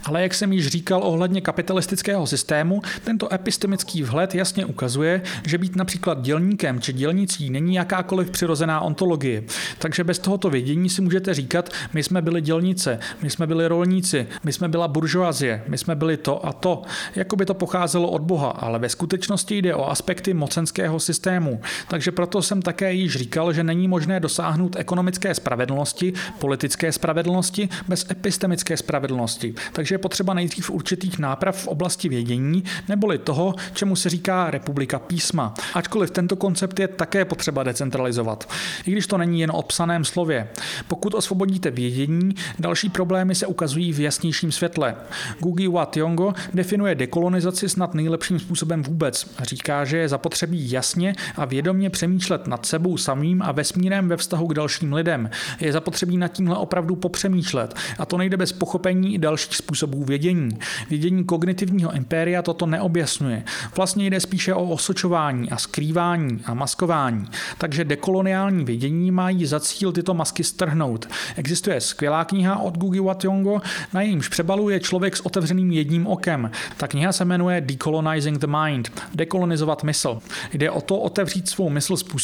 Ale 0.06 0.22
jak 0.22 0.34
jsem 0.34 0.54
již 0.54 0.68
říkal 0.68 1.02
ohledně 1.04 1.42
kapitalistického 1.42 2.28
systému, 2.28 2.82
tento 3.04 3.34
epistemický 3.34 4.04
vhled 4.04 4.36
jasně 4.36 4.66
ukazuje, 4.66 5.22
že 5.48 5.58
být 5.58 5.76
například 5.76 6.22
dělníkem 6.22 6.82
či 6.82 6.94
dělnicí 6.94 7.50
není 7.50 7.76
jakákoliv 7.76 8.30
přirozená 8.30 8.82
ontologie. 8.82 9.44
Takže 9.78 10.04
bez 10.04 10.20
tohoto 10.20 10.50
vědění 10.50 10.90
si 10.90 11.02
můžete 11.02 11.34
říkat, 11.34 11.70
my 11.94 12.04
jsme 12.04 12.22
byli 12.22 12.42
dělnice, 12.42 13.00
my 13.22 13.30
jsme 13.30 13.48
byli 13.48 13.68
rolníci, 13.68 14.28
my 14.44 14.54
jsme 14.54 14.70
byla 14.70 14.88
buržoazie, 14.88 15.64
my 15.68 15.78
jsme 15.78 15.96
byli 15.96 16.18
to 16.18 16.46
a 16.46 16.54
to. 16.54 16.82
Jako 17.16 17.36
by 17.36 17.46
to 17.46 17.54
pocházelo 17.54 18.10
od 18.10 18.22
Boha, 18.22 18.50
ale 18.50 18.80
ve 18.80 18.90
skutečnosti 18.90 19.58
jde 19.58 19.76
o 19.76 19.90
aspekty 19.90 20.34
mocenského 20.34 21.00
systému. 21.00 21.62
Takže 21.88 22.12
proto 22.12 22.39
jsem 22.42 22.62
také 22.62 22.94
již 22.94 23.16
říkal, 23.16 23.54
že 23.54 23.64
není 23.64 23.88
možné 23.88 24.20
dosáhnout 24.20 24.76
ekonomické 24.76 25.36
spravedlnosti, 25.36 26.14
politické 26.40 26.92
spravedlnosti 26.92 27.70
bez 27.88 28.06
epistemické 28.12 28.78
spravedlnosti. 28.78 29.54
Takže 29.74 29.96
je 29.96 30.00
potřeba 30.00 30.34
nejdřív 30.34 30.70
určitých 30.70 31.20
náprav 31.20 31.64
v 31.64 31.68
oblasti 31.68 32.10
vědění, 32.10 32.64
neboli 32.88 33.18
toho, 33.18 33.56
čemu 33.74 33.96
se 33.96 34.10
říká 34.10 34.52
republika 34.52 35.00
písma. 35.00 35.54
Ačkoliv 35.74 36.12
tento 36.12 36.36
koncept 36.36 36.80
je 36.80 36.88
také 36.88 37.26
potřeba 37.26 37.64
decentralizovat. 37.64 38.50
I 38.86 38.92
když 38.92 39.08
to 39.08 39.18
není 39.18 39.42
jen 39.42 39.52
o 39.54 39.64
psaném 39.64 40.06
slově. 40.06 40.48
Pokud 40.88 41.14
osvobodíte 41.14 41.72
vědění, 41.72 42.36
další 42.60 42.90
problémy 42.90 43.36
se 43.36 43.46
ukazují 43.46 43.94
v 43.94 44.00
jasnějším 44.00 44.52
světle. 44.52 44.96
Gugi 45.40 45.68
Wa 45.68 45.86
Tiongo 45.86 46.34
definuje 46.54 46.96
dekolonizaci 46.96 47.70
snad 47.70 47.94
nejlepším 47.94 48.40
způsobem 48.40 48.84
vůbec. 48.84 49.36
Říká, 49.42 49.86
že 49.86 49.98
je 49.98 50.10
zapotřebí 50.10 50.72
jasně 50.72 51.16
a 51.36 51.46
vědomně 51.46 51.90
přemýšlet 51.90 52.29
nad 52.48 52.66
sebou 52.66 52.98
samým 52.98 53.42
a 53.42 53.52
vesmírem 53.52 54.08
ve 54.08 54.18
vztahu 54.18 54.48
k 54.48 54.54
dalším 54.54 54.94
lidem. 54.94 55.30
Je 55.60 55.74
zapotřebí 55.74 56.18
nad 56.18 56.28
tímhle 56.28 56.58
opravdu 56.58 56.96
popřemýšlet. 56.96 57.76
A 58.00 58.06
to 58.06 58.18
nejde 58.18 58.38
bez 58.38 58.52
pochopení 58.52 59.18
dalších 59.18 59.56
způsobů 59.56 60.04
vědění. 60.04 60.60
Vědění 60.90 61.24
kognitivního 61.24 61.92
impéria 61.96 62.42
toto 62.42 62.66
neobjasňuje. 62.66 63.44
Vlastně 63.76 64.10
jde 64.10 64.20
spíše 64.20 64.54
o 64.54 64.64
osočování 64.70 65.52
a 65.52 65.58
skrývání 65.58 66.42
a 66.46 66.54
maskování. 66.54 67.28
Takže 67.58 67.86
dekoloniální 67.86 68.66
vědění 68.66 69.12
mají 69.12 69.46
za 69.46 69.60
cíl 69.60 69.92
tyto 69.92 70.14
masky 70.14 70.44
strhnout. 70.44 71.08
Existuje 71.36 71.82
skvělá 71.82 72.26
kniha 72.26 72.60
od 72.60 72.78
Gugi 72.78 73.00
Wationgo, 73.00 73.62
na 73.94 74.02
jejímž 74.02 74.28
přebalu 74.28 74.70
je 74.70 74.80
člověk 74.80 75.18
s 75.18 75.26
otevřeným 75.26 75.72
jedním 75.72 76.08
okem. 76.08 76.52
Ta 76.78 76.88
kniha 76.88 77.12
se 77.12 77.26
jmenuje 77.26 77.62
Decolonizing 77.62 78.38
the 78.38 78.48
Mind, 78.48 78.92
dekolonizovat 79.16 79.84
mysl. 79.84 80.20
Jde 80.54 80.72
o 80.72 80.82
to 80.82 80.98
otevřít 80.98 81.50
svou 81.50 81.70
mysl 81.70 81.98
způsobem, 81.98 82.19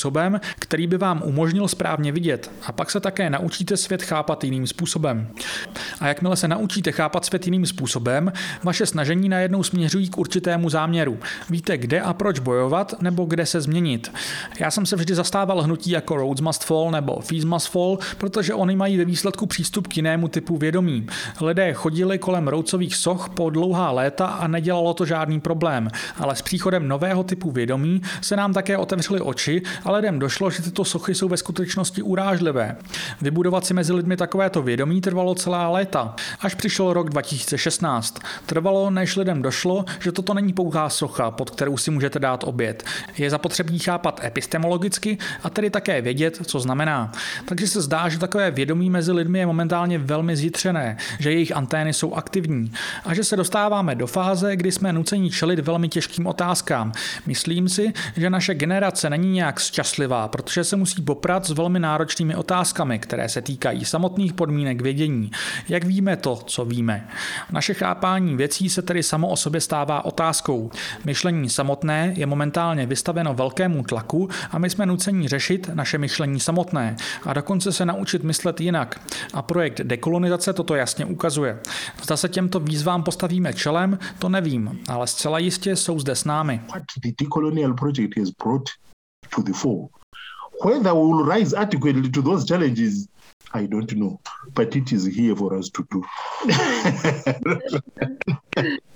který 0.59 0.87
by 0.87 0.97
vám 0.97 1.21
umožnil 1.25 1.67
správně 1.67 2.11
vidět. 2.11 2.51
A 2.65 2.71
pak 2.71 2.91
se 2.91 2.99
také 2.99 3.29
naučíte 3.29 3.77
svět 3.77 4.03
chápat 4.03 4.43
jiným 4.43 4.67
způsobem. 4.67 5.27
A 5.99 6.07
jakmile 6.07 6.35
se 6.35 6.47
naučíte 6.47 6.91
chápat 6.91 7.25
svět 7.25 7.45
jiným 7.47 7.65
způsobem, 7.65 8.31
vaše 8.63 8.85
snažení 8.85 9.29
najednou 9.29 9.63
směřují 9.63 10.09
k 10.09 10.17
určitému 10.17 10.69
záměru. 10.69 11.19
Víte, 11.49 11.77
kde 11.77 12.01
a 12.01 12.13
proč 12.13 12.39
bojovat, 12.39 13.01
nebo 13.01 13.25
kde 13.25 13.45
se 13.45 13.61
změnit. 13.61 14.11
Já 14.59 14.71
jsem 14.71 14.85
se 14.85 14.95
vždy 14.95 15.15
zastával 15.15 15.61
hnutí 15.61 15.91
jako 15.91 16.15
Rhodes 16.15 16.41
Must 16.41 16.63
Fall 16.63 16.91
nebo 16.91 17.19
Fees 17.19 17.43
Must 17.43 17.69
Fall, 17.69 17.97
protože 18.17 18.53
oni 18.53 18.75
mají 18.75 18.97
ve 18.97 19.05
výsledku 19.05 19.45
přístup 19.45 19.87
k 19.87 19.97
jinému 19.97 20.27
typu 20.27 20.57
vědomí. 20.57 21.07
Lidé 21.41 21.73
chodili 21.73 22.17
kolem 22.17 22.47
roucových 22.47 22.95
soch 22.95 23.29
po 23.29 23.49
dlouhá 23.49 23.91
léta 23.91 24.25
a 24.25 24.47
nedělalo 24.47 24.93
to 24.93 25.05
žádný 25.05 25.39
problém, 25.39 25.89
ale 26.17 26.35
s 26.35 26.41
příchodem 26.41 26.87
nového 26.87 27.23
typu 27.23 27.51
vědomí 27.51 28.01
se 28.21 28.35
nám 28.35 28.53
také 28.53 28.77
otevřely 28.77 29.21
oči 29.21 29.61
a 29.85 29.91
lidem 29.91 30.19
došlo, 30.19 30.49
že 30.49 30.63
tyto 30.63 30.85
sochy 30.85 31.15
jsou 31.15 31.27
ve 31.29 31.37
skutečnosti 31.37 32.01
urážlivé. 32.01 32.75
Vybudovat 33.21 33.65
si 33.65 33.73
mezi 33.73 33.93
lidmi 33.93 34.17
takovéto 34.17 34.61
vědomí 34.61 35.01
trvalo 35.01 35.35
celá 35.35 35.69
léta, 35.69 36.15
až 36.39 36.55
přišel 36.55 36.93
rok 36.93 37.09
2016. 37.09 38.19
Trvalo, 38.45 38.89
než 38.89 39.15
lidem 39.15 39.41
došlo, 39.41 39.85
že 39.99 40.11
toto 40.11 40.33
není 40.33 40.53
pouhá 40.53 40.89
socha, 40.89 41.31
pod 41.31 41.49
kterou 41.49 41.77
si 41.77 41.91
můžete 41.91 42.19
dát 42.19 42.43
oběd. 42.43 42.83
Je 43.17 43.29
zapotřebí 43.29 43.79
chápat 43.79 44.21
epistemologicky 44.23 45.17
a 45.43 45.49
tedy 45.49 45.69
také 45.69 46.01
vědět, 46.01 46.39
co 46.45 46.59
znamená. 46.59 47.11
Takže 47.45 47.67
se 47.67 47.81
zdá, 47.81 48.09
že 48.09 48.19
takové 48.19 48.51
vědomí 48.51 48.89
mezi 48.89 49.11
lidmi 49.11 49.39
je 49.39 49.45
momentálně 49.45 49.99
velmi 49.99 50.35
zjitřené, 50.35 50.97
že 51.19 51.31
jejich 51.31 51.55
antény 51.55 51.93
jsou 51.93 52.13
aktivní 52.13 52.71
a 53.05 53.13
že 53.13 53.23
se 53.23 53.35
dostáváme 53.35 53.95
do 53.95 54.07
fáze, 54.07 54.55
kdy 54.55 54.71
jsme 54.71 54.93
nuceni 54.93 55.29
čelit 55.29 55.59
velmi 55.59 55.89
těžkým 55.89 56.27
otázkám. 56.27 56.91
Myslím 57.25 57.69
si, 57.69 57.93
že 58.17 58.29
naše 58.29 58.53
generace 58.53 59.09
není 59.09 59.31
nějak 59.31 59.59
šťastlivá, 59.65 60.27
protože 60.27 60.63
se 60.63 60.75
musí 60.75 61.01
poprat 61.01 61.45
s 61.45 61.49
velmi 61.49 61.79
náročnými 61.79 62.35
otázkami, 62.35 62.99
které 62.99 63.29
se 63.29 63.41
týkají 63.41 63.85
samotných 63.85 64.33
podmínek 64.33 64.81
vědění. 64.81 65.31
Jak 65.69 65.83
víme 65.83 66.17
to, 66.17 66.35
co 66.35 66.65
víme? 66.65 67.07
Naše 67.51 67.73
chápání 67.73 68.35
věcí 68.35 68.69
se 68.69 68.81
tedy 68.81 69.03
samo 69.03 69.27
o 69.29 69.35
sobě 69.35 69.61
stává 69.61 70.05
otázkou. 70.05 70.71
Myšlení 71.05 71.49
samotné 71.49 72.13
je 72.17 72.25
momentálně 72.25 72.85
vystaveno 72.85 73.33
velkému 73.33 73.83
tlaku 73.83 74.29
a 74.51 74.59
my 74.59 74.69
jsme 74.69 74.85
nuceni 74.85 75.27
řešit 75.27 75.69
naše 75.73 75.97
myšlení 75.97 76.39
samotné 76.39 76.95
a 77.23 77.33
dokonce 77.33 77.71
se 77.71 77.85
naučit 77.85 78.23
myslet 78.23 78.61
jinak. 78.61 79.01
A 79.33 79.41
projekt 79.41 79.81
dekolonizace 79.81 80.53
toto 80.53 80.75
jasně 80.75 81.05
ukazuje. 81.05 81.59
Zda 82.03 82.17
se 82.17 82.29
těmto 82.29 82.59
výzvám 82.59 83.03
postavíme 83.03 83.53
čelem, 83.53 83.99
to 84.19 84.29
nevím, 84.29 84.79
ale 84.87 85.07
zcela 85.07 85.39
jistě 85.39 85.75
jsou 85.75 85.99
zde 85.99 86.15
s 86.15 86.25
námi. 86.25 86.61
What 86.67 86.83
the 87.03 87.11
decolonial 87.19 87.73
project 87.73 88.17
has 88.17 88.29
brought 88.43 88.69
to 89.31 89.43
the 89.43 89.53
fore. 89.53 89.89
Whether 90.61 90.93
we 90.93 91.01
will 91.01 91.25
rise 91.25 91.53
adequately 91.53 92.09
to 92.09 92.21
those 92.21 92.45
challenges, 92.45 93.07
I 93.53 93.65
don't 93.65 93.91
know, 93.95 94.19
but 94.53 94.75
it 94.75 94.91
is 94.91 95.05
here 95.05 95.35
for 95.35 95.55
us 95.55 95.69
to 95.69 95.87
do. 95.91 96.03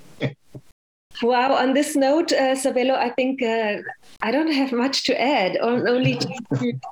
Wow, 1.24 1.52
on 1.64 1.74
this 1.74 1.96
note, 1.96 2.36
uh, 2.36 2.56
Sabelo, 2.56 2.96
I 2.96 3.12
think 3.16 3.42
uh, 3.42 3.82
I 4.22 4.32
don't 4.32 4.54
have 4.56 4.72
much 4.72 5.04
to 5.04 5.14
add, 5.14 5.52
only 5.62 6.16
to 6.16 6.28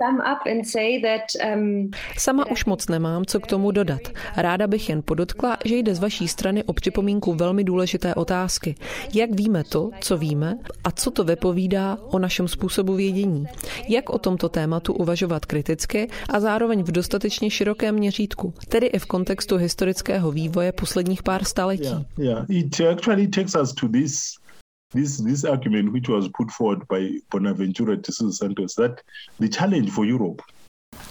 sum 0.02 0.20
up 0.20 0.40
and 0.52 0.68
say 0.68 1.02
that... 1.02 1.22
Um, 1.54 1.92
Sama 2.18 2.52
už 2.52 2.66
moc 2.66 2.88
nemám, 2.88 3.26
co 3.26 3.40
k 3.40 3.48
tomu 3.48 3.72
dodat. 3.72 4.02
Ráda 4.38 4.68
bych 4.68 4.90
jen 4.90 5.02
podotkla, 5.06 5.58
že 5.66 5.76
jde 5.76 5.96
z 5.96 6.00
vaší 6.00 6.28
strany 6.28 6.64
o 6.64 6.74
připomínku 6.74 7.34
velmi 7.34 7.64
důležité 7.64 8.16
otázky. 8.16 8.76
Jak 9.14 9.32
víme 9.32 9.64
to, 9.64 9.90
co 10.02 10.18
víme 10.18 10.58
a 10.84 10.92
co 10.92 11.12
to 11.12 11.24
vypovídá 11.24 11.98
o 12.02 12.20
našem 12.20 12.48
způsobu 12.48 12.96
vědění? 12.96 13.46
Jak 13.90 14.10
o 14.10 14.18
tomto 14.18 14.50
tématu 14.50 14.94
uvažovat 14.94 15.46
kriticky 15.46 16.10
a 16.30 16.40
zároveň 16.40 16.84
v 16.84 16.92
dostatečně 16.92 17.50
širokém 17.50 17.96
měřítku, 17.96 18.54
tedy 18.70 18.88
i 18.88 19.00
v 19.00 19.06
kontextu 19.06 19.58
historického 19.58 20.32
vývoje 20.32 20.72
posledních 20.72 21.24
pár 21.24 21.44
staletí? 21.44 21.84
Yeah, 21.84 22.04
yeah. 22.18 22.46
It 22.50 22.82
actually 22.92 23.28
takes 23.28 23.56
us 23.56 23.74
to 23.74 23.88
this 23.88 24.17
this 24.94 25.18
this 25.18 25.44
argument 25.44 25.92
which 25.94 26.10
was 26.10 26.30
put 26.30 26.50
forward 26.52 26.88
by 26.88 27.10
Bonaventura 27.32 27.98
de 27.98 28.12
Santos 28.12 28.76
that 28.76 29.02
the 29.40 29.50
challenge 29.50 29.92
for 29.92 30.06
Europe 30.06 30.42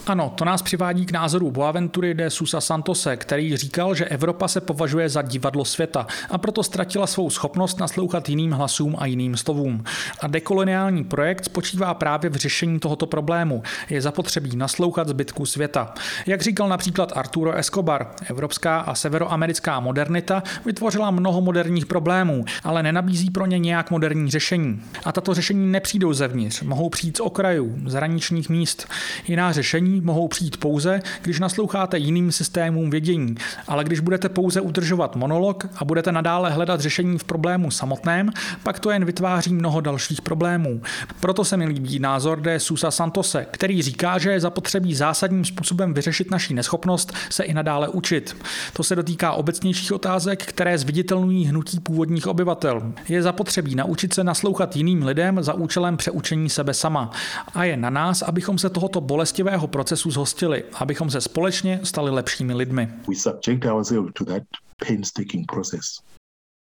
Ano, 0.07 0.32
to 0.34 0.44
nás 0.44 0.62
přivádí 0.62 1.07
k 1.07 1.12
názoru 1.12 1.50
Boaventury 1.50 2.14
de 2.14 2.30
Sousa 2.30 2.61
Santose, 2.61 3.16
který 3.16 3.57
říkal, 3.57 3.94
že 3.94 4.04
Evropa 4.04 4.48
se 4.48 4.61
považuje 4.61 5.09
za 5.09 5.22
divadlo 5.22 5.64
světa 5.64 6.07
a 6.30 6.38
proto 6.38 6.62
ztratila 6.62 7.07
svou 7.07 7.30
schopnost 7.30 7.80
naslouchat 7.80 8.28
jiným 8.28 8.52
hlasům 8.52 8.96
a 8.98 9.07
jiným 9.07 9.36
slovům. 9.36 9.84
A 10.20 10.26
dekoloniální 10.26 11.04
projekt 11.04 11.44
spočívá 11.44 11.94
právě 11.94 12.30
v 12.30 12.36
řešení 12.36 12.80
tohoto 12.80 13.07
problému. 13.07 13.62
Je 13.90 14.02
zapotřebí 14.02 14.57
naslouchat 14.57 15.09
zbytku 15.09 15.46
světa. 15.46 15.94
Jak 16.26 16.42
říkal 16.42 16.68
například 16.68 17.12
Arturo 17.16 17.52
Escobar, 17.52 18.11
evropská 18.30 18.78
a 18.80 18.94
severoamerická 18.94 19.80
modernita 19.80 20.42
vytvořila 20.64 21.11
mnoho 21.11 21.40
moderních 21.40 21.86
problémů, 21.86 22.44
ale 22.64 22.82
nenabízí 22.82 23.30
pro 23.30 23.46
ně 23.46 23.59
nějak 23.59 23.90
moderní 23.90 24.30
řešení. 24.30 24.82
A 25.04 25.12
tato 25.12 25.34
řešení 25.34 25.72
nepřijdou 25.72 26.12
zevnitř, 26.12 26.62
mohou 26.62 26.88
přijít 26.88 27.16
z 27.16 27.20
okrajů, 27.20 27.78
z 27.86 27.94
hraničních 27.94 28.48
míst. 28.48 28.88
Jiná 29.28 29.52
řešení 29.52 29.95
mohou 30.01 30.28
přijít 30.28 30.57
pouze, 30.57 31.01
když 31.22 31.40
nasloucháte 31.40 31.99
jiným 31.99 32.32
systémům 32.32 32.90
vědění, 32.90 33.34
ale 33.68 33.84
když 33.84 34.01
budete 34.01 34.28
pouze 34.28 34.61
udržovat 34.61 35.16
monolog 35.16 35.68
a 35.76 35.84
budete 35.84 36.12
nadále 36.12 36.51
hledat 36.51 36.80
řešení 36.80 37.18
v 37.18 37.24
problému 37.24 37.70
samotném, 37.70 38.30
pak 38.62 38.80
to 38.80 38.90
jen 38.90 39.05
vytváří 39.05 39.55
mnoho 39.55 39.80
dalších 39.80 40.22
problémů. 40.22 40.80
Proto 41.20 41.44
se 41.44 41.57
mi 41.57 41.66
líbí 41.66 41.99
názor 41.99 42.40
de 42.40 42.61
Susa 42.61 42.90
Santose, 42.90 43.47
který 43.51 43.82
říká, 43.82 44.18
že 44.18 44.30
je 44.30 44.40
zapotřebí 44.40 44.94
zásadním 44.94 45.44
způsobem 45.44 45.94
vyřešit 45.94 46.30
naší 46.30 46.55
neschopnost 46.55 47.12
se 47.30 47.44
i 47.44 47.55
nadále 47.55 47.88
učit. 47.88 48.36
To 48.72 48.82
se 48.82 48.97
dotýká 48.97 49.32
obecnějších 49.32 49.92
otázek, 49.92 50.47
které 50.47 50.78
zviditelnují 50.78 51.47
hnutí 51.47 51.80
původních 51.80 52.26
obyvatel. 52.26 52.92
Je 53.09 53.22
zapotřebí 53.22 53.74
naučit 53.74 54.14
se 54.14 54.24
naslouchat 54.24 54.76
jiným 54.76 55.07
lidem 55.07 55.42
za 55.42 55.55
účelem 55.55 55.97
přeučení 55.97 56.51
sebe 56.51 56.74
sama. 56.74 57.11
A 57.55 57.64
je 57.64 57.76
na 57.76 57.90
nás, 57.90 58.22
abychom 58.22 58.59
se 58.59 58.70
tohoto 58.70 59.01
bolestivého 59.01 59.66
procesu 59.66 59.86
zhostili, 59.95 60.64
abychom 60.74 61.11
se 61.11 61.20
společně 61.20 61.80
stali 61.82 62.11
lepšími 62.11 62.55
lidmi. 62.55 62.89
We 63.09 63.14
subject 63.14 63.64
ourselves 63.64 64.12
to 64.14 64.24
that 64.24 64.43
painstaking 64.89 65.47
process 65.53 66.01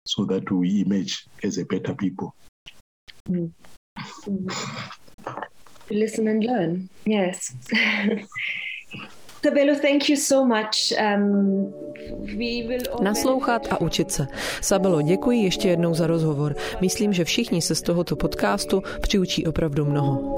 so 0.07 0.33
that 0.33 0.43
we 0.51 0.67
emerge 0.85 1.13
as 1.47 1.57
a 1.57 1.65
better 1.69 1.95
people. 1.95 2.27
Mm. 3.29 3.51
Listen 5.89 6.27
and 6.27 6.43
learn. 6.43 6.87
Yes. 7.05 7.55
Sabelo, 9.43 9.75
thank 9.81 10.09
you 10.09 10.17
so 10.17 10.45
much. 10.45 10.93
Um, 10.99 11.73
we 12.25 12.63
will 12.67 12.83
Naslouchat 13.01 13.67
a 13.73 13.81
učit 13.81 14.11
se. 14.11 14.27
Sabelo, 14.61 15.01
děkuji 15.01 15.43
ještě 15.43 15.69
jednou 15.69 15.93
za 15.93 16.07
rozhovor. 16.07 16.55
Myslím, 16.81 17.13
že 17.13 17.25
všichni 17.25 17.61
se 17.61 17.75
z 17.75 17.81
tohoto 17.81 18.15
podcastu 18.15 18.83
přiučí 19.01 19.47
opravdu 19.47 19.85
mnoho. 19.85 20.35